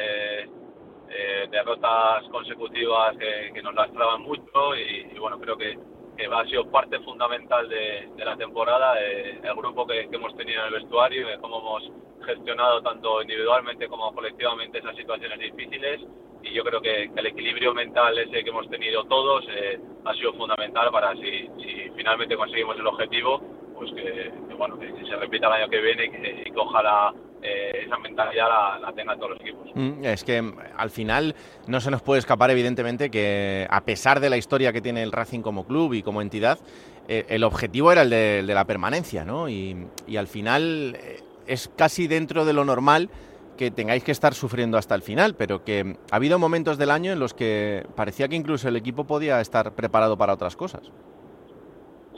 derrotas 1.50 2.24
consecutivas 2.30 3.16
que, 3.18 3.62
nos 3.62 3.74
lastraban 3.74 4.22
mucho 4.22 4.76
y 4.76 5.18
bueno, 5.18 5.40
creo 5.40 5.58
que 5.58 5.78
que 6.16 6.26
ha 6.26 6.46
sido 6.46 6.70
parte 6.72 7.00
fundamental 7.00 7.68
de, 7.68 8.10
la 8.18 8.36
temporada, 8.38 9.00
eh, 9.02 9.40
el 9.44 9.56
grupo 9.56 9.86
que, 9.86 10.08
hemos 10.12 10.36
tenido 10.36 10.62
en 10.62 10.68
el 10.68 10.82
vestuario, 10.82 11.28
de 11.28 11.38
cómo 11.40 11.60
hemos 11.60 11.92
gestionado 12.26 12.82
tanto 12.82 13.22
individualmente 13.22 13.88
como 13.88 14.14
colectivamente 14.14 14.80
esas 14.80 14.96
situaciones 14.96 15.40
difíciles. 15.40 16.02
Y 16.42 16.54
yo 16.54 16.64
creo 16.64 16.82
que, 16.82 17.12
el 17.16 17.26
equilibrio 17.26 17.74
mental 17.74 18.18
ese 18.18 18.44
que 18.44 18.50
hemos 18.50 18.70
tenido 18.70 19.04
todos 19.06 19.46
eh, 19.50 19.80
ha 20.06 20.14
sido 20.14 20.34
fundamental 20.34 20.92
para 20.92 21.14
si, 21.16 21.50
si, 21.60 21.90
finalmente 21.96 22.38
conseguimos 22.38 22.78
el 22.78 22.88
objetivo, 22.88 23.42
pues 23.76 23.92
que, 23.94 24.32
bueno 24.58 24.80
que, 24.80 24.88
se 25.06 25.16
repita 25.18 25.48
el 25.48 25.54
año 25.54 25.70
que 25.70 25.82
viene 25.82 26.06
y 26.06 26.52
que, 26.52 26.54
ojalá 26.56 27.14
eh, 27.46 27.86
esa 27.86 27.98
mentalidad 27.98 28.48
la, 28.48 28.80
la, 28.80 28.94
tengan 28.94 29.18
todos 29.18 29.32
los 29.32 29.42
equipos. 29.42 29.70
Mm, 29.76 30.04
es 30.04 30.24
que 30.24 30.42
mm, 30.42 30.58
al 30.78 30.90
final 30.90 31.36
no 31.68 31.80
se 31.80 31.92
nos 31.92 32.02
puede 32.02 32.20
escapar, 32.20 32.50
evidentemente, 32.50 33.10
que 33.10 33.68
a 33.70 33.82
pesar 33.86 34.20
de 34.20 34.30
la 34.30 34.38
historia 34.38 34.74
que 34.74 34.82
tiene 34.82 35.04
el 35.04 35.12
Racing 35.12 35.42
como 35.42 35.66
club 35.66 35.94
y 35.94 36.02
como 36.02 36.22
entidad, 36.22 36.60
eh, 37.08 37.26
el 37.30 37.44
objetivo 37.44 37.92
era 37.92 38.02
el 38.02 38.10
de, 38.10 38.44
la 38.44 38.66
permanencia, 38.66 39.26
¿no? 39.26 39.48
Y, 39.48 39.88
al 40.18 40.28
final 40.28 40.98
eh, 41.00 41.20
es 41.46 41.70
casi 41.76 42.08
dentro 42.08 42.46
de 42.46 42.54
lo 42.54 42.66
normal 42.66 43.10
que 43.58 43.72
tengáis 43.72 44.04
que 44.04 44.12
estar 44.12 44.34
sufriendo 44.34 44.78
hasta 44.78 44.96
el 44.96 45.02
final, 45.02 45.36
pero 45.36 45.64
que 45.64 45.98
ha 46.12 46.16
habido 46.16 46.40
momentos 46.40 46.78
del 46.78 46.92
año 46.92 47.14
en 47.14 47.20
los 47.20 47.34
que 47.34 47.86
parecía 47.96 48.28
que 48.28 48.36
incluso 48.36 48.68
el 48.68 48.76
equipo 48.76 49.06
podía 49.06 49.40
estar 49.40 49.74
preparado 49.74 50.18
para 50.18 50.34
otras 50.34 50.56
cosas. 50.56 50.92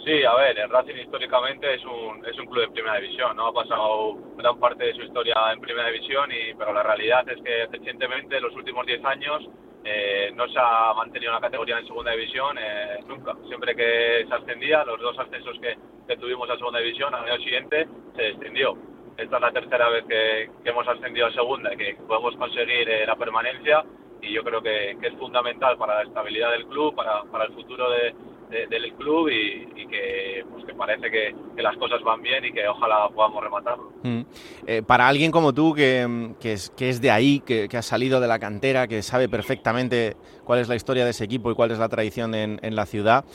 Sí, 0.07 0.23
a 0.23 0.33
ver, 0.35 0.57
el 0.57 0.69
Racing 0.69 0.95
históricamente 0.95 1.73
es 1.73 1.83
un, 1.83 2.25
es 2.25 2.39
un 2.39 2.45
club 2.45 2.61
de 2.61 2.71
primera 2.71 2.95
división, 2.95 3.35
¿no? 3.35 3.47
Ha 3.47 3.53
pasado 3.53 4.15
gran 4.37 4.57
parte 4.57 4.85
de 4.85 4.93
su 4.93 5.01
historia 5.01 5.35
en 5.51 5.59
primera 5.59 5.89
división, 5.89 6.31
y, 6.31 6.53
pero 6.53 6.71
la 6.71 6.81
realidad 6.81 7.27
es 7.27 7.41
que 7.43 7.65
recientemente, 7.65 8.37
en 8.37 8.43
los 8.43 8.55
últimos 8.55 8.85
10 8.85 9.03
años, 9.03 9.49
eh, 9.83 10.31
no 10.33 10.47
se 10.47 10.57
ha 10.57 10.93
mantenido 10.93 11.33
una 11.33 11.41
categoría 11.41 11.77
en 11.79 11.87
segunda 11.87 12.11
división 12.13 12.57
eh, 12.57 12.99
nunca. 13.05 13.35
Siempre 13.49 13.75
que 13.75 14.25
se 14.25 14.33
ascendía, 14.33 14.85
los 14.85 14.97
dos 15.01 15.19
ascensos 15.19 15.59
que, 15.59 15.75
tuvimos 16.15 16.49
a 16.49 16.55
segunda 16.55 16.79
división, 16.79 17.13
al 17.13 17.29
año 17.29 17.43
siguiente 17.43 17.85
se 18.15 18.21
descendió. 18.21 18.77
Esta 19.17 19.35
es 19.35 19.41
la 19.41 19.51
tercera 19.51 19.89
vez 19.89 20.05
que, 20.05 20.49
hemos 20.63 20.87
ascendido 20.87 21.27
a 21.27 21.33
segunda 21.33 21.73
y 21.73 21.75
que 21.75 21.97
podemos 22.07 22.33
conseguir 22.37 22.89
eh, 22.89 23.05
la 23.05 23.17
permanencia 23.17 23.83
y 24.21 24.31
yo 24.31 24.41
creo 24.41 24.61
que, 24.61 24.91
es 24.91 25.13
fundamental 25.19 25.77
para 25.77 25.95
la 25.95 26.03
estabilidad 26.03 26.51
del 26.51 26.65
club, 26.67 26.95
para, 26.95 27.23
para 27.23 27.43
el 27.43 27.51
futuro 27.51 27.89
de, 27.89 28.15
del 28.49 28.93
club 28.93 29.29
y, 29.29 29.87
que, 29.87 30.45
pues 30.51 30.65
que 30.65 30.73
parece 30.73 31.11
que, 31.11 31.35
las 31.61 31.75
cosas 31.77 32.01
van 32.03 32.21
bien 32.21 32.45
y 32.45 32.51
que 32.51 32.67
ojalá 32.67 33.09
podamos 33.09 33.43
rematarlo. 33.43 33.91
Mm. 34.03 34.21
Eh, 34.65 34.81
para 34.85 35.07
alguien 35.07 35.31
como 35.31 35.53
tú, 35.53 35.73
que, 35.73 36.33
que, 36.39 36.53
es, 36.53 36.69
que 36.69 36.89
es 36.89 37.01
de 37.01 37.11
ahí, 37.11 37.41
que, 37.41 37.67
ha 37.77 37.81
salido 37.81 38.19
de 38.19 38.27
la 38.27 38.39
cantera, 38.39 38.87
que 38.87 39.01
sabe 39.01 39.27
perfectamente 39.27 40.15
cuál 40.45 40.59
es 40.59 40.69
la 40.69 40.75
historia 40.75 41.03
de 41.03 41.11
ese 41.11 41.25
equipo 41.25 41.51
y 41.51 41.55
cuál 41.55 41.71
es 41.71 41.79
la 41.79 41.89
tradición 41.89 42.35
en, 42.35 42.59
en 42.61 42.75
la 42.75 42.85
ciudad, 42.85 43.25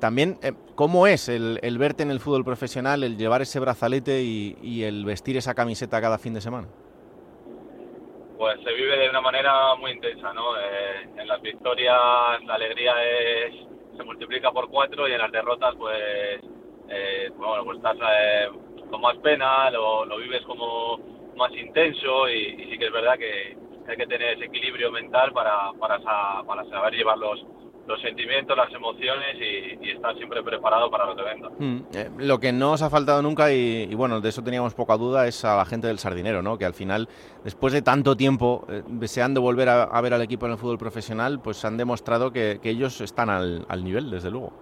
también, 0.00 0.38
eh, 0.42 0.52
¿cómo 0.74 1.06
es 1.06 1.28
el, 1.28 1.60
el, 1.62 1.78
verte 1.78 2.02
en 2.02 2.10
el 2.10 2.18
fútbol 2.18 2.44
profesional, 2.44 3.04
el 3.04 3.16
llevar 3.16 3.42
ese 3.42 3.60
brazalete 3.60 4.22
y, 4.22 4.56
y 4.60 4.82
el 4.82 5.04
vestir 5.04 5.36
esa 5.36 5.54
camiseta 5.54 6.00
cada 6.00 6.18
fin 6.18 6.34
de 6.34 6.40
semana? 6.40 6.66
Pues 8.36 8.60
se 8.64 8.72
vive 8.72 8.98
de 8.98 9.08
una 9.10 9.20
manera 9.20 9.76
muy 9.76 9.92
intensa, 9.92 10.32
¿no? 10.32 10.58
Eh, 10.58 11.08
en 11.16 11.28
las 11.28 11.40
victorias 11.40 11.94
la 12.44 12.54
alegría 12.54 12.92
es 13.04 13.54
se 13.96 14.04
multiplica 14.04 14.50
por 14.50 14.68
cuatro 14.68 15.08
y 15.08 15.12
en 15.12 15.18
las 15.18 15.32
derrotas 15.32 15.74
pues, 15.76 16.40
eh, 16.88 17.30
bueno, 17.36 17.64
pues 17.64 17.78
estás 17.78 17.96
eh, 17.96 18.48
con 18.90 19.00
más 19.00 19.16
pena, 19.18 19.70
lo, 19.70 20.04
lo, 20.04 20.16
vives 20.18 20.42
como 20.42 20.98
más 21.36 21.52
intenso 21.52 22.28
y, 22.28 22.68
sí 22.70 22.78
que 22.78 22.86
es 22.86 22.92
verdad 22.92 23.18
que 23.18 23.56
hay 23.88 23.96
que 23.96 24.06
tener 24.06 24.34
ese 24.34 24.44
equilibrio 24.46 24.90
mental 24.92 25.32
para, 25.32 25.72
para, 25.78 25.98
para 26.44 26.64
saber 26.66 26.94
llevar 26.94 27.18
los, 27.18 27.44
los 27.86 28.00
sentimientos, 28.00 28.56
las 28.56 28.72
emociones 28.72 29.36
y, 29.40 29.90
estar 29.90 30.16
siempre 30.16 30.42
preparado 30.42 30.90
para 30.90 31.06
lo 31.06 31.16
que 31.16 31.22
venga. 31.22 31.50
Mm, 31.58 31.80
eh, 31.94 32.10
lo 32.18 32.38
que 32.38 32.52
no 32.52 32.72
os 32.72 32.82
ha 32.82 32.90
faltado 32.90 33.20
nunca, 33.22 33.52
y, 33.52 33.92
bueno, 33.94 34.20
de 34.20 34.28
eso 34.28 34.42
teníamos 34.42 34.74
poca 34.74 34.96
duda, 34.96 35.26
es 35.26 35.44
a 35.44 35.56
la 35.56 35.64
gente 35.64 35.86
del 35.86 35.98
Sardinero, 35.98 36.42
¿no? 36.42 36.58
Que 36.58 36.64
al 36.64 36.74
final, 36.74 37.08
después 37.44 37.72
de 37.72 37.82
tanto 37.82 38.16
tiempo 38.16 38.64
eh, 38.68 38.82
deseando 38.86 39.40
volver 39.40 39.68
a, 39.68 40.00
ver 40.00 40.14
al 40.14 40.22
equipo 40.22 40.46
en 40.46 40.52
el 40.52 40.58
fútbol 40.58 40.78
profesional, 40.78 41.40
pues 41.42 41.64
han 41.64 41.76
demostrado 41.76 42.32
que, 42.32 42.60
ellos 42.62 43.00
están 43.02 43.28
al, 43.28 43.84
nivel, 43.84 44.10
desde 44.10 44.30
luego. 44.30 44.52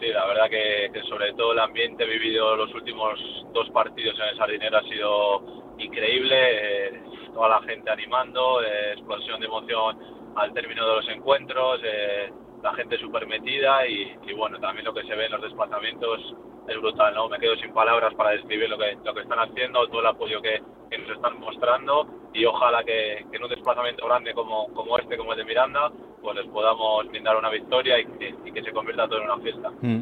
Sí, 0.00 0.08
la 0.08 0.24
verdad 0.26 0.48
que, 0.48 0.90
sobre 1.08 1.34
todo 1.34 1.52
el 1.52 1.58
ambiente 1.58 2.06
vivido 2.06 2.56
los 2.56 2.72
últimos 2.74 3.18
dos 3.52 3.68
partidos 3.70 4.18
en 4.18 4.28
el 4.28 4.36
Sardinero 4.38 4.78
ha 4.78 4.82
sido 4.84 5.74
increíble, 5.78 6.36
eh, 6.36 7.02
toda 7.34 7.48
la 7.48 7.62
gente 7.62 7.90
animando, 7.90 8.62
explosión 8.62 9.40
de 9.40 9.46
emoción 9.46 10.21
al 10.36 10.52
término 10.52 10.86
de 10.88 10.96
los 10.96 11.08
encuentros, 11.08 11.80
eh, 11.84 12.32
la 12.62 12.72
gente 12.74 12.98
súper 12.98 13.26
metida 13.26 13.86
y, 13.86 14.16
bueno, 14.36 14.58
también 14.60 14.84
lo 14.84 14.94
que 14.94 15.02
se 15.02 15.14
ve 15.14 15.26
en 15.26 15.32
los 15.32 15.42
desplazamientos 15.42 16.34
es 16.68 16.80
brutal, 16.80 17.14
¿no? 17.14 17.28
Me 17.28 17.38
quedo 17.38 17.56
sin 17.56 17.72
palabras 17.72 18.14
para 18.14 18.30
describir 18.30 18.70
lo 18.70 18.78
que, 18.78 18.96
lo 19.04 19.12
que 19.14 19.22
están 19.22 19.40
haciendo, 19.40 19.86
todo 19.88 20.00
el 20.00 20.06
apoyo 20.06 20.40
que, 20.40 20.62
nos 20.92 21.16
están 21.16 21.40
mostrando 21.40 22.06
y 22.34 22.44
ojalá 22.44 22.84
que, 22.84 23.24
en 23.32 23.42
un 23.42 23.48
desplazamiento 23.48 24.06
grande 24.06 24.34
como, 24.34 24.66
como 24.74 24.98
este, 24.98 25.16
como 25.16 25.32
el 25.32 25.38
de 25.38 25.44
Miranda, 25.44 25.90
pues 26.20 26.36
les 26.36 26.46
podamos 26.48 27.08
brindar 27.08 27.36
una 27.36 27.48
victoria 27.48 27.98
y 27.98 28.04
que, 28.04 28.62
se 28.62 28.72
convierta 28.72 29.08
todo 29.08 29.18
en 29.18 29.24
una 29.24 29.38
fiesta. 29.38 29.70
Mm. 29.80 30.00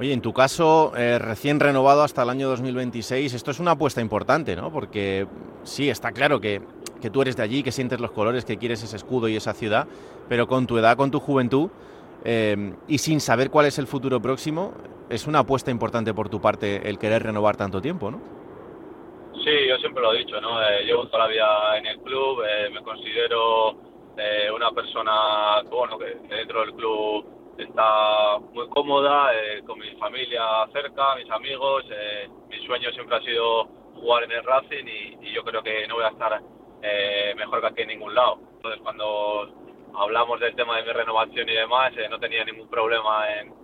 Oye, 0.00 0.12
en 0.12 0.22
tu 0.22 0.32
caso, 0.32 0.92
eh, 0.96 1.18
recién 1.18 1.60
renovado 1.60 2.02
hasta 2.02 2.22
el 2.22 2.30
año 2.30 2.48
2026, 2.48 3.34
esto 3.34 3.50
es 3.52 3.60
una 3.60 3.72
apuesta 3.72 4.00
importante, 4.00 4.56
¿no? 4.56 4.72
Porque 4.72 5.26
sí, 5.62 5.88
está 5.88 6.10
claro 6.10 6.40
que, 6.40 6.60
que 7.04 7.10
tú 7.10 7.20
eres 7.20 7.36
de 7.36 7.42
allí, 7.42 7.62
que 7.62 7.70
sientes 7.70 8.00
los 8.00 8.12
colores, 8.12 8.46
que 8.46 8.56
quieres 8.56 8.82
ese 8.82 8.96
escudo 8.96 9.28
y 9.28 9.36
esa 9.36 9.52
ciudad, 9.52 9.86
pero 10.26 10.46
con 10.46 10.66
tu 10.66 10.78
edad, 10.78 10.96
con 10.96 11.10
tu 11.10 11.20
juventud 11.20 11.68
eh, 12.24 12.72
y 12.88 12.96
sin 12.96 13.20
saber 13.20 13.50
cuál 13.50 13.66
es 13.66 13.78
el 13.78 13.86
futuro 13.86 14.22
próximo, 14.22 14.72
es 15.10 15.26
una 15.26 15.40
apuesta 15.40 15.70
importante 15.70 16.14
por 16.14 16.30
tu 16.30 16.40
parte 16.40 16.88
el 16.88 16.98
querer 16.98 17.22
renovar 17.22 17.58
tanto 17.58 17.82
tiempo, 17.82 18.10
¿no? 18.10 18.22
Sí, 19.34 19.68
yo 19.68 19.76
siempre 19.76 20.02
lo 20.02 20.14
he 20.14 20.18
dicho, 20.20 20.40
¿no? 20.40 20.62
Eh, 20.62 20.86
llevo 20.86 21.06
toda 21.08 21.26
la 21.26 21.30
vida 21.30 21.76
en 21.76 21.86
el 21.88 21.98
club, 21.98 22.42
me 22.72 22.80
considero 22.82 23.76
una 24.56 24.70
persona 24.70 25.60
bueno, 25.70 25.98
que 25.98 26.34
dentro 26.34 26.60
del 26.60 26.72
club 26.72 27.26
está 27.58 28.38
muy 28.52 28.66
cómoda, 28.68 29.30
eh, 29.34 29.62
con 29.66 29.78
mi 29.78 29.90
familia 29.96 30.42
cerca, 30.72 31.16
mis 31.16 31.30
amigos. 31.30 31.84
Eh, 31.90 32.28
mi 32.48 32.66
sueño 32.66 32.90
siempre 32.92 33.16
ha 33.16 33.20
sido 33.20 33.66
jugar 33.94 34.24
en 34.24 34.32
el 34.32 34.44
Racing 34.44 34.84
y, 34.86 35.32
yo 35.32 35.42
creo 35.42 35.62
que 35.62 35.86
no 35.88 35.96
voy 35.96 36.04
a 36.04 36.08
estar 36.08 36.40
eh, 36.86 37.34
mejor 37.36 37.62
que 37.62 37.66
aquí 37.68 37.82
en 37.82 37.88
ningún 37.88 38.14
lado. 38.14 38.38
Entonces, 38.56 38.80
cuando 38.82 39.48
hablamos 39.96 40.38
del 40.38 40.54
tema 40.54 40.76
de 40.76 40.82
mi 40.82 40.92
renovación 40.92 41.48
y 41.48 41.52
demás, 41.52 41.92
no 42.10 42.18
tenía 42.18 42.44
ningún 42.44 42.68
problema 42.68 43.24
en, 43.40 43.54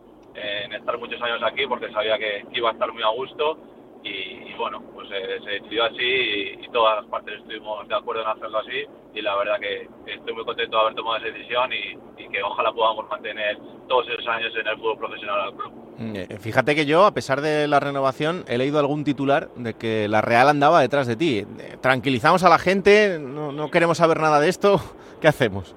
estar 0.72 0.96
muchos 0.96 1.20
años 1.20 1.42
aquí 1.42 1.66
porque 1.66 1.90
sabía 1.92 2.16
que 2.16 2.44
iba 2.52 2.70
a 2.70 2.72
estar 2.72 2.90
muy 2.92 3.02
a 3.02 3.08
gusto. 3.08 3.58
Y, 4.02 4.54
bueno, 4.54 4.82
pues 4.94 5.08
se 5.08 5.50
decidió 5.50 5.84
así 5.84 6.56
y, 6.60 6.68
todas 6.72 7.02
las 7.02 7.06
partes 7.10 7.38
estuvimos 7.38 7.86
de 7.86 7.94
acuerdo 7.94 8.22
en 8.22 8.28
hacerlo 8.28 8.58
así 8.58 8.84
y 9.14 9.22
la 9.22 9.36
verdad 9.36 9.58
que, 9.58 9.88
estoy 10.06 10.32
muy 10.32 10.44
contento 10.44 10.76
de 10.76 10.82
haber 10.82 10.94
tomado 10.94 11.16
esa 11.16 11.26
decisión 11.26 11.70
y, 11.72 12.28
que 12.30 12.42
ojalá 12.44 12.70
podamos 12.72 13.08
mantener 13.08 13.58
todos 13.88 14.06
esos 14.08 14.26
años 14.28 14.52
en 14.54 14.66
el 14.66 14.76
fútbol 14.76 14.98
profesional 14.98 15.46
del 15.46 15.56
club. 15.56 15.72
Mm, 15.98 16.16
eh, 16.16 16.38
fíjate 16.38 16.74
que 16.76 16.86
yo, 16.86 17.04
a 17.04 17.12
pesar 17.12 17.40
de 17.40 17.66
la 17.66 17.80
renovación, 17.80 18.44
he 18.46 18.56
leído 18.56 18.78
algún 18.78 19.02
titular 19.02 19.48
de 19.56 19.74
que 19.74 20.06
la 20.06 20.20
Real 20.20 20.48
andaba 20.48 20.80
detrás 20.80 21.08
de 21.08 21.16
ti. 21.16 21.38
Eh, 21.38 21.76
tranquilizamos 21.80 22.44
a 22.44 22.48
la 22.48 22.58
gente, 22.58 23.18
no, 23.18 23.70
queremos 23.70 23.98
saber 23.98 24.20
nada 24.20 24.38
de 24.38 24.48
esto, 24.48 24.80
¿qué 25.20 25.28
hacemos? 25.28 25.74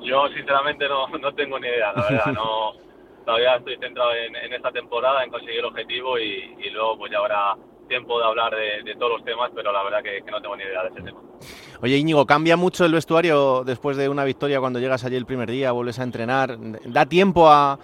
Yo 0.00 0.28
sinceramente 0.28 0.86
no, 0.88 1.08
no 1.08 1.32
tengo 1.32 1.58
ni 1.58 1.68
idea, 1.68 1.92
la 1.92 2.02
verdad, 2.02 2.32
no, 2.32 2.72
todavía 3.24 3.56
estoy 3.56 3.76
centrado 3.78 4.12
en, 4.14 4.52
esta 4.52 4.70
temporada, 4.70 5.24
en 5.24 5.30
conseguir 5.30 5.60
el 5.60 5.66
objetivo 5.66 6.18
y, 6.18 6.70
luego 6.72 6.98
pues 6.98 7.12
ya 7.12 7.18
habrá 7.18 7.56
tiempo 7.88 8.18
de 8.18 8.24
hablar 8.24 8.54
de, 8.54 8.94
todos 8.94 9.12
los 9.12 9.24
temas, 9.24 9.50
pero 9.54 9.72
la 9.72 9.82
verdad 9.82 10.02
que, 10.02 10.22
no 10.30 10.40
tengo 10.40 10.56
ni 10.56 10.64
idea 10.64 10.82
de 10.82 10.88
ese 10.88 11.02
tema. 11.02 11.20
Oye, 11.82 11.96
Íñigo, 11.96 12.24
¿cambia 12.26 12.56
mucho 12.56 12.84
el 12.84 12.92
vestuario 12.92 13.64
después 13.64 13.96
de 13.96 14.08
una 14.08 14.24
victoria 14.24 14.60
cuando 14.60 14.78
llegas 14.78 15.04
allí 15.04 15.16
el 15.16 15.26
primer 15.26 15.50
día, 15.50 15.72
vuelves 15.72 15.98
a 15.98 16.04
entrenar? 16.04 16.56
¿Da 16.84 17.06
tiempo 17.06 17.48
a, 17.48 17.78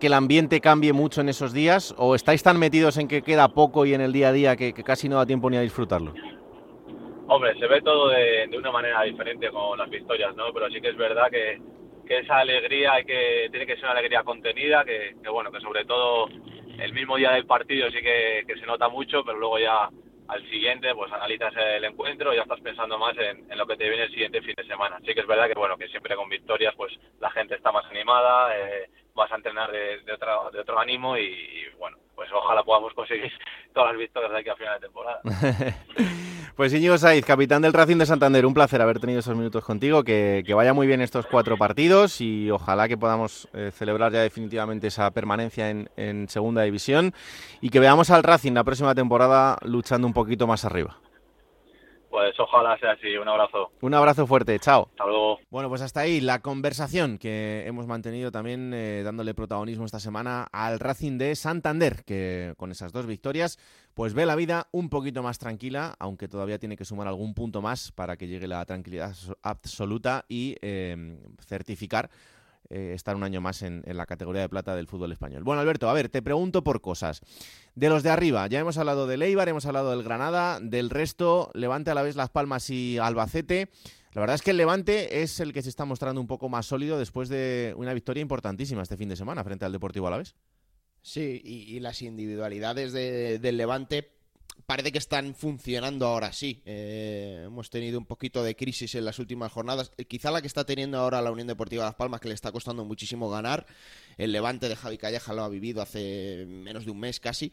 que 0.00 0.06
el 0.06 0.14
ambiente 0.14 0.60
cambie 0.60 0.92
mucho 0.92 1.20
en 1.20 1.28
esos 1.28 1.52
días? 1.52 1.94
¿O 1.98 2.14
estáis 2.14 2.42
tan 2.42 2.58
metidos 2.58 2.96
en 2.96 3.08
que 3.08 3.22
queda 3.22 3.48
poco 3.48 3.84
y 3.84 3.94
en 3.94 4.00
el 4.00 4.12
día 4.12 4.28
a 4.28 4.32
día 4.32 4.56
que, 4.56 4.72
casi 4.72 5.08
no 5.08 5.16
da 5.16 5.26
tiempo 5.26 5.50
ni 5.50 5.58
a 5.58 5.60
disfrutarlo? 5.60 6.14
Hombre, 7.28 7.54
se 7.58 7.66
ve 7.66 7.80
todo 7.82 8.08
de, 8.08 8.48
una 8.56 8.72
manera 8.72 9.02
diferente 9.02 9.48
con 9.50 9.78
las 9.78 9.88
victorias, 9.88 10.34
¿no? 10.34 10.52
Pero 10.52 10.68
sí 10.70 10.80
que 10.80 10.88
es 10.88 10.96
verdad 10.96 11.30
que, 11.30 11.60
esa 12.08 12.38
alegría 12.38 12.94
hay 12.94 13.04
que, 13.04 13.48
tiene 13.50 13.66
que 13.66 13.76
ser 13.76 13.84
una 13.84 13.92
alegría 13.92 14.22
contenida, 14.22 14.84
que, 14.84 15.14
bueno, 15.30 15.50
que 15.50 15.60
sobre 15.60 15.84
todo 15.84 16.28
el 16.78 16.92
mismo 16.92 17.16
día 17.16 17.32
del 17.32 17.46
partido 17.46 17.90
sí 17.90 18.00
que, 18.02 18.44
se 18.46 18.66
nota 18.66 18.88
mucho, 18.88 19.24
pero 19.24 19.38
luego 19.38 19.58
ya 19.58 19.88
al 20.28 20.50
siguiente 20.50 20.94
pues 20.94 21.12
analizas 21.12 21.52
el 21.56 21.84
encuentro 21.84 22.32
y 22.32 22.36
ya 22.36 22.42
estás 22.42 22.60
pensando 22.60 22.98
más 22.98 23.14
en, 23.18 23.46
lo 23.56 23.66
que 23.66 23.76
te 23.76 23.88
viene 23.88 24.04
el 24.04 24.10
siguiente 24.10 24.40
fin 24.40 24.54
de 24.56 24.66
semana. 24.66 24.98
Sí 25.04 25.14
que 25.14 25.20
es 25.20 25.26
verdad 25.26 25.48
que 25.48 25.58
bueno 25.58 25.76
que 25.76 25.88
siempre 25.88 26.16
con 26.16 26.28
victorias 26.28 26.74
pues 26.76 26.92
la 27.20 27.30
gente 27.30 27.56
está 27.56 27.72
más 27.72 27.84
animada, 27.86 28.56
eh, 28.56 28.88
vas 29.14 29.30
a 29.32 29.36
entrenar 29.36 29.70
de, 29.70 30.00
otro, 30.12 30.50
de 30.52 30.60
otro 30.60 30.78
ánimo 30.78 31.16
y, 31.18 31.66
bueno 31.78 31.98
pues 32.14 32.30
ojalá 32.32 32.62
podamos 32.62 32.94
conseguir 32.94 33.32
todas 33.74 33.90
las 33.90 33.98
victorias 33.98 34.32
de 34.32 34.38
aquí 34.38 34.48
a 34.48 34.56
final 34.56 34.80
de 34.80 34.86
temporada. 34.86 35.20
Pues 36.56 36.74
Íñigo 36.74 36.98
Saiz, 36.98 37.24
capitán 37.24 37.62
del 37.62 37.72
Racing 37.72 37.96
de 37.96 38.04
Santander, 38.04 38.44
un 38.44 38.52
placer 38.52 38.82
haber 38.82 39.00
tenido 39.00 39.20
esos 39.20 39.34
minutos 39.34 39.64
contigo, 39.64 40.04
que, 40.04 40.44
vaya 40.54 40.74
muy 40.74 40.86
bien 40.86 41.00
estos 41.00 41.24
cuatro 41.26 41.56
partidos 41.56 42.20
y 42.20 42.50
ojalá 42.50 42.88
que 42.88 42.98
podamos 42.98 43.48
eh, 43.54 43.70
celebrar 43.74 44.12
ya 44.12 44.20
definitivamente 44.20 44.88
esa 44.88 45.10
permanencia 45.12 45.70
en, 45.70 45.88
en 45.96 46.28
Segunda 46.28 46.60
División 46.62 47.14
y 47.62 47.70
que 47.70 47.80
veamos 47.80 48.10
al 48.10 48.22
Racing 48.22 48.52
la 48.52 48.64
próxima 48.64 48.94
temporada 48.94 49.56
luchando 49.62 50.06
un 50.06 50.12
poquito 50.12 50.46
más 50.46 50.66
arriba. 50.66 51.01
Pues 52.12 52.38
ojalá 52.38 52.78
sea 52.78 52.90
así. 52.92 53.16
Un 53.16 53.26
abrazo. 53.26 53.72
Un 53.80 53.94
abrazo 53.94 54.26
fuerte. 54.26 54.58
Chao. 54.58 54.86
Hasta 54.90 55.06
luego. 55.06 55.40
Bueno, 55.48 55.70
pues 55.70 55.80
hasta 55.80 56.00
ahí 56.00 56.20
la 56.20 56.40
conversación 56.40 57.16
que 57.16 57.64
hemos 57.66 57.86
mantenido 57.86 58.30
también 58.30 58.74
eh, 58.74 59.00
dándole 59.02 59.32
protagonismo 59.32 59.86
esta 59.86 59.98
semana 59.98 60.46
al 60.52 60.78
Racing 60.78 61.16
de 61.16 61.34
Santander, 61.34 62.04
que 62.04 62.52
con 62.58 62.70
esas 62.70 62.92
dos 62.92 63.06
victorias 63.06 63.58
pues 63.94 64.12
ve 64.12 64.26
la 64.26 64.36
vida 64.36 64.68
un 64.72 64.90
poquito 64.90 65.22
más 65.22 65.38
tranquila, 65.38 65.96
aunque 65.98 66.28
todavía 66.28 66.58
tiene 66.58 66.76
que 66.76 66.84
sumar 66.84 67.08
algún 67.08 67.32
punto 67.32 67.62
más 67.62 67.92
para 67.92 68.18
que 68.18 68.28
llegue 68.28 68.46
la 68.46 68.62
tranquilidad 68.66 69.14
absoluta 69.42 70.26
y 70.28 70.56
eh, 70.60 71.16
certificar 71.40 72.10
eh, 72.72 72.94
estar 72.94 73.16
un 73.16 73.22
año 73.22 73.40
más 73.40 73.62
en, 73.62 73.82
la 73.86 74.06
categoría 74.06 74.42
de 74.42 74.48
plata 74.48 74.74
del 74.74 74.86
fútbol 74.86 75.12
español. 75.12 75.44
Bueno, 75.44 75.60
Alberto, 75.60 75.90
a 75.90 75.92
ver, 75.92 76.08
te 76.08 76.22
pregunto 76.22 76.64
por 76.64 76.80
cosas. 76.80 77.20
De 77.74 77.88
los 77.88 78.02
de 78.02 78.10
arriba, 78.10 78.46
ya 78.46 78.58
hemos 78.58 78.78
hablado 78.78 79.06
del 79.06 79.22
Eibar, 79.22 79.48
hemos 79.48 79.66
hablado 79.66 79.90
del 79.90 80.02
Granada, 80.02 80.58
del 80.60 80.90
resto, 80.90 81.50
Levante 81.54 81.90
a 81.90 81.94
la 81.94 82.02
vez 82.02 82.16
Las 82.16 82.30
Palmas 82.30 82.70
y 82.70 82.98
Albacete. 82.98 83.68
La 84.14 84.20
verdad 84.20 84.34
es 84.34 84.42
que 84.42 84.52
el 84.52 84.56
Levante 84.56 85.22
es 85.22 85.40
el 85.40 85.52
que 85.52 85.62
se 85.62 85.68
está 85.68 85.84
mostrando 85.84 86.20
un 86.20 86.26
poco 86.26 86.48
más 86.48 86.66
sólido 86.66 86.98
después 86.98 87.28
de 87.28 87.74
una 87.76 87.94
victoria 87.94 88.20
importantísima 88.20 88.82
este 88.82 88.96
fin 88.96 89.08
de 89.08 89.16
semana 89.16 89.44
frente 89.44 89.64
al 89.64 89.72
Deportivo 89.72 90.06
Alavés. 90.06 90.34
Sí, 91.02 91.40
y, 91.44 91.80
las 91.80 92.00
individualidades 92.00 92.92
del 92.92 93.56
Levante 93.56 94.21
parece 94.66 94.92
que 94.92 94.98
están 94.98 95.34
funcionando 95.34 96.06
ahora 96.06 96.32
sí. 96.32 96.62
Eh, 96.64 97.42
hemos 97.46 97.70
tenido 97.70 97.98
un 97.98 98.06
poquito 98.06 98.42
de 98.42 98.54
crisis 98.56 98.94
en 98.94 99.04
las 99.04 99.18
últimas 99.18 99.52
jornadas. 99.52 99.92
Eh, 99.96 100.04
quizá 100.04 100.30
la 100.30 100.40
que 100.40 100.46
está 100.46 100.64
teniendo 100.64 100.98
ahora 100.98 101.22
la 101.22 101.30
Unión 101.30 101.48
Deportiva 101.48 101.84
Las 101.84 101.94
Palmas, 101.94 102.20
que 102.20 102.28
le 102.28 102.34
está 102.34 102.52
costando 102.52 102.84
muchísimo 102.84 103.30
ganar. 103.30 103.66
El 104.18 104.32
levante 104.32 104.68
de 104.68 104.76
Javi 104.76 104.98
Calleja 104.98 105.32
lo 105.32 105.42
ha 105.42 105.48
vivido 105.48 105.80
hace 105.82 106.44
menos 106.46 106.84
de 106.84 106.90
un 106.90 107.00
mes 107.00 107.18
casi. 107.18 107.52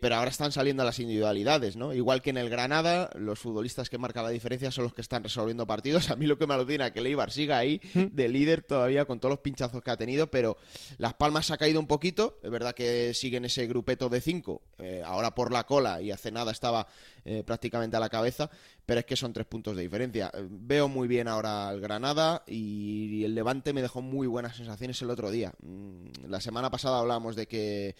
pero 0.00 0.16
ahora 0.16 0.30
están 0.30 0.52
saliendo 0.52 0.84
las 0.84 0.98
individualidades, 0.98 1.76
¿no? 1.76 1.92
Igual 1.92 2.22
que 2.22 2.30
en 2.30 2.38
el 2.38 2.48
Granada, 2.48 3.10
los 3.14 3.38
futbolistas 3.38 3.90
que 3.90 3.98
marcan 3.98 4.24
la 4.24 4.30
diferencia 4.30 4.70
son 4.70 4.84
los 4.84 4.94
que 4.94 5.00
están 5.00 5.22
resolviendo 5.24 5.66
partidos. 5.66 6.10
A 6.10 6.16
mí 6.16 6.26
lo 6.26 6.38
que 6.38 6.46
me 6.46 6.54
alucina 6.54 6.86
es 6.86 6.92
que 6.92 7.00
Leibar 7.00 7.30
siga 7.30 7.58
ahí 7.58 7.80
de 7.94 8.28
líder 8.28 8.62
todavía 8.62 9.04
con 9.04 9.18
todos 9.18 9.32
los 9.32 9.40
pinchazos 9.40 9.82
que 9.82 9.90
ha 9.90 9.96
tenido, 9.96 10.30
pero 10.30 10.56
Las 10.98 11.14
Palmas 11.14 11.50
ha 11.50 11.58
caído 11.58 11.80
un 11.80 11.86
poquito. 11.86 12.38
Es 12.42 12.50
verdad 12.50 12.74
que 12.74 13.12
siguen 13.14 13.44
ese 13.44 13.66
grupeto 13.66 14.08
de 14.08 14.20
cinco, 14.20 14.62
eh, 14.78 15.02
ahora 15.04 15.34
por 15.34 15.52
la 15.52 15.64
cola 15.64 16.00
y 16.00 16.10
hace 16.10 16.21
nada 16.30 16.52
estaba 16.52 16.86
eh, 17.24 17.42
prácticamente 17.44 17.96
a 17.96 18.00
la 18.00 18.08
cabeza, 18.08 18.50
pero 18.86 19.00
es 19.00 19.06
que 19.06 19.16
son 19.16 19.32
tres 19.32 19.46
puntos 19.46 19.74
de 19.76 19.82
diferencia. 19.82 20.30
Eh, 20.34 20.46
veo 20.48 20.88
muy 20.88 21.08
bien 21.08 21.26
ahora 21.26 21.70
el 21.70 21.80
Granada 21.80 22.44
y 22.46 23.24
el 23.24 23.34
Levante 23.34 23.72
me 23.72 23.82
dejó 23.82 24.02
muy 24.02 24.26
buenas 24.26 24.56
sensaciones 24.56 25.00
el 25.02 25.10
otro 25.10 25.30
día. 25.30 25.52
Mm, 25.62 26.28
la 26.28 26.40
semana 26.40 26.70
pasada 26.70 27.00
hablábamos 27.00 27.34
de 27.34 27.48
que 27.48 27.96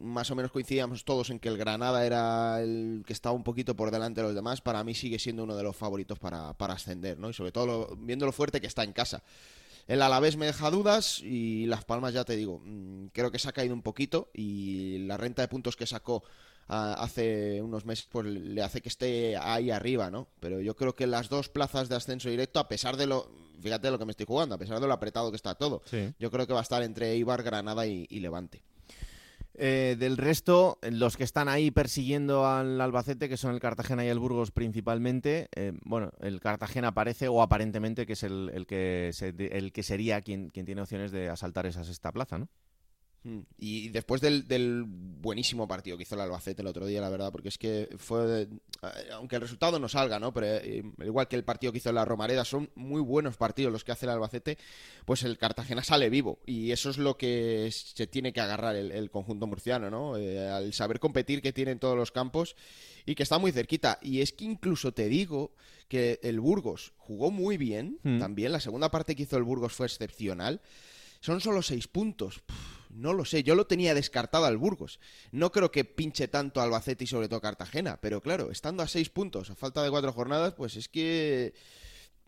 más 0.00 0.30
o 0.30 0.34
menos 0.34 0.50
coincidíamos 0.50 1.04
todos 1.04 1.30
en 1.30 1.38
que 1.38 1.48
el 1.48 1.58
Granada 1.58 2.04
era 2.04 2.60
el 2.62 3.04
que 3.06 3.12
estaba 3.12 3.34
un 3.34 3.44
poquito 3.44 3.76
por 3.76 3.90
delante 3.90 4.20
de 4.20 4.26
los 4.26 4.34
demás. 4.34 4.60
Para 4.60 4.82
mí 4.82 4.94
sigue 4.94 5.18
siendo 5.18 5.44
uno 5.44 5.56
de 5.56 5.62
los 5.62 5.76
favoritos 5.76 6.18
para, 6.18 6.50
ascender, 6.58 7.18
¿no? 7.18 7.30
Y 7.30 7.34
sobre 7.34 7.52
todo 7.52 7.96
viendo 7.98 8.26
lo 8.26 8.32
fuerte 8.32 8.60
que 8.60 8.66
está 8.66 8.82
en 8.82 8.92
casa. 8.92 9.22
El 9.86 10.02
Alavés 10.02 10.36
me 10.36 10.46
deja 10.46 10.70
dudas 10.70 11.20
y 11.20 11.66
Las 11.66 11.84
Palmas, 11.84 12.14
ya 12.14 12.24
te 12.24 12.36
digo, 12.36 12.60
mm, 12.64 13.08
creo 13.12 13.30
que 13.30 13.38
se 13.38 13.48
ha 13.48 13.52
caído 13.52 13.74
un 13.74 13.82
poquito 13.82 14.30
y 14.32 14.98
la 15.06 15.16
renta 15.16 15.42
de 15.42 15.48
puntos 15.48 15.76
que 15.76 15.86
sacó 15.86 16.24
hace 16.68 17.60
unos 17.62 17.84
meses, 17.84 18.06
pues 18.10 18.26
le 18.26 18.62
hace 18.62 18.80
que 18.80 18.88
esté 18.88 19.36
ahí 19.36 19.70
arriba, 19.70 20.10
¿no? 20.10 20.28
Pero 20.38 20.60
yo 20.60 20.76
creo 20.76 20.94
que 20.94 21.06
las 21.06 21.28
dos 21.28 21.48
plazas 21.48 21.88
de 21.88 21.96
ascenso 21.96 22.28
directo, 22.28 22.60
a 22.60 22.68
pesar 22.68 22.96
de 22.96 23.06
lo, 23.06 23.30
fíjate 23.60 23.90
lo 23.90 23.98
que 23.98 24.04
me 24.04 24.12
estoy 24.12 24.26
jugando, 24.26 24.54
a 24.54 24.58
pesar 24.58 24.78
de 24.80 24.86
lo 24.86 24.92
apretado 24.92 25.30
que 25.30 25.36
está 25.36 25.54
todo, 25.54 25.82
yo 26.18 26.30
creo 26.30 26.46
que 26.46 26.52
va 26.52 26.60
a 26.60 26.62
estar 26.62 26.82
entre 26.82 27.16
Ibar, 27.16 27.42
Granada 27.42 27.86
y, 27.86 28.06
Levante. 28.20 28.62
Eh, 29.54 29.96
del 29.98 30.16
resto, 30.16 30.78
los 30.82 31.16
que 31.16 31.24
están 31.24 31.48
ahí 31.48 31.70
persiguiendo 31.70 32.46
al 32.46 32.80
Albacete, 32.80 33.28
que 33.28 33.36
son 33.36 33.52
el 33.52 33.60
Cartagena 33.60 34.04
y 34.04 34.08
el 34.08 34.18
Burgos 34.18 34.52
principalmente, 34.52 35.48
eh, 35.54 35.72
bueno, 35.82 36.12
el 36.20 36.40
Cartagena 36.40 36.94
parece 36.94 37.28
o 37.28 37.42
aparentemente 37.42 38.06
que 38.06 38.12
es 38.12 38.22
el, 38.22 38.64
que, 38.68 39.10
el 39.50 39.72
que 39.72 39.82
sería 39.82 40.20
quien, 40.22 40.50
quien 40.50 40.66
tiene 40.66 40.80
opciones 40.80 41.10
de 41.10 41.28
asaltar 41.28 41.66
esa 41.66 41.84
sexta 41.84 42.12
plaza, 42.12 42.38
¿no? 42.38 42.48
Mm. 43.22 43.40
Y 43.58 43.88
después 43.90 44.20
del, 44.20 44.84
buenísimo 44.86 45.68
partido 45.68 45.96
que 45.96 46.04
hizo 46.04 46.14
el 46.14 46.22
Albacete 46.22 46.62
el 46.62 46.68
otro 46.68 46.86
día, 46.86 47.00
la 47.00 47.10
verdad, 47.10 47.30
porque 47.30 47.48
es 47.48 47.58
que 47.58 47.88
fue, 47.98 48.42
eh, 48.42 48.48
aunque 49.12 49.36
el 49.36 49.42
resultado 49.42 49.78
no 49.78 49.88
salga, 49.88 50.18
¿no? 50.18 50.32
Pero 50.32 50.46
eh, 50.46 50.82
igual 51.04 51.28
que 51.28 51.36
el 51.36 51.44
partido 51.44 51.72
que 51.72 51.78
hizo 51.78 51.92
la 51.92 52.04
Romareda, 52.04 52.44
son 52.44 52.70
muy 52.74 53.02
buenos 53.02 53.36
partidos 53.36 53.72
los 53.72 53.84
que 53.84 53.92
hace 53.92 54.06
el 54.06 54.12
Albacete, 54.12 54.56
pues 55.04 55.22
el 55.22 55.36
Cartagena 55.36 55.84
sale 55.84 56.08
vivo 56.08 56.38
y 56.46 56.70
eso 56.70 56.88
es 56.88 56.96
lo 56.96 57.18
que 57.18 57.70
se 57.72 58.06
tiene 58.06 58.32
que 58.32 58.40
agarrar 58.40 58.76
el, 58.76 59.10
conjunto 59.10 59.46
murciano, 59.46 59.90
¿no? 59.90 60.16
Eh, 60.16 60.48
al 60.48 60.72
saber 60.72 60.98
competir 60.98 61.42
que 61.42 61.52
tiene 61.52 61.72
en 61.72 61.78
todos 61.78 61.96
los 61.96 62.12
campos 62.12 62.56
y 63.04 63.14
que 63.14 63.22
está 63.22 63.38
muy 63.38 63.52
cerquita. 63.52 63.98
Y 64.00 64.22
es 64.22 64.32
que 64.32 64.44
incluso 64.44 64.92
te 64.92 65.08
digo 65.08 65.52
que 65.88 66.20
el 66.22 66.40
Burgos 66.40 66.92
jugó 66.96 67.30
muy 67.30 67.58
bien, 67.58 67.98
mm. 68.02 68.18
también 68.18 68.52
la 68.52 68.60
segunda 68.60 68.90
parte 68.90 69.14
que 69.14 69.24
hizo 69.24 69.36
el 69.36 69.42
Burgos 69.42 69.72
fue 69.72 69.86
excepcional. 69.86 70.62
Son 71.20 71.40
solo 71.40 71.60
seis 71.60 71.86
puntos. 71.86 72.42
No 72.94 73.12
lo 73.12 73.24
sé, 73.24 73.42
yo 73.42 73.54
lo 73.54 73.66
tenía 73.66 73.94
descartado 73.94 74.44
al 74.44 74.58
Burgos. 74.58 75.00
No 75.32 75.52
creo 75.52 75.70
que 75.70 75.84
pinche 75.84 76.28
tanto 76.28 76.60
Albacete 76.60 77.04
y 77.04 77.06
sobre 77.06 77.28
todo 77.28 77.40
Cartagena, 77.40 77.98
pero 78.00 78.20
claro, 78.20 78.50
estando 78.50 78.82
a 78.82 78.88
seis 78.88 79.10
puntos, 79.10 79.50
a 79.50 79.54
falta 79.54 79.82
de 79.82 79.90
cuatro 79.90 80.12
jornadas, 80.12 80.54
pues 80.54 80.76
es 80.76 80.88
que 80.88 81.54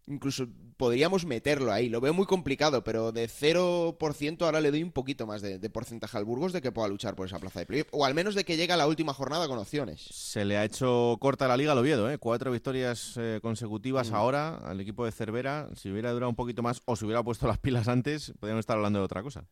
incluso 0.06 0.48
podríamos 0.76 1.24
meterlo 1.24 1.72
ahí. 1.72 1.88
Lo 1.88 2.00
veo 2.00 2.14
muy 2.14 2.26
complicado, 2.26 2.82
pero 2.84 3.12
de 3.12 3.28
0% 3.28 4.42
ahora 4.42 4.60
le 4.60 4.70
doy 4.70 4.82
un 4.82 4.92
poquito 4.92 5.26
más 5.26 5.42
de, 5.42 5.58
porcentaje 5.70 6.16
al 6.18 6.24
Burgos 6.24 6.52
de 6.52 6.60
que 6.60 6.72
pueda 6.72 6.88
luchar 6.88 7.14
por 7.14 7.26
esa 7.26 7.38
plaza 7.38 7.60
de 7.60 7.66
playoff. 7.66 7.88
O 7.92 8.04
al 8.04 8.14
menos 8.14 8.34
de 8.34 8.44
que 8.44 8.56
llegue 8.56 8.72
a 8.72 8.76
la 8.76 8.86
última 8.86 9.14
jornada 9.14 9.48
con 9.48 9.58
opciones. 9.58 10.00
Se 10.10 10.44
le 10.44 10.56
ha 10.56 10.64
hecho 10.64 11.16
corta 11.20 11.48
la 11.48 11.56
liga 11.56 11.72
al 11.72 11.78
Oviedo, 11.78 12.10
¿eh? 12.10 12.18
Cuatro 12.18 12.50
victorias 12.50 13.14
eh, 13.16 13.40
consecutivas 13.42 14.10
mm. 14.10 14.14
ahora 14.14 14.56
al 14.56 14.80
equipo 14.80 15.04
de 15.04 15.12
Cervera. 15.12 15.68
Si 15.76 15.90
hubiera 15.90 16.12
durado 16.12 16.30
un 16.30 16.36
poquito 16.36 16.62
más 16.62 16.82
o 16.84 16.96
si 16.96 17.04
hubiera 17.04 17.22
puesto 17.22 17.46
las 17.46 17.58
pilas 17.58 17.88
antes, 17.88 18.32
podríamos 18.40 18.60
estar 18.60 18.76
hablando 18.76 18.98
de 18.98 19.04
otra 19.04 19.22
cosa. 19.22 19.46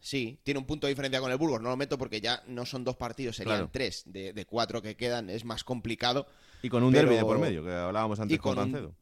Sí, 0.00 0.38
tiene 0.42 0.58
un 0.58 0.66
punto 0.66 0.86
de 0.86 0.92
diferencia 0.92 1.20
con 1.20 1.30
el 1.30 1.36
Burgos. 1.36 1.60
No 1.60 1.68
lo 1.68 1.76
meto 1.76 1.98
porque 1.98 2.20
ya 2.20 2.42
no 2.46 2.64
son 2.64 2.84
dos 2.84 2.96
partidos, 2.96 3.36
serían 3.36 3.70
tres 3.70 4.04
de, 4.06 4.46
cuatro 4.48 4.80
que 4.80 4.96
quedan. 4.96 5.28
Es 5.30 5.44
más 5.44 5.62
complicado. 5.62 6.26
Y 6.62 6.68
con 6.68 6.82
un 6.82 6.92
derby 6.92 7.16
de 7.16 7.22
por 7.22 7.38
medio, 7.38 7.62
que 7.62 7.72
hablábamos 7.72 8.18
antes 8.20 8.38
con, 8.38 8.56
con 8.56 8.94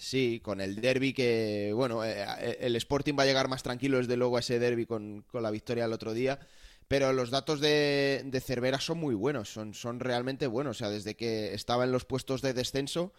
Sí, 0.00 0.40
con 0.42 0.62
el 0.62 0.76
derby 0.76 1.12
que, 1.12 1.72
bueno, 1.74 2.02
eh, 2.02 2.24
eh, 2.40 2.56
el 2.60 2.74
Sporting 2.76 3.14
va 3.18 3.24
a 3.24 3.26
llegar 3.26 3.48
más 3.48 3.62
tranquilo 3.62 3.98
desde 3.98 4.16
luego 4.16 4.38
a 4.38 4.40
ese 4.40 4.58
derby 4.58 4.86
con, 4.86 5.26
la 5.34 5.50
victoria 5.50 5.84
el 5.84 5.92
otro 5.92 6.14
día. 6.14 6.40
Pero 6.88 7.12
los 7.12 7.30
datos 7.30 7.60
de, 7.60 8.42
Cervera 8.42 8.80
son 8.80 8.98
muy 8.98 9.14
buenos, 9.14 9.52
son, 9.52 9.74
son 9.74 10.00
realmente 10.00 10.46
buenos. 10.46 10.78
O 10.78 10.78
sea, 10.78 10.88
desde 10.88 11.16
que 11.16 11.52
estaba 11.52 11.84
en 11.84 11.92
los 11.92 12.06
puestos 12.06 12.40
de 12.40 12.54
descenso, 12.54 13.12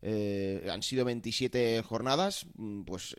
eh, 0.00 0.68
han 0.70 0.82
sido 0.82 1.04
27 1.04 1.82
jornadas, 1.82 2.46
mm, 2.56 2.82
pues 2.82 3.16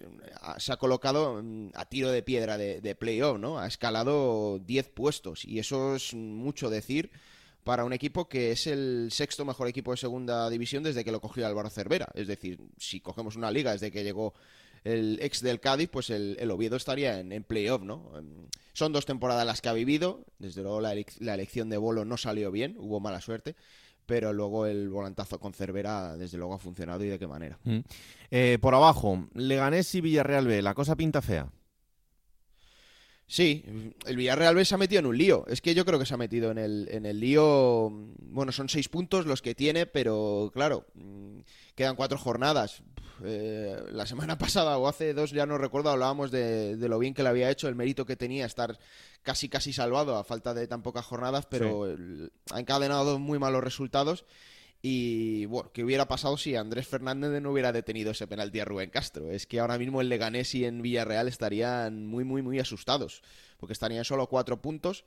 se 0.57 0.71
ha 0.71 0.77
colocado 0.77 1.41
mm, 1.43 1.71
a 1.73 1.85
tiro 1.85 2.11
de 2.11 2.23
piedra 2.23 2.57
de, 2.57 2.95
playoff, 2.95 3.37
¿no? 3.37 3.59
Ha 3.59 3.67
escalado 3.67 4.59
10 4.59 4.89
puestos 4.89 5.45
y 5.45 5.59
eso 5.59 5.95
es 5.95 6.13
mucho 6.13 6.69
decir 6.69 7.11
para 7.63 7.83
un 7.83 7.93
equipo 7.93 8.29
que 8.29 8.51
es 8.51 8.65
el 8.67 9.09
sexto 9.11 9.45
mejor 9.45 9.67
equipo 9.67 9.91
de 9.91 9.97
segunda 9.97 10.49
división 10.49 10.83
desde 10.83 11.03
que 11.03 11.11
lo 11.11 11.21
cogió 11.21 11.45
Álvaro 11.45 11.69
Cervera. 11.69 12.07
Es 12.15 12.27
decir, 12.27 12.59
si 12.77 13.01
cogemos 13.01 13.35
una 13.35 13.51
liga 13.51 13.73
desde 13.73 13.91
que 13.91 14.03
llegó 14.03 14.33
el 14.83 15.19
ex 15.21 15.41
del 15.41 15.59
Cádiz, 15.59 15.89
pues 15.89 16.09
el, 16.09 16.49
Oviedo 16.51 16.77
estaría 16.77 17.19
en, 17.19 17.43
playoff, 17.43 17.81
¿no? 17.81 18.11
Em, 18.17 18.47
son 18.73 18.93
dos 18.93 19.05
temporadas 19.05 19.45
las 19.45 19.61
que 19.61 19.69
ha 19.69 19.73
vivido, 19.73 20.25
desde 20.37 20.61
luego 20.61 20.81
la, 20.81 20.93
elección 20.93 21.69
de 21.69 21.77
Bolo 21.77 22.05
no 22.05 22.17
salió 22.17 22.51
bien, 22.51 22.75
hubo 22.79 22.99
mala 22.99 23.21
suerte, 23.21 23.55
pero 24.09 24.33
luego 24.33 24.65
el 24.65 24.89
volantazo 24.89 25.39
con 25.39 25.53
Cervera 25.53 26.17
desde 26.17 26.39
luego 26.39 26.55
ha 26.55 26.57
funcionado 26.57 27.03
y 27.03 27.09
de 27.09 27.19
qué 27.19 27.27
manera. 27.27 27.59
Mm. 27.63 27.77
Eh, 28.31 28.57
por 28.59 28.73
abajo, 28.73 29.27
Leganés 29.35 29.93
y 29.93 30.01
Villarreal 30.01 30.47
B, 30.47 30.63
la 30.63 30.73
cosa 30.73 30.95
pinta 30.95 31.21
fea. 31.21 31.47
Sí, 33.29 33.63
el 34.07 34.15
Villarreal 34.15 34.55
B 34.55 34.65
se 34.65 34.73
ha 34.73 34.79
metido 34.79 35.01
en 35.01 35.05
un 35.05 35.15
lío. 35.15 35.45
Es 35.47 35.61
que 35.61 35.75
yo 35.75 35.85
creo 35.85 35.99
que 35.99 36.07
se 36.07 36.15
ha 36.15 36.17
metido 36.17 36.49
en 36.49 36.57
el, 36.57 36.87
en 36.89 37.05
el 37.05 37.19
lío. 37.19 37.91
Bueno, 37.91 38.51
son 38.51 38.69
seis 38.69 38.89
puntos 38.89 39.27
los 39.27 39.43
que 39.43 39.53
tiene, 39.53 39.85
pero 39.85 40.49
claro, 40.51 40.87
mm, 40.95 41.41
quedan 41.75 41.95
cuatro 41.95 42.17
jornadas. 42.17 42.81
Eh, 43.23 43.77
la 43.91 44.07
semana 44.07 44.35
pasada 44.39 44.79
o 44.79 44.87
hace 44.87 45.13
dos, 45.13 45.29
ya 45.29 45.45
no 45.45 45.59
recuerdo, 45.59 45.91
hablábamos 45.91 46.31
de, 46.31 46.75
lo 46.79 46.97
bien 46.97 47.13
que 47.13 47.21
le 47.21 47.29
había 47.29 47.51
hecho, 47.51 47.67
el 47.67 47.75
mérito 47.75 48.03
que 48.03 48.15
tenía 48.15 48.47
estar 48.47 48.79
casi 49.21 49.47
casi 49.47 49.73
salvado 49.73 50.17
a 50.17 50.23
falta 50.23 50.55
de 50.55 50.65
tan 50.65 50.81
pocas 50.81 51.05
jornadas, 51.05 51.45
pero 51.45 51.85
ha 52.51 52.59
encadenado 52.59 53.19
muy 53.19 53.37
malos 53.37 53.63
resultados. 53.63 54.25
Y 54.81 55.45
bueno, 55.45 55.71
¿qué 55.73 55.83
hubiera 55.83 56.07
pasado 56.07 56.37
si 56.37 56.55
Andrés 56.55 56.87
Fernández 56.87 57.41
no 57.41 57.51
hubiera 57.51 57.73
detenido 57.73 58.11
ese 58.11 58.27
penalti 58.27 58.61
a 58.61 58.65
Rubén 58.65 58.89
Castro? 58.89 59.29
Es 59.29 59.45
que 59.45 59.59
ahora 59.59 59.77
mismo 59.77 59.99
el 59.99 60.07
Leganés 60.07 60.55
y 60.55 60.63
en 60.63 60.81
Villarreal 60.81 61.27
estarían 61.27 62.05
muy, 62.05 62.23
muy, 62.23 62.41
muy 62.41 62.59
asustados, 62.59 63.21
porque 63.57 63.73
estarían 63.73 64.05
solo 64.05 64.27
cuatro 64.27 64.61
puntos. 64.61 65.03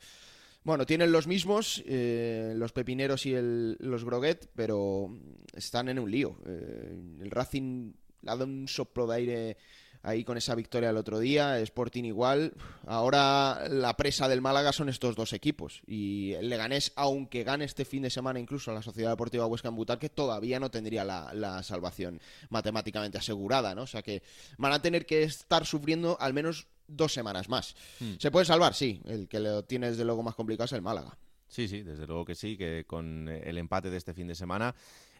Bueno, 0.64 0.84
tienen 0.84 1.10
los 1.10 1.26
mismos, 1.26 1.82
eh, 1.86 2.52
los 2.54 2.72
Pepineros 2.72 3.24
y 3.24 3.34
el, 3.34 3.76
los 3.80 4.04
Groguet, 4.04 4.50
pero 4.54 5.18
están 5.54 5.88
en 5.88 5.98
un 5.98 6.10
lío. 6.10 6.38
Eh, 6.46 6.94
el 7.20 7.30
Racing 7.30 7.94
ha 8.26 8.36
dado 8.36 8.44
un 8.44 8.68
soplo 8.68 9.06
de 9.06 9.16
aire 9.16 9.56
ahí 10.02 10.24
con 10.24 10.36
esa 10.36 10.54
victoria 10.54 10.90
el 10.90 10.96
otro 10.96 11.18
día, 11.18 11.58
Sporting 11.60 12.04
igual. 12.04 12.52
Ahora 12.86 13.68
la 13.68 13.96
presa 13.96 14.28
del 14.28 14.40
Málaga 14.40 14.72
son 14.72 14.88
estos 14.88 15.16
dos 15.16 15.32
equipos. 15.32 15.82
Y 15.86 16.32
el 16.32 16.48
Leganés, 16.48 16.92
aunque 16.96 17.44
gane 17.44 17.64
este 17.64 17.84
fin 17.84 18.02
de 18.02 18.10
semana 18.10 18.40
incluso 18.40 18.70
a 18.70 18.74
la 18.74 18.82
Sociedad 18.82 19.10
Deportiva 19.10 19.46
Huesca 19.46 19.68
en 19.68 19.76
Butarque, 19.76 20.08
todavía 20.08 20.58
no 20.60 20.70
tendría 20.70 21.04
la, 21.04 21.62
salvación 21.62 22.20
matemáticamente 22.50 23.18
asegurada, 23.18 23.74
¿no? 23.74 23.82
O 23.82 23.86
sea 23.86 24.02
que 24.02 24.22
van 24.58 24.72
a 24.72 24.82
tener 24.82 25.06
que 25.06 25.22
estar 25.22 25.64
sufriendo 25.64 26.16
al 26.20 26.34
menos 26.34 26.66
dos 26.88 27.12
semanas 27.12 27.48
más. 27.48 27.74
Hmm. 28.00 28.14
¿Se 28.18 28.30
puede 28.30 28.46
salvar? 28.46 28.74
Sí. 28.74 29.00
El 29.04 29.28
que 29.28 29.38
lo 29.38 29.64
tiene 29.64 29.90
desde 29.90 30.04
luego 30.04 30.22
más 30.22 30.34
complicado 30.34 30.64
es 30.64 30.72
el 30.72 30.82
Málaga. 30.82 31.16
Sí, 31.48 31.68
sí, 31.68 31.82
desde 31.82 32.06
luego 32.06 32.24
que 32.24 32.34
sí, 32.34 32.56
que 32.56 32.84
con 32.86 33.28
el 33.28 33.58
empate 33.58 33.90
de 33.90 33.98
este 33.98 34.14
fin 34.14 34.26
de 34.26 34.34
semana 34.34 34.74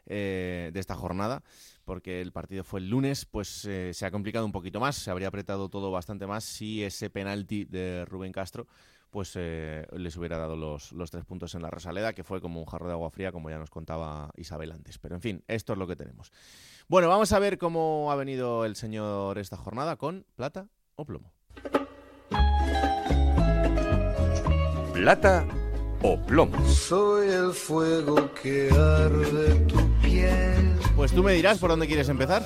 eh, 0.06 0.70
de 0.72 0.80
esta 0.80 0.94
jornada, 0.94 1.42
porque 1.84 2.20
el 2.20 2.32
partido 2.32 2.64
fue 2.64 2.80
el 2.80 2.88
lunes, 2.88 3.24
pues 3.24 3.64
eh, 3.64 3.92
se 3.94 4.06
ha 4.06 4.10
complicado 4.10 4.44
un 4.44 4.52
poquito 4.52 4.80
más, 4.80 4.96
se 4.96 5.10
habría 5.10 5.28
apretado 5.28 5.68
todo 5.68 5.90
bastante 5.90 6.26
más 6.26 6.44
si 6.44 6.82
ese 6.82 7.10
penalti 7.10 7.64
de 7.64 8.04
Rubén 8.04 8.32
Castro 8.32 8.66
pues 9.10 9.34
eh, 9.36 9.86
les 9.92 10.16
hubiera 10.16 10.38
dado 10.38 10.56
los, 10.56 10.90
los, 10.92 11.10
tres 11.10 11.26
puntos 11.26 11.54
en 11.54 11.60
la 11.60 11.68
Rosaleda, 11.68 12.14
que 12.14 12.24
fue 12.24 12.40
como 12.40 12.60
un 12.60 12.66
jarro 12.66 12.86
de 12.86 12.94
agua 12.94 13.10
fría, 13.10 13.30
como 13.30 13.50
ya 13.50 13.58
nos 13.58 13.68
contaba 13.68 14.30
Isabel 14.36 14.72
antes. 14.72 14.98
Pero 14.98 15.14
en 15.14 15.20
fin, 15.20 15.44
esto 15.48 15.74
es 15.74 15.78
lo 15.78 15.86
que 15.86 15.96
tenemos. 15.96 16.32
Bueno, 16.88 17.08
vamos 17.08 17.30
a 17.32 17.38
ver 17.38 17.58
cómo 17.58 18.10
ha 18.10 18.16
venido 18.16 18.64
el 18.64 18.74
señor 18.74 19.36
esta 19.36 19.58
jornada 19.58 19.96
con 19.96 20.24
plata 20.34 20.66
o 20.96 21.04
plomo. 21.04 21.30
Plata 24.94 25.46
o 26.02 26.16
plomo. 26.18 26.64
Soy 26.68 27.28
el 27.28 27.52
fuego 27.52 28.30
que 28.34 28.70
arde 28.70 29.54
tu 29.66 29.78
piel. 30.00 30.72
Pues 30.96 31.12
tú 31.12 31.22
me 31.22 31.32
dirás 31.32 31.58
por 31.58 31.70
dónde 31.70 31.86
quieres 31.86 32.08
empezar. 32.08 32.44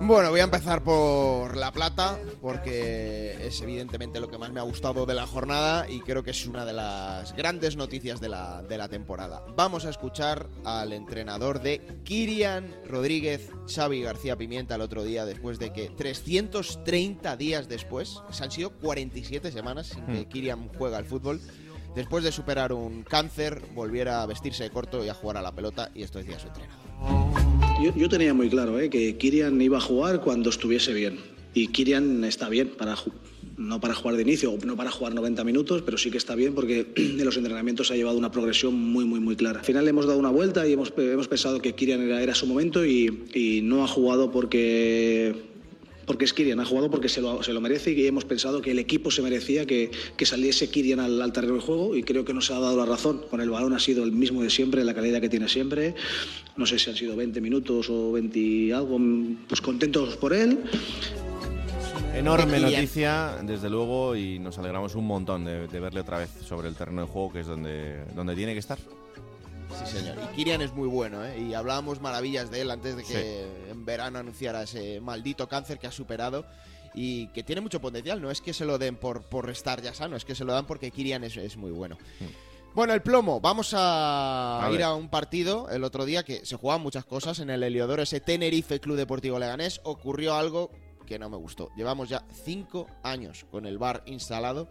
Bueno, 0.00 0.30
voy 0.30 0.40
a 0.40 0.44
empezar 0.44 0.82
por 0.82 1.56
La 1.56 1.72
Plata, 1.72 2.18
porque 2.42 3.38
es 3.46 3.62
evidentemente 3.62 4.20
lo 4.20 4.28
que 4.28 4.36
más 4.36 4.52
me 4.52 4.60
ha 4.60 4.64
gustado 4.64 5.06
de 5.06 5.14
la 5.14 5.26
jornada 5.26 5.88
y 5.88 6.00
creo 6.00 6.22
que 6.22 6.32
es 6.32 6.46
una 6.46 6.66
de 6.66 6.74
las 6.74 7.34
grandes 7.34 7.76
noticias 7.76 8.20
de 8.20 8.28
la, 8.28 8.62
de 8.62 8.76
la 8.76 8.88
temporada. 8.88 9.42
Vamos 9.56 9.86
a 9.86 9.90
escuchar 9.90 10.48
al 10.64 10.92
entrenador 10.92 11.62
de 11.62 11.80
Kirian 12.04 12.74
Rodríguez, 12.86 13.50
Xavi 13.72 14.02
García 14.02 14.36
Pimienta, 14.36 14.74
el 14.74 14.82
otro 14.82 15.04
día, 15.04 15.24
después 15.24 15.58
de 15.58 15.72
que 15.72 15.88
330 15.88 17.36
días 17.36 17.68
después, 17.68 18.20
se 18.30 18.44
han 18.44 18.50
sido 18.50 18.70
47 18.70 19.52
semanas 19.52 19.86
sin 19.86 20.04
que 20.06 20.22
hmm. 20.22 20.28
Kirian 20.28 20.68
juega 20.76 20.98
al 20.98 21.06
fútbol, 21.06 21.40
después 21.94 22.24
de 22.24 22.32
superar 22.32 22.72
un 22.72 23.02
cáncer, 23.02 23.62
volviera 23.74 24.22
a 24.22 24.26
vestirse 24.26 24.64
de 24.64 24.70
corto 24.70 25.04
y 25.04 25.08
a 25.08 25.14
jugar 25.14 25.36
a 25.36 25.42
la 25.42 25.52
pelota, 25.52 25.90
y 25.94 26.02
esto 26.02 26.18
decía 26.18 26.38
su 26.38 26.48
entrenador. 26.48 26.84
Yo, 27.96 28.08
tenía 28.08 28.32
muy 28.32 28.48
claro 28.48 28.78
¿eh? 28.78 28.88
que 28.88 29.16
Kirian 29.16 29.60
iba 29.60 29.78
a 29.78 29.80
jugar 29.80 30.20
cuando 30.20 30.50
estuviese 30.50 30.92
bien. 30.92 31.18
Y 31.54 31.68
Kirian 31.68 32.24
está 32.24 32.48
bien, 32.48 32.70
para, 32.70 32.96
no 33.56 33.80
para 33.80 33.94
jugar 33.94 34.16
de 34.16 34.22
inicio, 34.22 34.56
no 34.64 34.76
para 34.76 34.90
jugar 34.90 35.14
90 35.14 35.44
minutos, 35.44 35.82
pero 35.82 35.98
sí 35.98 36.10
que 36.10 36.18
está 36.18 36.34
bien 36.34 36.54
porque 36.54 36.92
en 36.96 37.24
los 37.24 37.36
entrenamientos 37.36 37.90
ha 37.90 37.96
llevado 37.96 38.16
una 38.16 38.30
progresión 38.30 38.74
muy, 38.74 39.04
muy, 39.04 39.20
muy 39.20 39.36
clara. 39.36 39.60
Al 39.60 39.64
final 39.64 39.84
le 39.84 39.90
hemos 39.90 40.06
dado 40.06 40.18
una 40.18 40.30
vuelta 40.30 40.66
y 40.66 40.72
hemos, 40.72 40.92
hemos 40.96 41.28
pensado 41.28 41.60
que 41.60 41.74
Kirian 41.74 42.00
era, 42.02 42.22
era 42.22 42.34
su 42.34 42.46
momento 42.46 42.84
y, 42.84 43.24
y 43.34 43.60
no 43.62 43.84
ha 43.84 43.88
jugado 43.88 44.30
porque 44.30 45.53
porque 46.06 46.24
es 46.24 46.32
Kirian, 46.32 46.60
ha 46.60 46.64
jugado 46.64 46.90
porque 46.90 47.08
se 47.08 47.20
lo, 47.20 47.42
se 47.42 47.52
lo 47.52 47.60
merece 47.60 47.92
y 47.92 48.06
hemos 48.06 48.24
pensado 48.24 48.60
que 48.60 48.70
el 48.70 48.78
equipo 48.78 49.10
se 49.10 49.22
merecía 49.22 49.66
que, 49.66 49.90
que 50.16 50.26
saliese 50.26 50.70
Kirian 50.70 51.00
al, 51.00 51.32
terreno 51.32 51.54
de 51.54 51.60
juego 51.60 51.96
y 51.96 52.02
creo 52.02 52.24
que 52.24 52.34
nos 52.34 52.50
ha 52.50 52.58
dado 52.58 52.76
la 52.76 52.86
razón. 52.86 53.22
Con 53.30 53.40
el 53.40 53.50
balón 53.50 53.72
ha 53.72 53.78
sido 53.78 54.04
el 54.04 54.12
mismo 54.12 54.42
de 54.42 54.50
siempre, 54.50 54.84
la 54.84 54.94
calidad 54.94 55.20
que 55.20 55.28
tiene 55.28 55.48
siempre. 55.48 55.94
No 56.56 56.66
sé 56.66 56.78
si 56.78 56.90
han 56.90 56.96
sido 56.96 57.16
20 57.16 57.40
minutos 57.40 57.88
o 57.90 58.12
20 58.12 58.74
algo, 58.74 58.98
pues 59.48 59.60
contentos 59.60 60.16
por 60.16 60.32
él. 60.32 60.58
Enorme 62.14 62.60
noticia, 62.60 63.38
desde 63.42 63.68
luego, 63.68 64.14
y 64.14 64.38
nos 64.38 64.56
alegramos 64.58 64.94
un 64.94 65.06
montón 65.06 65.44
de, 65.44 65.66
de 65.66 65.80
verle 65.80 66.00
otra 66.00 66.18
vez 66.18 66.30
sobre 66.46 66.68
el 66.68 66.76
terreno 66.76 67.02
de 67.02 67.08
juego, 67.08 67.32
que 67.32 67.40
es 67.40 67.46
donde, 67.46 68.04
donde 68.14 68.36
tiene 68.36 68.52
que 68.52 68.60
estar. 68.60 68.78
Sí, 69.84 69.98
señor. 69.98 70.16
Y 70.32 70.36
Kirian 70.36 70.62
es 70.62 70.72
muy 70.72 70.86
bueno, 70.86 71.24
¿eh? 71.24 71.40
Y 71.40 71.54
hablábamos 71.54 72.00
maravillas 72.00 72.50
de 72.50 72.60
él 72.60 72.70
antes 72.70 72.96
de 72.96 73.02
que 73.02 73.44
en 73.84 73.86
verano 73.86 74.18
anunciara 74.18 74.62
ese 74.62 74.98
maldito 75.02 75.46
cáncer 75.46 75.78
que 75.78 75.86
ha 75.86 75.92
superado 75.92 76.46
y 76.94 77.26
que 77.28 77.42
tiene 77.42 77.60
mucho 77.60 77.82
potencial. 77.82 78.22
No 78.22 78.30
es 78.30 78.40
que 78.40 78.54
se 78.54 78.64
lo 78.64 78.78
den 78.78 78.96
por, 78.96 79.22
por 79.24 79.44
restar 79.44 79.82
ya 79.82 79.92
sano, 79.92 80.16
es 80.16 80.24
que 80.24 80.34
se 80.34 80.44
lo 80.44 80.54
dan 80.54 80.66
porque 80.66 80.90
Kirian 80.90 81.22
es, 81.22 81.56
muy 81.58 81.70
bueno. 81.70 81.98
Mm. 82.20 82.74
Bueno, 82.74 82.94
el 82.94 83.02
plomo. 83.02 83.40
Vamos 83.40 83.74
a, 83.76 84.68
ir 84.72 84.82
a 84.82 84.94
un 84.94 85.10
partido 85.10 85.68
el 85.68 85.84
otro 85.84 86.06
día 86.06 86.22
que 86.22 86.46
se 86.46 86.56
jugaban 86.56 86.82
muchas 86.82 87.04
cosas 87.04 87.38
en 87.40 87.50
el 87.50 87.62
Heliodoro, 87.62 88.02
ese 88.02 88.20
Tenerife 88.20 88.80
Club 88.80 88.96
Deportivo 88.96 89.38
Leganés. 89.38 89.82
Ocurrió 89.84 90.34
algo 90.34 90.70
que 91.06 91.18
no 91.18 91.28
me 91.28 91.36
gustó. 91.36 91.70
Llevamos 91.76 92.08
ya 92.08 92.24
cinco 92.44 92.86
años 93.02 93.44
con 93.50 93.66
el 93.66 93.76
bar 93.76 94.02
instalado 94.06 94.70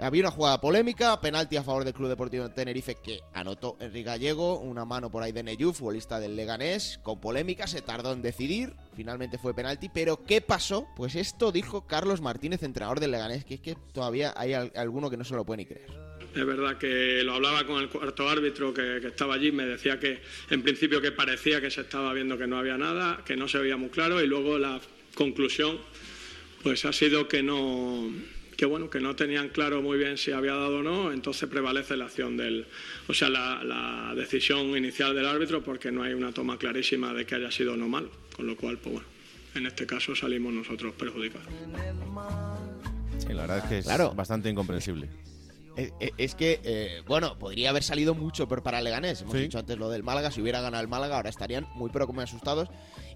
había 0.00 0.22
una 0.22 0.30
jugada 0.30 0.60
polémica, 0.60 1.20
penalti 1.20 1.56
a 1.56 1.62
favor 1.62 1.84
del 1.84 1.94
Club 1.94 2.08
Deportivo 2.08 2.50
Tenerife 2.50 2.96
que 3.02 3.20
anotó 3.34 3.76
Enrique 3.80 4.04
Gallego, 4.04 4.58
una 4.58 4.84
mano 4.84 5.10
por 5.10 5.22
ahí 5.22 5.32
de 5.32 5.42
Neyuf, 5.42 5.78
futbolista 5.78 6.18
del 6.20 6.36
Leganés, 6.36 6.98
con 7.02 7.20
polémica, 7.20 7.66
se 7.66 7.82
tardó 7.82 8.12
en 8.12 8.22
decidir, 8.22 8.72
finalmente 8.94 9.38
fue 9.38 9.54
penalti, 9.54 9.88
pero 9.92 10.24
¿qué 10.24 10.40
pasó? 10.40 10.86
Pues 10.96 11.14
esto 11.14 11.52
dijo 11.52 11.86
Carlos 11.86 12.20
Martínez, 12.20 12.62
entrenador 12.62 13.00
del 13.00 13.10
Leganés, 13.10 13.44
que 13.44 13.54
es 13.54 13.60
que 13.60 13.76
todavía 13.92 14.32
hay 14.36 14.54
alguno 14.54 15.10
que 15.10 15.16
no 15.16 15.24
se 15.24 15.34
lo 15.34 15.44
puede 15.44 15.58
ni 15.58 15.66
creer. 15.66 15.90
Es 16.34 16.46
verdad 16.46 16.78
que 16.78 17.22
lo 17.24 17.34
hablaba 17.34 17.66
con 17.66 17.82
el 17.82 17.88
cuarto 17.88 18.28
árbitro 18.28 18.72
que, 18.72 18.98
que, 19.00 19.08
estaba 19.08 19.34
allí, 19.34 19.50
me 19.50 19.66
decía 19.66 19.98
que 19.98 20.20
en 20.50 20.62
principio 20.62 21.00
que 21.00 21.10
parecía 21.10 21.60
que 21.60 21.70
se 21.70 21.80
estaba 21.80 22.12
viendo 22.12 22.38
que 22.38 22.46
no 22.46 22.58
había 22.58 22.78
nada, 22.78 23.22
que 23.24 23.36
no 23.36 23.48
se 23.48 23.58
veía 23.58 23.76
muy 23.76 23.88
claro 23.88 24.22
y 24.22 24.26
luego 24.26 24.58
la 24.58 24.80
conclusión 25.14 25.78
pues 26.62 26.84
ha 26.84 26.92
sido 26.92 27.26
que 27.26 27.42
no 27.42 28.12
que 28.60 28.66
bueno, 28.66 28.90
que 28.90 29.00
no 29.00 29.16
tenían 29.16 29.48
claro 29.48 29.80
muy 29.80 29.96
bien 29.96 30.18
si 30.18 30.32
había 30.32 30.52
dado 30.52 30.80
o 30.80 30.82
no, 30.82 31.12
entonces 31.12 31.48
prevalece 31.48 31.96
la 31.96 32.04
acción 32.04 32.36
del, 32.36 32.66
o 33.08 33.14
sea, 33.14 33.30
la, 33.30 34.12
decisión 34.14 34.76
inicial 34.76 35.14
del 35.14 35.24
árbitro 35.24 35.64
porque 35.64 35.90
no 35.90 36.02
hay 36.02 36.12
una 36.12 36.30
toma 36.30 36.58
clarísima 36.58 37.14
de 37.14 37.24
que 37.24 37.36
haya 37.36 37.50
sido 37.50 37.72
o 37.72 37.76
no 37.78 37.88
mal, 37.88 38.10
con 38.36 38.46
lo 38.46 38.58
cual, 38.58 38.76
pues 38.76 38.96
bueno, 38.96 39.08
en 39.54 39.64
este 39.64 39.86
caso 39.86 40.14
salimos 40.14 40.52
nosotros 40.52 40.92
perjudicados. 40.92 41.48
Sí, 43.16 43.32
la 43.32 43.46
verdad 43.46 43.58
es 43.60 43.64
que 43.64 43.78
es 43.78 44.14
bastante 44.14 44.50
incomprensible. 44.50 45.08
Es, 46.18 46.34
que, 46.34 46.60
eh, 46.62 47.02
bueno, 47.06 47.38
podría 47.38 47.70
haber 47.70 47.82
salido 47.82 48.14
mucho 48.14 48.46
pero 48.46 48.62
para 48.62 48.82
Leganés. 48.82 49.22
Hemos 49.22 49.32
dicho 49.32 49.58
antes 49.58 49.78
lo 49.78 49.88
del 49.88 50.02
Málaga. 50.02 50.30
Si 50.30 50.42
hubiera 50.42 50.60
ganado 50.60 50.82
el 50.82 50.88
Málaga, 50.88 51.16
ahora 51.16 51.30
estarían 51.30 51.66
muy 51.76 51.88
pero 51.90 52.06
como 52.06 52.20
asustados. 52.20 52.68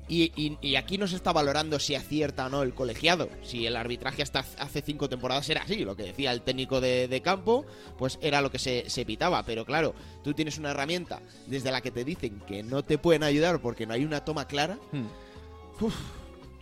Y, 0.07 0.77
aquí 0.77 0.99
no 0.99 1.07
se 1.07 1.17
está 1.17 1.33
valorando 1.33 1.79
si 1.79 1.95
acierta 1.95 2.47
o 2.47 2.49
no 2.51 2.63
el 2.63 2.75
colegiado. 2.75 3.31
Si 3.43 3.67
el 3.67 3.77
arbitraje 3.77 4.23
hasta 4.23 4.41
hace 4.59 4.83
cinco 4.83 5.09
temporadas 5.09 5.49
era 5.49 5.63
así, 5.63 5.85
lo 5.85 5.97
que 5.97 6.05
decía 6.05 6.33
el 6.33 6.43
técnico 6.43 6.81
de, 6.81 7.21
campo, 7.25 7.65
pues 7.97 8.19
era 8.21 8.43
lo 8.43 8.51
que 8.51 8.59
se, 8.59 8.91
se, 8.91 9.07
pitaba. 9.07 9.43
Pero 9.45 9.65
claro, 9.65 9.95
tú 10.23 10.35
tienes 10.35 10.59
una 10.59 10.73
herramienta 10.73 11.21
desde 11.47 11.73
la 11.73 11.81
que 11.81 11.91
te 11.91 12.05
dicen 12.05 12.41
que 12.47 12.63
no 12.63 12.85
te 12.85 12.99
pueden 12.99 13.23
ayudar 13.23 13.61
porque 13.61 13.87
no 13.87 13.95
hay 13.95 14.05
una 14.05 14.25
toma 14.25 14.47
clara. 14.47 14.79
Hmm. 14.93 15.07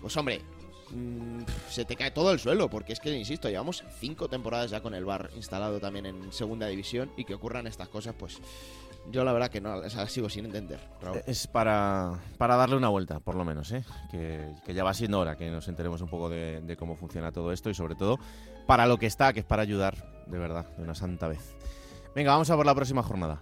pues 0.01 0.17
hombre, 0.17 0.41
mm, 0.91 1.43
se 1.69 1.85
te 1.85 1.97
cae 1.97 2.13
todo 2.13 2.33
el 2.33 2.39
suelo, 2.39 2.71
porque 2.71 2.93
es 2.93 3.01
que, 3.01 3.17
insisto, 3.17 3.49
llevamos 3.49 3.83
cinco 3.99 4.29
temporadas 4.29 4.71
ya 4.71 4.81
con 4.81 4.95
el 4.95 5.05
bar 5.05 5.31
instalado 5.35 5.81
también 5.81 6.07
en 6.07 6.33
segunda 6.33 6.69
división 6.69 7.11
y 7.17 7.25
que 7.25 7.35
ocurran 7.35 7.67
estas 7.67 7.89
cosas, 7.89 8.15
pues 8.17 8.39
yo 9.11 9.25
la 9.25 9.33
verdad 9.33 9.49
que 9.49 9.61
no, 9.61 9.83
sigo 10.09 10.29
sin 10.29 10.45
entender. 10.47 10.81
Es 11.27 11.47
para, 11.47 12.19
para 12.39 12.57
darle 12.57 12.77
una 12.77 12.89
vuelta, 12.89 13.21
por 13.21 13.35
lo 13.35 13.45
menos, 13.45 13.73
¿eh? 13.73 13.85
que, 14.11 14.75
ya 14.75 14.85
va 14.85 14.95
siendo 14.95 15.21
hora 15.21 15.37
que 15.37 15.51
nos 15.51 15.69
enteremos 15.69 16.01
un 16.01 16.09
poco 16.09 16.29
de 16.29 16.77
cómo 16.79 16.97
funciona 16.97 17.33
todo 17.33 17.53
esto 17.53 17.71
y 17.71 17.75
sobre 17.75 17.95
todo 17.95 18.19
para 18.67 18.87
lo 18.87 18.99
que 18.99 19.07
está, 19.07 19.33
que 19.33 19.41
es 19.41 19.47
para 19.47 19.63
ayudar, 19.63 19.97
de 20.27 20.39
verdad, 20.39 20.67
de 20.77 20.83
una 20.83 20.95
santa 20.95 21.29
vez. 21.29 21.57
Venga, 22.15 22.33
vamos 22.33 22.51
a 22.51 22.57
por 22.57 22.67
la 22.67 22.75
próxima 22.75 23.03
jornada. 23.03 23.41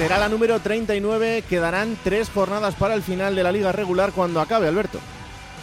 será 0.00 0.16
la 0.16 0.30
número 0.30 0.60
39. 0.60 1.44
Quedarán 1.46 1.94
tres 2.02 2.30
jornadas 2.30 2.74
para 2.74 2.94
el 2.94 3.02
final 3.02 3.34
de 3.36 3.42
la 3.42 3.52
liga 3.52 3.70
regular 3.70 4.12
cuando 4.12 4.40
acabe, 4.40 4.66
Alberto. 4.66 4.98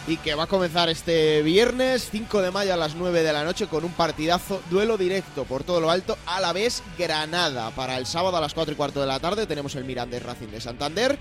Y 0.08 0.16
que 0.16 0.34
va 0.34 0.44
a 0.44 0.46
comenzar 0.46 0.88
este 0.88 1.42
viernes 1.42 2.08
5 2.10 2.40
de 2.40 2.50
mayo 2.50 2.72
a 2.72 2.78
las 2.78 2.94
9 2.94 3.22
de 3.22 3.30
la 3.30 3.44
noche 3.44 3.66
con 3.66 3.84
un 3.84 3.92
partidazo, 3.92 4.62
duelo 4.70 4.96
directo 4.96 5.44
por 5.44 5.64
todo 5.64 5.82
lo 5.82 5.90
alto, 5.90 6.16
a 6.24 6.40
la 6.40 6.54
vez 6.54 6.82
Granada. 6.96 7.70
Para 7.72 7.98
el 7.98 8.06
sábado 8.06 8.38
a 8.38 8.40
las 8.40 8.54
4 8.54 8.72
y 8.72 8.76
cuarto 8.76 9.02
de 9.02 9.06
la 9.06 9.20
tarde 9.20 9.46
tenemos 9.46 9.74
el 9.74 9.84
Mirandés 9.84 10.22
Racing 10.22 10.48
de 10.48 10.62
Santander. 10.62 11.18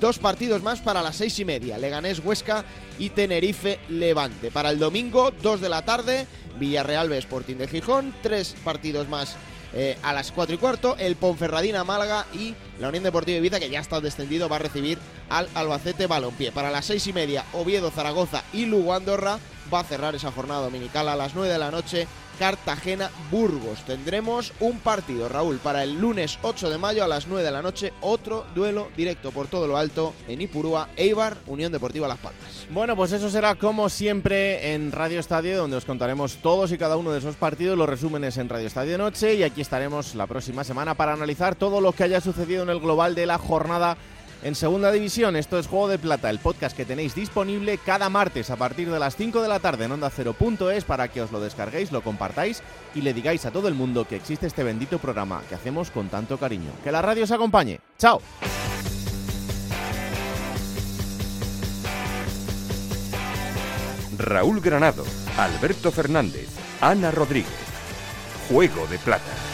Dos 0.00 0.20
partidos 0.20 0.62
más 0.62 0.80
para 0.80 1.02
las 1.02 1.16
seis 1.16 1.36
y 1.40 1.44
media, 1.44 1.76
Leganés 1.78 2.20
Huesca 2.20 2.64
y 3.00 3.10
Tenerife 3.10 3.80
Levante. 3.88 4.52
Para 4.52 4.70
el 4.70 4.78
domingo, 4.78 5.32
2 5.42 5.60
de 5.60 5.68
la 5.68 5.84
tarde, 5.84 6.28
Villarreal 6.60 7.12
Sporting 7.14 7.56
de 7.56 7.66
Gijón. 7.66 8.14
Tres 8.22 8.54
partidos 8.62 9.08
más 9.08 9.34
eh, 9.72 9.98
a 10.02 10.12
las 10.12 10.32
4 10.32 10.54
y 10.54 10.58
cuarto. 10.58 10.96
El 10.98 11.16
Ponferradina 11.16 11.84
Málaga 11.84 12.26
y 12.32 12.54
la 12.78 12.88
Unión 12.88 13.04
Deportiva 13.04 13.38
Ibiza, 13.38 13.60
que 13.60 13.70
ya 13.70 13.80
está 13.80 14.00
descendido, 14.00 14.48
va 14.48 14.56
a 14.56 14.60
recibir 14.60 14.98
al 15.28 15.48
Albacete 15.54 16.06
Balompié. 16.06 16.52
Para 16.52 16.70
las 16.70 16.86
6 16.86 17.06
y 17.08 17.12
media, 17.12 17.44
Oviedo, 17.52 17.90
Zaragoza 17.90 18.44
y 18.52 18.66
Lugo 18.66 18.94
Andorra 18.94 19.38
va 19.72 19.80
a 19.80 19.84
cerrar 19.84 20.14
esa 20.14 20.32
jornada 20.32 20.62
dominical 20.62 21.08
a 21.08 21.16
las 21.16 21.34
9 21.34 21.52
de 21.52 21.58
la 21.58 21.70
noche 21.70 22.06
Cartagena-Burgos. 22.38 23.84
Tendremos 23.86 24.52
un 24.60 24.78
partido, 24.78 25.28
Raúl, 25.28 25.58
para 25.58 25.82
el 25.82 26.00
lunes 26.00 26.38
8 26.42 26.70
de 26.70 26.78
mayo 26.78 27.04
a 27.04 27.08
las 27.08 27.26
9 27.26 27.44
de 27.44 27.50
la 27.50 27.62
noche, 27.62 27.92
otro 28.00 28.46
duelo 28.54 28.88
directo 28.96 29.30
por 29.30 29.48
todo 29.48 29.66
lo 29.66 29.76
alto 29.76 30.14
en 30.28 30.40
Ipurúa, 30.40 30.88
Eibar, 30.96 31.36
Unión 31.46 31.72
Deportiva 31.72 32.08
Las 32.08 32.18
Palmas. 32.18 32.66
Bueno, 32.70 32.96
pues 32.96 33.12
eso 33.12 33.30
será 33.30 33.54
como 33.54 33.88
siempre 33.88 34.74
en 34.74 34.92
Radio 34.92 35.20
Estadio, 35.20 35.58
donde 35.58 35.76
os 35.76 35.84
contaremos 35.84 36.36
todos 36.36 36.72
y 36.72 36.78
cada 36.78 36.96
uno 36.96 37.12
de 37.12 37.18
esos 37.18 37.36
partidos, 37.36 37.76
los 37.76 37.88
resúmenes 37.88 38.36
en 38.38 38.48
Radio 38.48 38.66
Estadio 38.66 38.98
Noche 38.98 39.34
y 39.34 39.42
aquí 39.42 39.60
estaremos 39.60 40.14
la 40.14 40.26
próxima 40.26 40.64
semana 40.64 40.94
para 40.94 41.12
analizar 41.12 41.54
todo 41.54 41.80
lo 41.80 41.92
que 41.92 42.04
haya 42.04 42.20
sucedido 42.20 42.62
en 42.62 42.70
el 42.70 42.80
global 42.80 43.14
de 43.14 43.26
la 43.26 43.38
jornada 43.38 43.96
en 44.42 44.54
Segunda 44.54 44.92
División. 44.92 45.36
Esto 45.36 45.58
es 45.58 45.66
Juego 45.66 45.88
de 45.88 45.98
Plata, 45.98 46.30
el 46.30 46.38
podcast 46.38 46.76
que 46.76 46.84
tenéis 46.84 47.14
disponible 47.14 47.78
cada 47.78 48.08
martes 48.08 48.50
a 48.50 48.56
partir 48.56 48.90
de 48.90 48.98
las 48.98 49.16
5 49.16 49.42
de 49.42 49.48
la 49.48 49.60
tarde 49.60 49.84
en 49.84 49.92
Onda 49.92 50.10
Cero.es 50.10 50.84
para 50.84 51.08
que 51.08 51.22
os 51.22 51.32
lo 51.32 51.40
descarguéis, 51.40 51.92
lo 51.92 52.02
compartáis 52.02 52.62
y 52.94 53.02
le 53.02 53.14
digáis 53.14 53.46
a 53.46 53.50
todo 53.50 53.68
el 53.68 53.74
mundo 53.74 54.06
que 54.06 54.16
existe 54.16 54.46
este 54.46 54.64
bendito 54.64 54.98
programa 54.98 55.42
que 55.48 55.54
hacemos 55.54 55.90
con 55.90 56.08
tanto 56.08 56.38
cariño. 56.38 56.70
Que 56.84 56.92
la 56.92 57.02
radio 57.02 57.24
os 57.24 57.30
acompañe. 57.30 57.80
¡Chao! 57.98 58.20
Raúl 64.18 64.60
Granado, 64.60 65.04
Alberto 65.36 65.92
Fernández, 65.92 66.48
Ana 66.80 67.10
Rodríguez. 67.10 67.52
Juego 68.48 68.86
de 68.88 68.98
Plata. 68.98 69.47